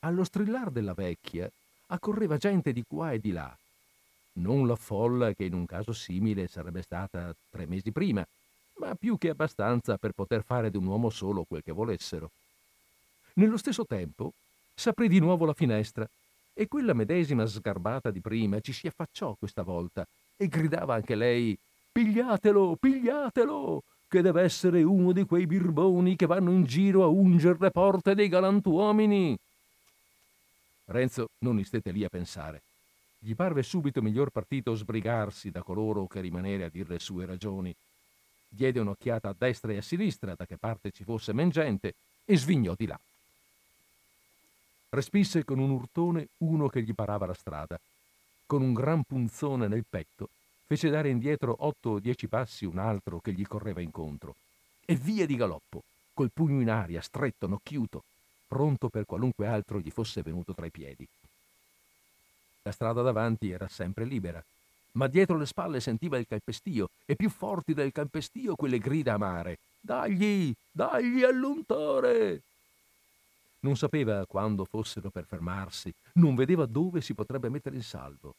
Allo 0.00 0.24
strillar 0.24 0.70
della 0.70 0.94
vecchia 0.94 1.50
accorreva 1.88 2.38
gente 2.38 2.72
di 2.72 2.82
qua 2.88 3.12
e 3.12 3.20
di 3.20 3.32
là. 3.32 3.54
Non 4.38 4.66
la 4.66 4.76
folla 4.76 5.34
che 5.34 5.44
in 5.44 5.52
un 5.52 5.66
caso 5.66 5.92
simile 5.92 6.48
sarebbe 6.48 6.80
stata 6.80 7.36
tre 7.50 7.66
mesi 7.66 7.92
prima, 7.92 8.26
ma 8.78 8.94
più 8.94 9.18
che 9.18 9.28
abbastanza 9.28 9.98
per 9.98 10.12
poter 10.12 10.42
fare 10.42 10.70
d'un 10.70 10.86
uomo 10.86 11.10
solo 11.10 11.44
quel 11.44 11.62
che 11.62 11.72
volessero. 11.72 12.30
Nello 13.34 13.58
stesso 13.58 13.84
tempo 13.84 14.32
s'aprì 14.76 15.08
di 15.08 15.18
nuovo 15.18 15.46
la 15.46 15.54
finestra 15.54 16.06
e 16.52 16.68
quella 16.68 16.92
medesima 16.92 17.46
sgarbata 17.46 18.10
di 18.10 18.20
prima 18.20 18.60
ci 18.60 18.72
si 18.72 18.86
affacciò 18.86 19.34
questa 19.34 19.62
volta 19.62 20.06
e 20.36 20.46
gridava 20.48 20.94
anche 20.94 21.14
lei 21.14 21.58
Pigliatelo, 21.96 22.76
pigliatelo, 22.78 23.82
che 24.06 24.20
deve 24.20 24.42
essere 24.42 24.82
uno 24.82 25.12
di 25.12 25.24
quei 25.24 25.46
birboni 25.46 26.14
che 26.14 26.26
vanno 26.26 26.50
in 26.50 26.64
giro 26.64 27.02
a 27.02 27.06
unger 27.06 27.58
le 27.58 27.70
porte 27.70 28.14
dei 28.14 28.28
galantuomini. 28.28 29.34
Renzo 30.84 31.28
non 31.38 31.58
istette 31.58 31.92
lì 31.92 32.04
a 32.04 32.10
pensare. 32.10 32.60
Gli 33.18 33.34
parve 33.34 33.62
subito 33.62 34.02
miglior 34.02 34.28
partito 34.28 34.74
sbrigarsi 34.74 35.50
da 35.50 35.62
coloro 35.62 36.06
che 36.06 36.20
rimanere 36.20 36.64
a 36.64 36.68
dir 36.68 36.86
le 36.86 36.98
sue 36.98 37.24
ragioni. 37.24 37.74
Diede 38.46 38.78
un'occhiata 38.78 39.30
a 39.30 39.34
destra 39.36 39.72
e 39.72 39.78
a 39.78 39.82
sinistra 39.82 40.34
da 40.34 40.44
che 40.44 40.58
parte 40.58 40.90
ci 40.90 41.02
fosse 41.02 41.32
men 41.32 41.48
gente 41.48 41.94
e 42.26 42.36
svignò 42.36 42.74
di 42.76 42.86
là. 42.86 43.00
Respisse 44.96 45.44
con 45.44 45.58
un 45.58 45.68
urtone 45.72 46.28
uno 46.38 46.70
che 46.70 46.82
gli 46.82 46.94
parava 46.94 47.26
la 47.26 47.34
strada. 47.34 47.78
Con 48.46 48.62
un 48.62 48.72
gran 48.72 49.02
punzone 49.02 49.68
nel 49.68 49.84
petto 49.86 50.30
fece 50.64 50.88
dare 50.88 51.10
indietro 51.10 51.54
otto 51.58 51.90
o 51.90 51.98
dieci 51.98 52.28
passi 52.28 52.64
un 52.64 52.78
altro 52.78 53.20
che 53.20 53.32
gli 53.32 53.46
correva 53.46 53.82
incontro. 53.82 54.36
E 54.86 54.94
via 54.94 55.26
di 55.26 55.36
galoppo, 55.36 55.82
col 56.14 56.30
pugno 56.32 56.62
in 56.62 56.70
aria, 56.70 57.02
stretto, 57.02 57.46
nocchiuto, 57.46 58.04
pronto 58.48 58.88
per 58.88 59.04
qualunque 59.04 59.46
altro 59.46 59.80
gli 59.80 59.90
fosse 59.90 60.22
venuto 60.22 60.54
tra 60.54 60.64
i 60.64 60.70
piedi. 60.70 61.06
La 62.62 62.72
strada 62.72 63.02
davanti 63.02 63.50
era 63.50 63.68
sempre 63.68 64.06
libera, 64.06 64.42
ma 64.92 65.08
dietro 65.08 65.36
le 65.36 65.44
spalle 65.44 65.80
sentiva 65.80 66.16
il 66.16 66.26
calpestio 66.26 66.88
e 67.04 67.16
più 67.16 67.28
forti 67.28 67.74
del 67.74 67.92
calpestio 67.92 68.56
quelle 68.56 68.78
grida 68.78 69.12
amare. 69.12 69.58
Dagli, 69.78 70.54
dagli 70.72 71.22
all'untore! 71.22 72.40
Non 73.66 73.76
sapeva 73.76 74.24
quando 74.26 74.64
fossero 74.64 75.10
per 75.10 75.24
fermarsi, 75.24 75.92
non 76.14 76.36
vedeva 76.36 76.66
dove 76.66 77.00
si 77.00 77.14
potrebbe 77.14 77.48
mettere 77.48 77.74
in 77.74 77.82
salvo. 77.82 78.32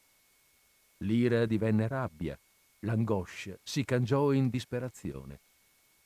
L'ira 1.00 1.44
divenne 1.44 1.86
rabbia, 1.86 2.36
l'angoscia 2.80 3.52
si 3.62 3.84
cangiò 3.84 4.32
in 4.32 4.48
disperazione 4.48 5.38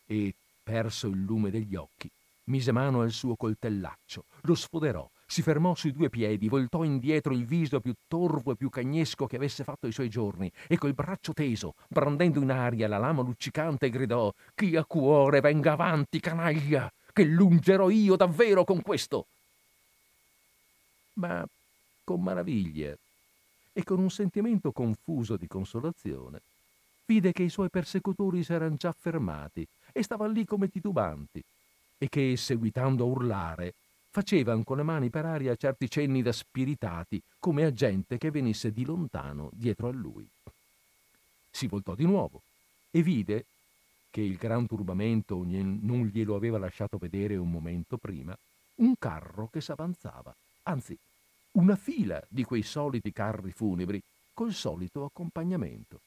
e, 0.08 0.34
perso 0.64 1.06
il 1.06 1.22
lume 1.22 1.52
degli 1.52 1.76
occhi, 1.76 2.10
mise 2.46 2.72
mano 2.72 3.02
al 3.02 3.12
suo 3.12 3.36
coltellaccio, 3.36 4.24
lo 4.40 4.56
sfoderò, 4.56 5.08
si 5.24 5.40
fermò 5.40 5.76
sui 5.76 5.92
due 5.92 6.10
piedi, 6.10 6.48
voltò 6.48 6.82
indietro 6.82 7.32
il 7.32 7.44
viso 7.44 7.78
più 7.78 7.94
torvo 8.08 8.50
e 8.50 8.56
più 8.56 8.70
cagnesco 8.70 9.28
che 9.28 9.36
avesse 9.36 9.62
fatto 9.62 9.86
i 9.86 9.92
suoi 9.92 10.10
giorni 10.10 10.50
e 10.66 10.76
col 10.76 10.94
braccio 10.94 11.32
teso, 11.32 11.74
brandendo 11.86 12.40
in 12.40 12.50
aria 12.50 12.88
la 12.88 12.98
lama 12.98 13.22
luccicante, 13.22 13.88
gridò 13.88 14.34
Chi 14.52 14.74
ha 14.74 14.84
cuore 14.84 15.40
venga 15.40 15.74
avanti, 15.74 16.18
canaglia! 16.18 16.92
Che 17.12 17.24
lungerò 17.24 17.90
io 17.90 18.16
davvero 18.16 18.64
con 18.64 18.82
questo. 18.82 19.26
Ma 21.14 21.46
con 22.04 22.22
maraviglia 22.22 22.96
e 23.72 23.84
con 23.84 23.98
un 23.98 24.10
sentimento 24.10 24.72
confuso 24.72 25.36
di 25.36 25.46
consolazione, 25.46 26.40
vide 27.06 27.32
che 27.32 27.42
i 27.42 27.50
suoi 27.50 27.68
persecutori 27.68 28.42
s'eran 28.42 28.76
già 28.76 28.92
fermati 28.92 29.66
e 29.92 30.02
stavano 30.02 30.32
lì 30.32 30.44
come 30.44 30.68
titubanti, 30.68 31.42
e 31.98 32.08
che, 32.08 32.36
seguitando 32.36 33.04
a 33.04 33.06
urlare, 33.06 33.74
facevano 34.10 34.62
con 34.62 34.78
le 34.78 34.82
mani 34.82 35.08
per 35.08 35.24
aria 35.24 35.54
certi 35.56 35.88
cenni 35.88 36.22
da 36.22 36.32
spiritati, 36.32 37.22
come 37.38 37.64
a 37.64 37.72
gente 37.72 38.18
che 38.18 38.30
venisse 38.30 38.72
di 38.72 38.84
lontano 38.84 39.50
dietro 39.52 39.88
a 39.88 39.92
lui. 39.92 40.26
Si 41.50 41.66
voltò 41.66 41.94
di 41.94 42.04
nuovo 42.04 42.40
e 42.90 43.02
vide 43.02 43.44
che 44.12 44.20
il 44.20 44.36
gran 44.36 44.66
turbamento 44.66 45.42
non 45.42 46.10
glielo 46.12 46.36
aveva 46.36 46.58
lasciato 46.58 46.98
vedere 46.98 47.34
un 47.36 47.50
momento 47.50 47.96
prima, 47.96 48.36
un 48.76 48.94
carro 48.98 49.48
che 49.50 49.62
s'avanzava, 49.62 50.34
anzi, 50.64 50.96
una 51.52 51.76
fila 51.76 52.22
di 52.28 52.44
quei 52.44 52.62
soliti 52.62 53.10
carri 53.10 53.52
funebri 53.52 54.00
col 54.34 54.52
solito 54.52 55.04
accompagnamento. 55.06 56.00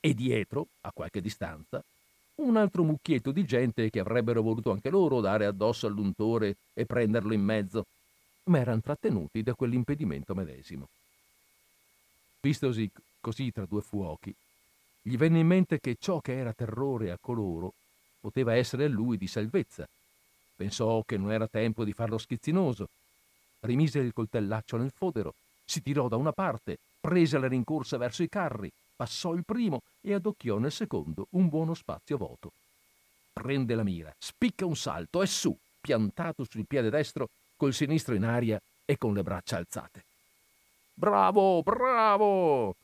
E 0.00 0.12
dietro, 0.12 0.66
a 0.80 0.90
qualche 0.92 1.20
distanza, 1.20 1.82
un 2.36 2.56
altro 2.56 2.82
mucchietto 2.82 3.30
di 3.30 3.44
gente 3.44 3.90
che 3.90 4.00
avrebbero 4.00 4.42
voluto 4.42 4.72
anche 4.72 4.90
loro 4.90 5.20
dare 5.20 5.46
addosso 5.46 5.86
all'untore 5.86 6.56
e 6.74 6.84
prenderlo 6.84 7.32
in 7.32 7.42
mezzo, 7.42 7.86
ma 8.44 8.58
erano 8.58 8.80
trattenuti 8.80 9.44
da 9.44 9.54
quell'impedimento 9.54 10.34
medesimo. 10.34 10.88
Vistosi 12.40 12.90
così 13.20 13.52
tra 13.52 13.64
due 13.66 13.82
fuochi, 13.82 14.34
gli 15.06 15.18
venne 15.18 15.40
in 15.40 15.46
mente 15.46 15.80
che 15.80 15.98
ciò 16.00 16.20
che 16.20 16.34
era 16.34 16.54
terrore 16.54 17.10
a 17.10 17.18
coloro 17.20 17.74
poteva 18.18 18.54
essere 18.54 18.86
a 18.86 18.88
lui 18.88 19.18
di 19.18 19.26
salvezza. 19.26 19.86
Pensò 20.56 21.02
che 21.04 21.18
non 21.18 21.30
era 21.30 21.46
tempo 21.46 21.84
di 21.84 21.92
farlo 21.92 22.16
schizzinoso. 22.16 22.88
Rimise 23.60 23.98
il 23.98 24.14
coltellaccio 24.14 24.78
nel 24.78 24.90
fodero, 24.96 25.34
si 25.62 25.82
tirò 25.82 26.08
da 26.08 26.16
una 26.16 26.32
parte, 26.32 26.78
prese 27.02 27.36
la 27.36 27.48
rincorsa 27.48 27.98
verso 27.98 28.22
i 28.22 28.30
carri, 28.30 28.72
passò 28.96 29.34
il 29.34 29.44
primo 29.44 29.82
e 30.00 30.14
adocchiò 30.14 30.56
nel 30.56 30.72
secondo 30.72 31.26
un 31.30 31.50
buono 31.50 31.74
spazio 31.74 32.16
vuoto. 32.16 32.52
Prende 33.30 33.74
la 33.74 33.82
mira, 33.82 34.14
spicca 34.18 34.64
un 34.64 34.76
salto 34.76 35.20
e 35.20 35.26
su, 35.26 35.54
piantato 35.82 36.46
sul 36.48 36.64
piede 36.66 36.88
destro, 36.88 37.28
col 37.56 37.74
sinistro 37.74 38.14
in 38.14 38.24
aria 38.24 38.58
e 38.86 38.96
con 38.96 39.12
le 39.12 39.22
braccia 39.22 39.58
alzate. 39.58 40.02
Bravo, 40.94 41.62
bravo! 41.62 42.74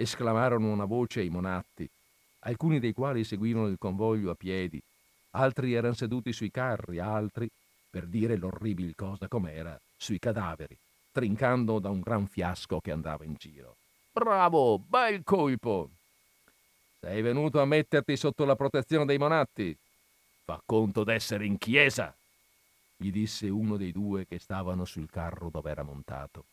Esclamarono 0.00 0.70
una 0.70 0.84
voce 0.84 1.22
i 1.22 1.28
monatti, 1.28 1.88
alcuni 2.40 2.78
dei 2.78 2.92
quali 2.92 3.24
seguirono 3.24 3.66
il 3.66 3.78
convoglio 3.78 4.30
a 4.30 4.36
piedi, 4.36 4.80
altri 5.32 5.74
erano 5.74 5.94
seduti 5.94 6.32
sui 6.32 6.52
carri, 6.52 7.00
altri, 7.00 7.50
per 7.90 8.06
dire 8.06 8.36
l'orribil 8.36 8.94
cosa 8.94 9.26
com'era, 9.26 9.76
sui 9.96 10.20
cadaveri, 10.20 10.78
trincando 11.10 11.80
da 11.80 11.90
un 11.90 11.98
gran 11.98 12.28
fiasco 12.28 12.78
che 12.78 12.92
andava 12.92 13.24
in 13.24 13.34
giro. 13.36 13.74
Bravo, 14.12 14.78
bel 14.78 15.24
colpo! 15.24 15.90
Sei 17.00 17.20
venuto 17.20 17.60
a 17.60 17.64
metterti 17.64 18.16
sotto 18.16 18.44
la 18.44 18.54
protezione 18.54 19.04
dei 19.04 19.18
monatti? 19.18 19.76
Fa 20.44 20.62
conto 20.64 21.02
d'essere 21.02 21.44
in 21.44 21.58
chiesa, 21.58 22.14
gli 22.96 23.10
disse 23.10 23.48
uno 23.48 23.76
dei 23.76 23.90
due 23.90 24.26
che 24.26 24.38
stavano 24.38 24.84
sul 24.84 25.10
carro 25.10 25.50
dove 25.50 25.70
era 25.70 25.82
montato. 25.82 26.44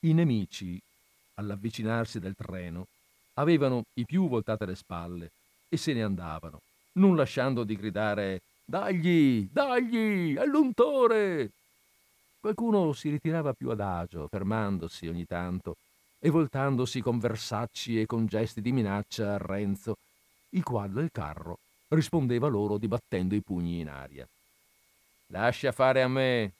I 0.00 0.12
nemici 0.12 0.80
all'avvicinarsi 1.40 2.20
del 2.20 2.34
treno, 2.36 2.86
avevano 3.34 3.82
i 3.94 4.04
più 4.04 4.28
voltate 4.28 4.66
le 4.66 4.76
spalle 4.76 5.30
e 5.68 5.76
se 5.76 5.92
ne 5.92 6.02
andavano, 6.02 6.60
non 6.94 7.16
lasciando 7.16 7.64
di 7.64 7.76
gridare 7.76 8.40
Dagli, 8.70 9.48
dagli, 9.50 10.36
all'untore! 10.36 11.50
Qualcuno 12.38 12.92
si 12.92 13.10
ritirava 13.10 13.52
più 13.52 13.68
adagio, 13.68 14.28
fermandosi 14.28 15.08
ogni 15.08 15.26
tanto, 15.26 15.74
e 16.20 16.30
voltandosi 16.30 17.00
con 17.00 17.18
versacci 17.18 18.00
e 18.00 18.06
con 18.06 18.26
gesti 18.26 18.60
di 18.60 18.70
minaccia 18.70 19.34
a 19.34 19.38
Renzo, 19.38 19.96
il 20.50 20.62
quale 20.62 20.92
dal 20.92 21.10
carro 21.10 21.58
rispondeva 21.88 22.46
loro 22.46 22.78
dibattendo 22.78 23.34
i 23.34 23.42
pugni 23.42 23.80
in 23.80 23.88
aria. 23.88 24.24
Lascia 25.32 25.72
fare 25.72 26.02
a 26.02 26.08
me, 26.08 26.52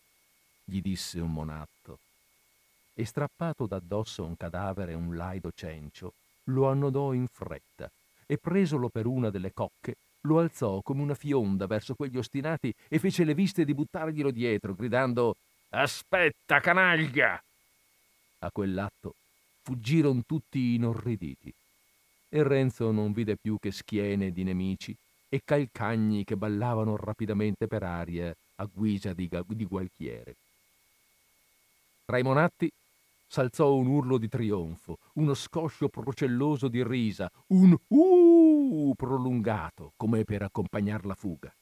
gli 0.64 0.80
disse 0.80 1.20
un 1.20 1.32
monatto. 1.32 1.98
E 3.00 3.06
strappato 3.06 3.64
d'addosso 3.66 4.22
un 4.24 4.36
cadavere 4.36 4.92
un 4.92 5.16
laido 5.16 5.52
cencio, 5.54 6.12
lo 6.48 6.68
annodò 6.68 7.14
in 7.14 7.28
fretta 7.28 7.90
e 8.26 8.36
presolo 8.36 8.90
per 8.90 9.06
una 9.06 9.30
delle 9.30 9.54
cocche 9.54 9.96
lo 10.24 10.38
alzò 10.38 10.82
come 10.82 11.00
una 11.00 11.14
fionda 11.14 11.66
verso 11.66 11.94
quegli 11.94 12.18
ostinati 12.18 12.70
e 12.90 12.98
fece 12.98 13.24
le 13.24 13.32
viste 13.32 13.64
di 13.64 13.72
buttarglielo 13.72 14.30
dietro, 14.30 14.74
gridando 14.74 15.34
Aspetta, 15.70 16.60
canaglia! 16.60 17.42
A 18.40 18.50
quell'atto 18.50 19.14
fuggirono 19.62 20.20
tutti 20.26 20.74
inorriditi 20.74 21.50
e 22.28 22.42
Renzo 22.42 22.90
non 22.90 23.14
vide 23.14 23.36
più 23.40 23.56
che 23.58 23.72
schiene 23.72 24.30
di 24.30 24.44
nemici 24.44 24.94
e 25.30 25.40
calcagni 25.42 26.24
che 26.24 26.36
ballavano 26.36 26.96
rapidamente 26.96 27.66
per 27.66 27.82
aria 27.82 28.36
a 28.56 28.68
guisa 28.70 29.14
di, 29.14 29.26
di 29.46 29.64
gualchiere. 29.64 30.34
Tra 32.04 32.18
i 32.18 32.22
monatti 32.22 32.70
s'alzò 33.30 33.74
un 33.74 33.86
urlo 33.86 34.18
di 34.18 34.28
trionfo, 34.28 34.98
uno 35.14 35.34
scoscio 35.34 35.88
procelloso 35.88 36.66
di 36.66 36.82
risa, 36.82 37.30
un 37.48 37.76
uh 37.86 38.92
prolungato 38.96 39.92
come 39.96 40.24
per 40.24 40.42
accompagnar 40.42 41.06
la 41.06 41.14
fuga. 41.14 41.54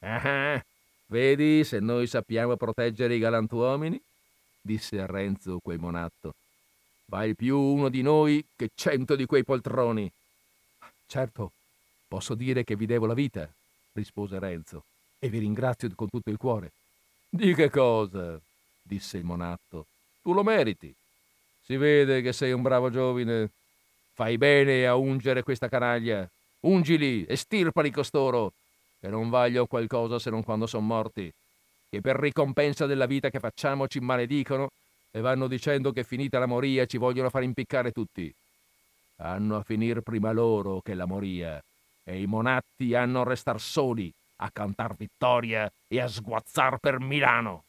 Ah, 0.00 0.62
vedi 1.06 1.64
se 1.64 1.80
noi 1.80 2.06
sappiamo 2.06 2.54
proteggere 2.56 3.14
i 3.14 3.18
galantuomini? 3.18 4.00
disse 4.60 5.00
a 5.00 5.06
Renzo 5.06 5.58
quel 5.62 5.78
monatto. 5.78 6.34
Val 7.06 7.34
più 7.34 7.58
uno 7.58 7.88
di 7.88 8.02
noi 8.02 8.44
che 8.54 8.70
cento 8.74 9.16
di 9.16 9.24
quei 9.24 9.42
poltroni. 9.42 10.10
Certo, 11.06 11.52
posso 12.08 12.34
dire 12.34 12.62
che 12.62 12.76
vi 12.76 12.84
devo 12.84 13.06
la 13.06 13.14
vita, 13.14 13.48
rispose 13.94 14.38
Renzo, 14.38 14.84
e 15.18 15.30
vi 15.30 15.38
ringrazio 15.38 15.88
con 15.94 16.10
tutto 16.10 16.28
il 16.28 16.36
cuore. 16.36 16.72
Di 17.30 17.54
che 17.54 17.70
cosa? 17.70 18.38
disse 18.82 19.16
il 19.16 19.24
monatto. 19.24 19.86
Tu 20.22 20.32
lo 20.32 20.42
meriti. 20.42 20.94
Si 21.64 21.76
vede 21.76 22.20
che 22.20 22.32
sei 22.32 22.52
un 22.52 22.62
bravo 22.62 22.90
giovine. 22.90 23.50
Fai 24.12 24.36
bene 24.36 24.86
a 24.86 24.96
ungere 24.96 25.42
questa 25.42 25.68
canaglia. 25.68 26.28
Ungili 26.60 27.24
e 27.24 27.36
stirpali 27.36 27.90
costoro, 27.90 28.52
che 29.00 29.08
non 29.08 29.30
vaglio 29.30 29.66
qualcosa 29.66 30.18
se 30.18 30.28
non 30.28 30.44
quando 30.44 30.66
sono 30.66 30.84
morti, 30.84 31.32
che 31.88 32.00
per 32.00 32.16
ricompensa 32.16 32.84
della 32.86 33.06
vita 33.06 33.30
che 33.30 33.40
facciamo 33.40 33.88
ci 33.88 33.98
maledicono 34.00 34.70
e 35.10 35.20
vanno 35.20 35.46
dicendo 35.48 35.90
che 35.90 36.04
finita 36.04 36.38
la 36.38 36.46
moria 36.46 36.84
ci 36.84 36.98
vogliono 36.98 37.30
far 37.30 37.42
impiccare 37.42 37.92
tutti. 37.92 38.32
Hanno 39.16 39.56
a 39.56 39.62
finir 39.62 40.00
prima 40.02 40.32
loro 40.32 40.80
che 40.80 40.94
la 40.94 41.06
moria, 41.06 41.62
e 42.04 42.20
i 42.20 42.26
monatti 42.26 42.94
hanno 42.94 43.22
a 43.22 43.24
restar 43.24 43.60
soli 43.60 44.12
a 44.42 44.50
cantar 44.52 44.94
vittoria 44.96 45.70
e 45.86 46.00
a 46.00 46.08
sguazzar 46.08 46.78
per 46.78 46.98
Milano. 46.98 47.64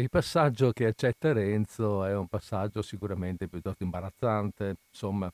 Il 0.00 0.10
passaggio 0.10 0.72
che 0.72 0.86
accetta 0.86 1.32
Renzo 1.32 2.04
è 2.04 2.16
un 2.16 2.26
passaggio 2.26 2.82
sicuramente 2.82 3.46
piuttosto 3.46 3.82
imbarazzante, 3.82 4.76
insomma, 4.90 5.30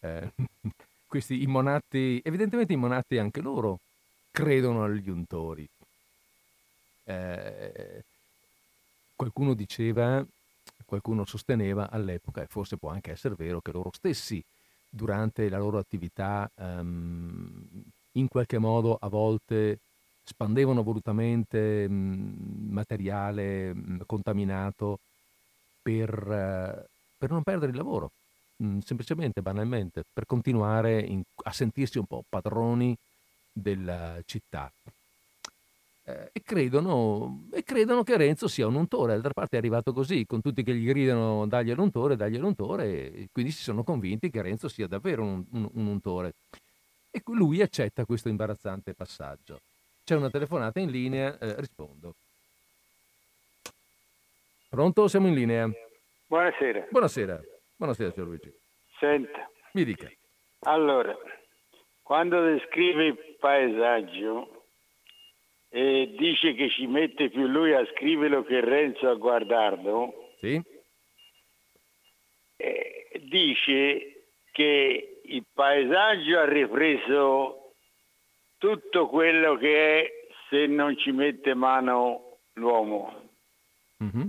eh, 0.00 0.32
questi 1.06 1.42
i 1.42 1.46
monatti, 1.46 2.20
evidentemente 2.24 2.72
i 2.72 2.76
monatti 2.76 3.18
anche 3.18 3.40
loro 3.40 3.78
credono 4.30 4.84
agli 4.84 5.10
untori. 5.10 5.68
Eh, 7.04 8.02
qualcuno 9.14 9.54
diceva, 9.54 10.24
qualcuno 10.84 11.24
sosteneva 11.24 11.90
all'epoca, 11.90 12.42
e 12.42 12.46
forse 12.46 12.76
può 12.76 12.90
anche 12.90 13.12
essere 13.12 13.34
vero, 13.36 13.60
che 13.60 13.72
loro 13.72 13.90
stessi 13.92 14.42
durante 14.88 15.48
la 15.48 15.58
loro 15.58 15.78
attività 15.78 16.48
um, 16.56 17.66
in 18.12 18.28
qualche 18.28 18.58
modo 18.58 18.96
a 19.00 19.08
volte 19.08 19.78
spandevano 20.24 20.82
volutamente 20.82 21.88
mh, 21.88 22.68
materiale 22.70 23.74
mh, 23.74 24.02
contaminato 24.06 24.98
per, 25.82 26.10
uh, 26.10 26.84
per, 27.18 27.30
non 27.30 27.42
perdere 27.42 27.70
il 27.70 27.76
lavoro, 27.76 28.10
mh, 28.56 28.78
semplicemente, 28.78 29.42
banalmente, 29.42 30.02
per 30.10 30.24
continuare 30.26 31.00
in, 31.00 31.22
a 31.44 31.52
sentirsi 31.52 31.98
un 31.98 32.06
po' 32.06 32.24
padroni 32.28 32.96
della 33.52 34.20
città. 34.24 34.72
Eh, 36.06 36.30
e, 36.32 36.42
credono, 36.42 37.44
e, 37.52 37.62
credono, 37.62 38.02
che 38.02 38.16
Renzo 38.16 38.46
sia 38.48 38.66
un 38.66 38.74
untore, 38.74 39.12
d'altra 39.12 39.32
parte 39.32 39.56
è 39.56 39.58
arrivato 39.58 39.92
così, 39.92 40.26
con 40.26 40.40
tutti 40.42 40.62
che 40.62 40.74
gli 40.74 40.86
gridano 40.86 41.46
dagli 41.46 41.70
all'untore, 41.70 42.16
dagli 42.16 42.36
all'untore, 42.36 43.12
e 43.12 43.28
quindi 43.32 43.52
si 43.52 43.62
sono 43.62 43.84
convinti 43.84 44.30
che 44.30 44.42
Renzo 44.42 44.68
sia 44.68 44.86
davvero 44.86 45.22
un, 45.22 45.44
un, 45.50 45.68
un 45.72 45.86
untore. 45.86 46.34
E 47.10 47.22
lui 47.26 47.62
accetta 47.62 48.04
questo 48.04 48.28
imbarazzante 48.28 48.92
passaggio. 48.92 49.60
C'è 50.04 50.14
una 50.14 50.28
telefonata 50.28 50.80
in 50.80 50.90
linea, 50.90 51.38
eh, 51.38 51.54
rispondo. 51.56 52.14
Pronto? 54.68 55.08
Siamo 55.08 55.28
in 55.28 55.34
linea. 55.34 55.66
Buonasera. 56.26 56.88
Buonasera. 56.90 57.40
Buonasera, 57.74 58.10
signor 58.10 58.28
Luigi. 58.28 58.52
Senta. 58.98 59.48
Mi 59.72 59.82
dica. 59.84 60.10
Allora, 60.66 61.16
quando 62.02 62.44
descrive 62.44 63.06
il 63.06 63.36
paesaggio 63.40 64.66
e 65.70 66.14
dice 66.18 66.52
che 66.52 66.68
ci 66.68 66.86
mette 66.86 67.30
più 67.30 67.46
lui 67.46 67.72
a 67.72 67.86
scriverlo 67.94 68.44
che 68.44 68.60
Renzo 68.60 69.08
a 69.08 69.14
guardarlo, 69.14 70.32
sì? 70.38 70.60
eh, 72.58 73.10
dice 73.22 74.24
che 74.52 75.20
il 75.24 75.44
paesaggio 75.50 76.38
ha 76.40 76.44
ripreso 76.44 77.63
tutto 78.64 79.08
quello 79.08 79.56
che 79.56 80.00
è 80.00 80.10
se 80.48 80.64
non 80.64 80.96
ci 80.96 81.12
mette 81.12 81.52
mano 81.52 82.38
l'uomo. 82.54 83.28
Mm-hmm. 84.02 84.28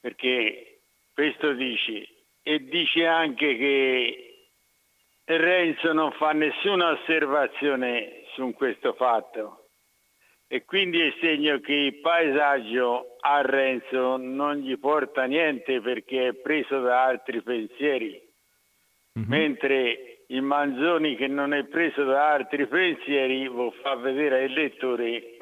Perché 0.00 0.80
questo 1.14 1.54
dice, 1.54 2.08
e 2.42 2.62
dice 2.68 3.06
anche 3.06 3.56
che 3.56 4.48
Renzo 5.24 5.94
non 5.94 6.12
fa 6.12 6.32
nessuna 6.32 6.90
osservazione 6.90 8.24
su 8.34 8.52
questo 8.52 8.92
fatto 8.92 9.68
e 10.46 10.66
quindi 10.66 11.00
è 11.00 11.14
segno 11.18 11.58
che 11.60 11.72
il 11.72 11.94
paesaggio 12.00 13.16
a 13.20 13.40
Renzo 13.40 14.18
non 14.18 14.56
gli 14.56 14.76
porta 14.78 15.24
niente 15.24 15.80
perché 15.80 16.28
è 16.28 16.32
preso 16.34 16.80
da 16.80 17.02
altri 17.02 17.40
pensieri, 17.40 18.20
mm-hmm. 19.18 19.26
mentre 19.26 20.07
il 20.30 20.42
Manzoni 20.42 21.16
che 21.16 21.26
non 21.26 21.54
è 21.54 21.64
preso 21.64 22.04
da 22.04 22.32
altri 22.32 22.66
pensieri 22.66 23.48
vuol 23.48 23.72
far 23.74 23.98
vedere 23.98 24.42
ai 24.42 24.48
lettori 24.48 25.36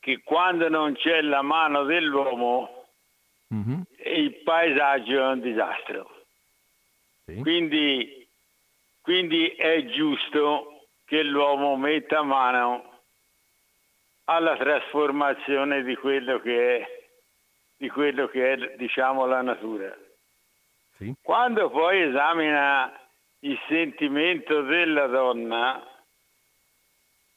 che 0.00 0.22
quando 0.22 0.68
non 0.68 0.94
c'è 0.94 1.20
la 1.22 1.42
mano 1.42 1.84
dell'uomo 1.84 2.88
mm-hmm. 3.54 3.80
il 4.04 4.34
paesaggio 4.42 5.18
è 5.18 5.26
un 5.26 5.40
disastro. 5.40 6.24
Sì. 7.24 7.36
Quindi, 7.40 8.28
quindi 9.00 9.48
è 9.48 9.84
giusto 9.86 10.88
che 11.06 11.22
l'uomo 11.22 11.76
metta 11.76 12.22
mano 12.22 13.00
alla 14.24 14.56
trasformazione 14.56 15.82
di 15.82 15.96
quello 15.96 16.38
che 16.40 16.78
è, 16.78 16.86
di 17.76 17.88
quello 17.88 18.26
che 18.28 18.52
è 18.52 18.76
diciamo, 18.76 19.26
la 19.26 19.42
natura. 19.42 19.94
Sì. 20.96 21.14
Quando 21.22 21.70
poi 21.70 22.02
esamina 22.02 23.03
il 23.44 23.58
sentimento 23.68 24.62
della 24.62 25.06
donna 25.06 25.82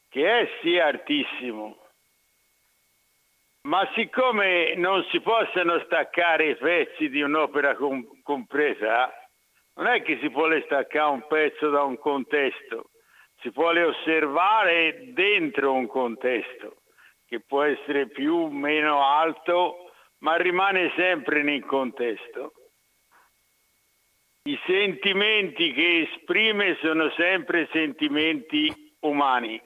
che 0.09 0.39
è 0.39 0.49
sì 0.61 0.79
artissimo, 0.79 1.77
ma 3.63 3.87
siccome 3.93 4.73
non 4.75 5.03
si 5.11 5.19
possono 5.19 5.79
staccare 5.79 6.51
i 6.51 6.55
pezzi 6.55 7.09
di 7.09 7.21
un'opera 7.21 7.75
com- 7.75 8.21
compresa, 8.23 9.13
non 9.75 9.87
è 9.87 10.01
che 10.01 10.17
si 10.21 10.29
vuole 10.29 10.63
staccare 10.63 11.11
un 11.11 11.27
pezzo 11.27 11.69
da 11.69 11.83
un 11.83 11.97
contesto, 11.97 12.91
si 13.41 13.49
vuole 13.49 13.83
osservare 13.83 15.11
dentro 15.11 15.73
un 15.73 15.87
contesto 15.87 16.83
che 17.27 17.41
può 17.41 17.63
essere 17.63 18.07
più 18.07 18.33
o 18.33 18.49
meno 18.49 19.05
alto, 19.05 19.91
ma 20.19 20.37
rimane 20.37 20.93
sempre 20.95 21.43
nel 21.43 21.65
contesto. 21.65 22.53
I 24.47 24.57
sentimenti 24.65 25.73
che 25.73 26.07
esprime 26.09 26.77
sono 26.79 27.09
sempre 27.17 27.67
sentimenti 27.73 28.93
umani, 29.01 29.61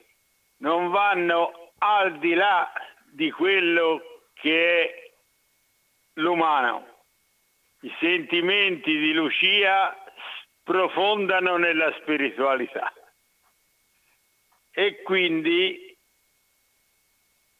non 0.56 0.90
vanno 0.90 1.70
al 1.78 2.18
di 2.18 2.34
là 2.34 2.72
di 3.12 3.30
quello 3.30 4.02
che 4.34 4.82
è 4.82 5.12
l'umano. 6.14 7.04
I 7.82 7.94
sentimenti 8.00 8.90
di 8.98 9.12
Lucia 9.12 9.96
sprofondano 10.58 11.58
nella 11.58 11.92
spiritualità 12.00 12.92
e 14.72 15.00
quindi 15.02 15.96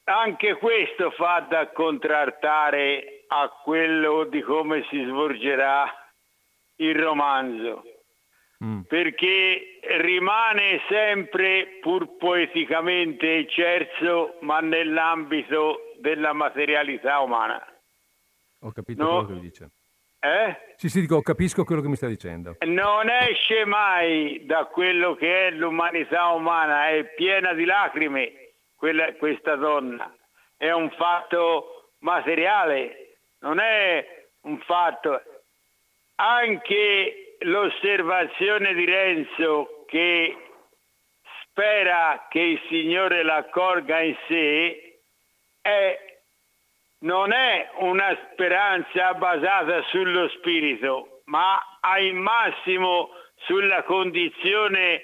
anche 0.07 0.55
questo 0.55 1.13
fa 1.13 1.47
da 1.49 1.69
contrartare 1.69 3.27
a 3.29 3.49
quello 3.63 4.25
di 4.25 4.41
come 4.41 4.85
si 4.91 5.05
svolgerà 5.05 6.02
il 6.77 6.95
romanzo, 6.95 7.83
mm. 8.65 8.81
perché 8.83 9.79
rimane 9.99 10.81
sempre 10.89 11.79
pur 11.81 12.17
poeticamente 12.17 13.39
eccerso, 13.39 14.39
ma 14.41 14.61
nell'ambito 14.61 15.95
della 15.99 16.33
materialità 16.33 17.21
umana. 17.21 17.65
Ho 18.61 18.73
capito 18.73 19.03
no? 19.03 19.25
quello 19.25 19.41
che 19.41 19.47
dice. 19.47 19.71
Eh? 20.25 20.57
Sì, 20.77 20.89
sì, 20.89 21.01
dico, 21.01 21.21
capisco 21.21 21.65
quello 21.65 21.83
che 21.83 21.89
mi 21.89 21.97
sta 21.97 22.07
dicendo. 22.07 22.57
Non 22.61 23.09
esce 23.09 23.65
mai 23.65 24.47
da 24.47 24.67
quello 24.67 25.17
che 25.17 25.49
è 25.49 25.51
l'umanità 25.51 26.29
umana, 26.29 26.91
è 26.91 27.05
piena 27.15 27.53
di 27.55 27.65
lacrime 27.65 28.33
quella, 28.77 29.13
questa 29.15 29.57
donna. 29.57 30.15
È 30.57 30.71
un 30.71 30.91
fatto 30.91 31.91
materiale, 31.99 33.19
non 33.41 33.59
è 33.59 34.29
un 34.43 34.61
fatto. 34.61 35.23
Anche 36.17 37.37
l'osservazione 37.41 38.75
di 38.75 38.85
Renzo 38.85 39.85
che 39.89 40.37
spera 41.43 42.27
che 42.31 42.41
il 42.41 42.61
Signore 42.69 43.23
l'accorga 43.23 44.01
in 44.01 44.17
sé 44.27 45.01
è 45.61 46.11
non 47.03 47.33
è 47.33 47.71
una 47.79 48.17
speranza 48.33 49.15
basata 49.15 49.83
sullo 49.91 50.29
spirito, 50.29 51.23
ma 51.27 51.79
al 51.81 52.13
massimo 52.13 53.11
sulla 53.45 53.83
condizione 53.83 55.03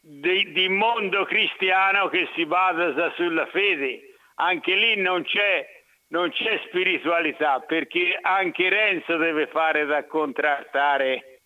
di, 0.00 0.52
di, 0.52 0.68
mondo 0.68 1.24
cristiano 1.24 2.08
che 2.08 2.28
si 2.34 2.46
basa 2.46 3.12
sulla 3.14 3.46
fede. 3.46 4.14
Anche 4.36 4.74
lì 4.74 4.96
non 4.96 5.22
c'è, 5.24 5.81
non 6.12 6.30
c'è 6.30 6.60
spiritualità, 6.66 7.60
perché 7.60 8.18
anche 8.20 8.68
Renzo 8.68 9.16
deve 9.16 9.46
fare 9.46 9.86
da 9.86 10.04
contrastare 10.04 11.40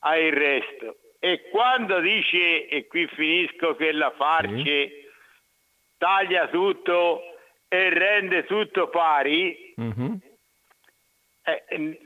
al 0.00 0.30
resto. 0.30 0.98
E 1.18 1.48
quando 1.50 1.98
dice, 2.00 2.68
e 2.68 2.86
qui 2.86 3.08
finisco, 3.08 3.74
che 3.74 3.90
la 3.92 4.12
farce 4.12 4.88
sì. 4.88 4.92
taglia 5.98 6.46
tutto 6.48 7.20
e 7.68 7.88
rende 7.90 8.44
tutto 8.44 8.88
pari, 8.90 9.74
mm-hmm. 9.80 10.14
eh, 11.42 11.98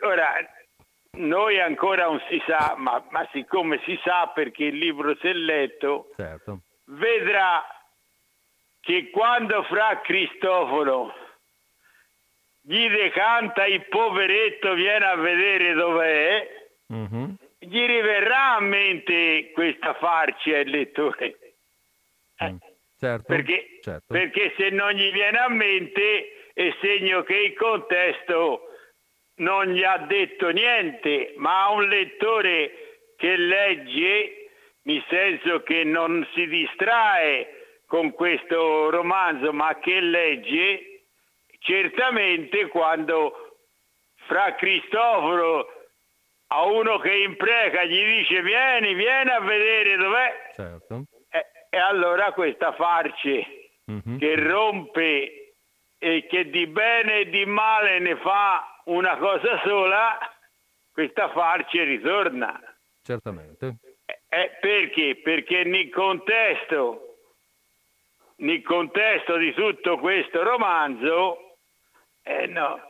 ora 0.00 0.34
noi 1.12 1.60
ancora 1.60 2.04
non 2.04 2.22
si 2.28 2.42
sa, 2.46 2.74
ma, 2.76 3.02
ma, 3.08 3.26
siccome 3.32 3.80
si 3.86 3.98
sa 4.04 4.30
perché 4.34 4.64
il 4.64 4.76
libro 4.76 5.16
si 5.16 5.28
è 5.28 5.32
letto, 5.32 6.10
certo. 6.14 6.60
vedrà 6.84 7.64
che 8.90 9.08
quando 9.10 9.62
fra 9.62 10.00
Cristoforo 10.00 11.14
gli 12.60 12.88
decanta 12.88 13.64
il 13.64 13.86
poveretto 13.86 14.74
viene 14.74 15.04
a 15.04 15.14
vedere 15.14 15.72
dov'è, 15.74 16.48
mm-hmm. 16.92 17.30
gli 17.60 17.86
riverrà 17.86 18.56
a 18.56 18.60
mente 18.60 19.52
questa 19.52 19.94
farcia 19.94 20.58
il 20.58 20.70
lettore. 20.70 21.38
Mm. 22.42 22.56
Certo, 22.98 23.24
perché, 23.28 23.78
certo. 23.80 24.06
perché 24.08 24.54
se 24.56 24.70
non 24.70 24.90
gli 24.90 25.12
viene 25.12 25.38
a 25.38 25.48
mente 25.48 26.50
è 26.52 26.74
segno 26.80 27.22
che 27.22 27.36
il 27.36 27.54
contesto 27.54 28.62
non 29.36 29.66
gli 29.66 29.84
ha 29.84 29.98
detto 29.98 30.48
niente, 30.48 31.34
ma 31.36 31.66
a 31.66 31.70
un 31.70 31.84
lettore 31.84 32.72
che 33.16 33.36
legge, 33.36 34.50
nel 34.82 35.04
senso 35.08 35.62
che 35.62 35.84
non 35.84 36.26
si 36.34 36.46
distrae 36.48 37.58
con 37.90 38.12
questo 38.12 38.88
romanzo, 38.88 39.52
ma 39.52 39.76
che 39.80 39.98
legge, 39.98 41.02
certamente 41.58 42.68
quando 42.68 43.58
fra 44.26 44.54
Cristoforo 44.54 45.66
a 46.52 46.64
uno 46.66 46.98
che 47.00 47.14
impreca 47.14 47.82
gli 47.84 48.04
dice 48.04 48.42
vieni, 48.42 48.94
vieni 48.94 49.30
a 49.30 49.40
vedere 49.40 49.96
dov'è. 49.96 50.52
Certo 50.54 51.04
e 51.70 51.78
allora 51.78 52.32
questa 52.32 52.72
farce 52.72 53.70
mm-hmm. 53.90 54.18
che 54.18 54.34
rompe 54.34 55.54
e 55.98 56.26
che 56.26 56.50
di 56.50 56.66
bene 56.66 57.20
e 57.20 57.30
di 57.30 57.46
male 57.46 58.00
ne 58.00 58.16
fa 58.16 58.82
una 58.86 59.16
cosa 59.18 59.60
sola, 59.64 60.18
questa 60.92 61.30
farce 61.30 61.84
ritorna. 61.84 62.60
Certamente. 63.02 63.76
Eh, 64.28 64.56
perché? 64.60 65.20
Perché 65.22 65.62
nel 65.62 65.90
contesto, 65.90 67.09
nel 68.40 68.62
contesto 68.62 69.36
di 69.36 69.52
tutto 69.54 69.98
questo 69.98 70.42
romanzo 70.42 71.56
eh, 72.22 72.46
no, 72.46 72.80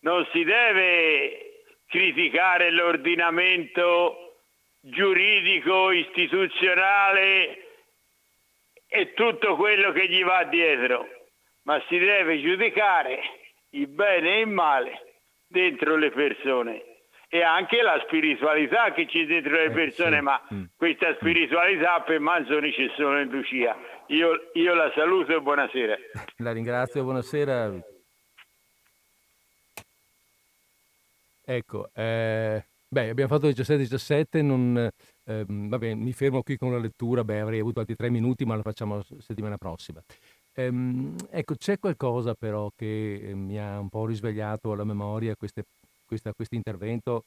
non 0.00 0.26
si 0.32 0.44
deve 0.44 1.64
criticare 1.86 2.70
l'ordinamento 2.70 4.38
giuridico, 4.80 5.90
istituzionale 5.90 7.58
e 8.88 9.12
tutto 9.14 9.56
quello 9.56 9.92
che 9.92 10.08
gli 10.08 10.22
va 10.22 10.44
dietro, 10.44 11.08
ma 11.62 11.82
si 11.88 11.98
deve 11.98 12.40
giudicare 12.40 13.20
il 13.70 13.88
bene 13.88 14.36
e 14.36 14.40
il 14.40 14.48
male 14.48 15.18
dentro 15.48 15.96
le 15.96 16.10
persone 16.10 16.95
e 17.28 17.42
anche 17.42 17.82
la 17.82 18.00
spiritualità 18.06 18.92
che 18.92 19.06
c'è 19.06 19.26
dentro 19.26 19.52
le 19.52 19.64
eh, 19.64 19.70
persone, 19.70 20.16
eh, 20.16 20.18
sì. 20.18 20.24
ma 20.24 20.40
mm. 20.54 20.64
questa 20.76 21.14
spiritualità 21.14 22.00
per 22.00 22.20
Manzoni 22.20 22.72
c'è 22.72 22.88
solo 22.96 23.20
in 23.20 23.28
Lucia. 23.28 23.76
Io, 24.08 24.50
io 24.54 24.74
la 24.74 24.92
saluto 24.94 25.34
e 25.34 25.40
buonasera. 25.40 25.96
La 26.38 26.52
ringrazio, 26.52 27.02
buonasera. 27.02 27.72
Ecco, 31.48 31.90
eh, 31.94 32.64
beh, 32.88 33.08
abbiamo 33.08 33.32
fatto 33.32 33.48
17-17, 33.48 34.42
non, 34.42 34.76
eh, 35.24 35.44
vabbè, 35.46 35.94
mi 35.94 36.12
fermo 36.12 36.42
qui 36.42 36.56
con 36.56 36.72
la 36.72 36.78
lettura, 36.78 37.22
beh, 37.24 37.40
avrei 37.40 37.60
avuto 37.60 37.80
altri 37.80 37.94
tre 37.94 38.10
minuti, 38.10 38.44
ma 38.44 38.56
la 38.56 38.62
facciamo 38.62 39.02
settimana 39.18 39.56
prossima. 39.56 40.02
Ehm, 40.54 41.14
ecco, 41.30 41.54
c'è 41.54 41.78
qualcosa 41.78 42.34
però 42.34 42.70
che 42.74 43.14
eh, 43.14 43.34
mi 43.34 43.60
ha 43.60 43.78
un 43.78 43.88
po' 43.88 44.06
risvegliato 44.06 44.72
alla 44.72 44.84
memoria 44.84 45.34
questo 46.06 46.54
intervento 46.54 47.24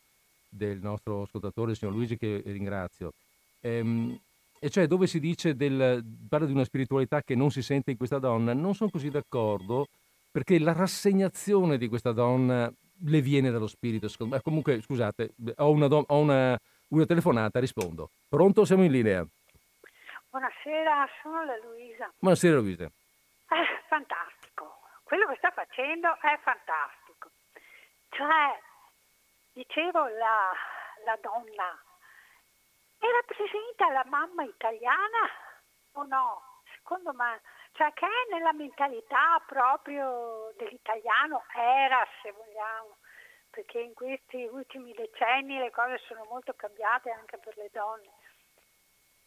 del 0.47 0.79
nostro 0.79 1.23
ascoltatore, 1.23 1.71
il 1.71 1.77
signor 1.77 1.93
Luigi, 1.93 2.17
che 2.17 2.41
ringrazio. 2.45 3.13
Ehm, 3.61 4.17
e 4.59 4.69
cioè 4.69 4.87
dove 4.87 5.07
si 5.07 5.19
dice 5.19 5.55
del, 5.55 6.03
parla 6.27 6.45
di 6.45 6.53
una 6.53 6.65
spiritualità 6.65 7.21
che 7.21 7.35
non 7.35 7.51
si 7.51 7.61
sente 7.61 7.91
in 7.91 7.97
questa 7.97 8.19
donna, 8.19 8.53
non 8.53 8.75
sono 8.75 8.89
così 8.89 9.09
d'accordo 9.09 9.87
perché 10.31 10.59
la 10.59 10.73
rassegnazione 10.73 11.77
di 11.77 11.87
questa 11.87 12.11
donna 12.11 12.71
le 13.03 13.21
viene 13.21 13.51
dallo 13.51 13.67
spirito. 13.67 14.09
Comunque, 14.41 14.81
scusate, 14.81 15.33
ho 15.57 15.69
una, 15.69 15.85
ho 15.85 16.19
una 16.19 16.59
una 16.89 17.05
telefonata, 17.05 17.59
rispondo. 17.59 18.09
Pronto? 18.27 18.65
Siamo 18.65 18.83
in 18.83 18.91
linea. 18.91 19.25
Buonasera, 20.29 21.07
sono 21.21 21.43
la 21.43 21.57
Luisa. 21.57 22.11
Buonasera 22.17 22.57
Luisa. 22.57 22.85
Eh, 22.85 23.83
fantastico. 23.87 24.79
Quello 25.03 25.27
che 25.27 25.35
sta 25.37 25.51
facendo 25.51 26.09
è 26.21 26.37
fantastico. 26.41 27.29
Cioè, 28.09 28.59
dicevo, 29.59 30.07
la, 30.07 30.53
la 31.03 31.17
donna 31.21 31.77
e 32.97 33.11
rappresenta 33.11 33.89
la 33.91 34.05
mamma 34.05 34.43
italiana 34.43 35.27
o 35.93 36.03
no? 36.03 36.61
Secondo 36.75 37.11
me, 37.13 37.41
cioè 37.73 37.91
che 37.93 38.05
è 38.05 38.33
nella 38.33 38.53
mentalità 38.53 39.41
proprio 39.45 40.53
dell'italiano, 40.57 41.43
era 41.53 42.07
se 42.21 42.31
vogliamo, 42.31 42.97
perché 43.49 43.79
in 43.79 43.93
questi 43.93 44.43
ultimi 44.45 44.93
decenni 44.93 45.57
le 45.57 45.71
cose 45.71 45.99
sono 46.07 46.23
molto 46.29 46.53
cambiate 46.53 47.11
anche 47.11 47.37
per 47.37 47.55
le 47.57 47.69
donne. 47.73 48.11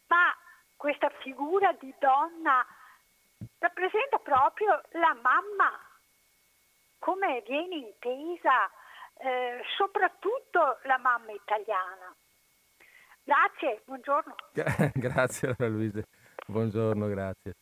Ma 0.07 0.35
questa 0.75 1.09
figura 1.21 1.71
di 1.73 1.93
donna 1.99 2.65
rappresenta 3.59 4.17
proprio 4.17 4.81
la 4.93 5.13
mamma, 5.13 5.79
come 6.97 7.41
viene 7.41 7.75
intesa 7.75 8.69
eh, 9.17 9.61
soprattutto 9.77 10.79
la 10.83 10.97
mamma 10.97 11.31
italiana. 11.31 12.13
Grazie, 13.23 13.81
buongiorno. 13.85 14.35
grazie 14.93 15.47
allora 15.47 15.67
Luisa, 15.67 16.01
buongiorno, 16.45 17.07
grazie. 17.07 17.55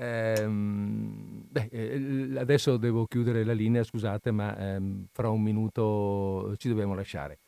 Ehm, 0.00 1.44
beh, 1.50 1.68
eh, 1.72 2.38
adesso 2.38 2.76
devo 2.76 3.06
chiudere 3.06 3.44
la 3.44 3.52
linea, 3.52 3.82
scusate, 3.82 4.30
ma 4.30 4.56
ehm, 4.56 5.06
fra 5.12 5.28
un 5.28 5.42
minuto 5.42 6.54
ci 6.56 6.68
dobbiamo 6.68 6.94
lasciare. 6.94 7.38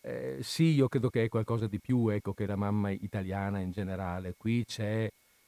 Eh, 0.00 0.38
sì, 0.40 0.72
io 0.74 0.88
credo 0.88 1.10
che 1.10 1.24
è 1.24 1.28
qualcosa 1.28 1.66
di 1.66 1.80
più, 1.80 2.08
ecco, 2.08 2.32
che 2.32 2.46
la 2.46 2.56
mamma 2.56 2.90
italiana 2.90 3.58
in 3.60 3.72
generale. 3.72 4.34
Qui 4.36 4.64
c'è, 4.64 5.06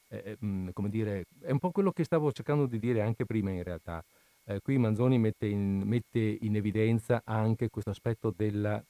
eh, 0.09 0.23
eh 0.25 0.37
mm, 0.45 0.69
come 0.75 0.91
dire, 0.91 1.25
è 1.41 1.51
un 1.51 1.59
po' 1.59 1.71
quello 1.71 1.93
che 1.93 2.05
stavo 2.05 2.31
cercando 2.33 2.67
di 2.67 2.79
dire 2.79 3.01
anche 3.01 3.25
prima 3.25 3.51
in 3.51 3.63
realtà. 3.63 4.05
Eh, 4.51 4.61
qui 4.63 4.79
Manzoni 4.79 5.17
mette 5.17 5.47
in, 5.47 5.83
mette 5.85 6.39
in 6.41 6.57
evidenza 6.57 7.23
anche 7.25 7.69
questo 7.69 7.91
aspetto 7.91 8.35
della, 8.37 8.83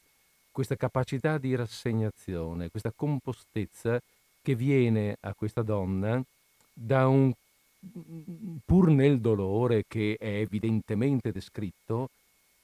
questa 0.51 0.75
capacità 0.75 1.37
di 1.37 1.55
rassegnazione, 1.55 2.71
questa 2.71 2.93
compostezza 2.97 4.01
che 4.41 4.55
viene 4.55 5.19
a 5.21 5.35
questa 5.35 5.61
donna 5.61 6.23
da 6.73 7.09
un 7.09 7.31
pur 8.65 8.89
nel 8.89 9.21
dolore 9.21 9.85
che 9.87 10.17
è 10.19 10.41
evidentemente 10.41 11.31
descritto, 11.31 12.09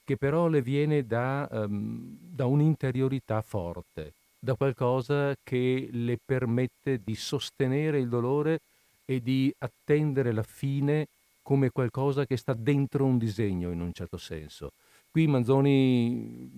che 0.02 0.16
però 0.16 0.48
le 0.48 0.62
viene 0.62 1.06
da, 1.06 1.46
um, 1.50 2.16
da 2.18 2.46
un'interiorità 2.46 3.42
forte, 3.42 4.12
da 4.38 4.54
qualcosa 4.54 5.36
che 5.42 5.88
le 5.90 6.18
permette 6.24 7.00
di 7.04 7.14
sostenere 7.14 7.98
il 7.98 8.08
dolore 8.08 8.60
e 9.04 9.22
di 9.22 9.54
attendere 9.58 10.32
la 10.32 10.42
fine 10.42 11.08
come 11.46 11.70
qualcosa 11.70 12.26
che 12.26 12.36
sta 12.36 12.54
dentro 12.54 13.04
un 13.04 13.18
disegno 13.18 13.70
in 13.70 13.80
un 13.80 13.92
certo 13.92 14.16
senso. 14.16 14.72
Qui 15.08 15.28
Manzoni 15.28 16.50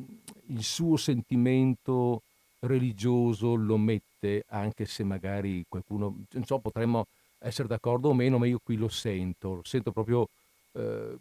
il 0.47 0.63
suo 0.63 0.97
sentimento 0.97 2.23
religioso 2.61 3.55
lo 3.55 3.77
mette, 3.77 4.45
anche 4.49 4.87
se 4.87 5.05
magari 5.05 5.63
qualcuno, 5.69 6.25
non 6.31 6.45
so, 6.45 6.59
potremmo 6.61 7.05
essere 7.39 7.69
d'accordo 7.69 8.09
o 8.09 8.15
meno, 8.15 8.39
ma 8.39 8.47
io 8.47 8.61
qui 8.65 8.77
lo 8.77 8.89
sento, 8.89 9.57
lo 9.57 9.63
sento 9.63 9.93
proprio 9.93 10.27
eh, 10.73 11.19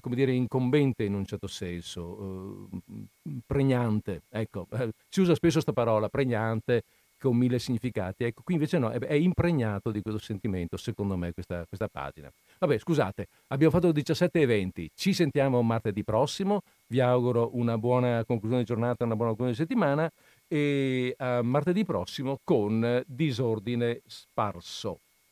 come 0.00 0.14
dire, 0.14 0.30
incombente 0.30 1.02
in 1.02 1.14
un 1.14 1.26
certo 1.26 1.48
senso, 1.48 2.68
eh, 2.70 3.40
pregnante, 3.44 4.22
ecco, 4.28 4.68
eh, 4.70 4.92
si 5.08 5.22
usa 5.22 5.34
spesso 5.34 5.54
questa 5.54 5.72
parola, 5.72 6.08
pregnante, 6.08 6.84
con 7.18 7.36
mille 7.36 7.58
significati, 7.58 8.22
ecco, 8.22 8.42
qui 8.44 8.54
invece 8.54 8.78
no, 8.78 8.90
è, 8.90 9.14
impregnato 9.14 9.90
di 9.90 10.02
questo 10.02 10.20
sentimento, 10.20 10.76
secondo 10.76 11.16
me, 11.16 11.32
questa, 11.32 11.64
questa 11.66 11.88
pagina. 11.88 12.30
Vabbè, 12.58 12.78
scusate, 12.78 13.26
abbiamo 13.48 13.72
fatto 13.72 13.92
17 13.92 14.40
eventi, 14.40 14.90
ci 14.94 15.12
sentiamo 15.12 15.62
martedì 15.62 16.04
prossimo, 16.04 16.62
vi 16.88 17.00
auguro 17.00 17.50
una 17.54 17.76
buona 17.76 18.24
conclusione 18.24 18.62
di 18.62 18.68
giornata, 18.68 19.04
una 19.04 19.16
buona 19.16 19.34
conclusione 19.34 19.50
di 19.50 19.74
settimana. 19.74 20.10
E 20.48 21.14
a 21.18 21.42
martedì 21.42 21.84
prossimo 21.84 22.38
con 22.44 23.02
disordine 23.06 24.00
sparso. 24.06 25.00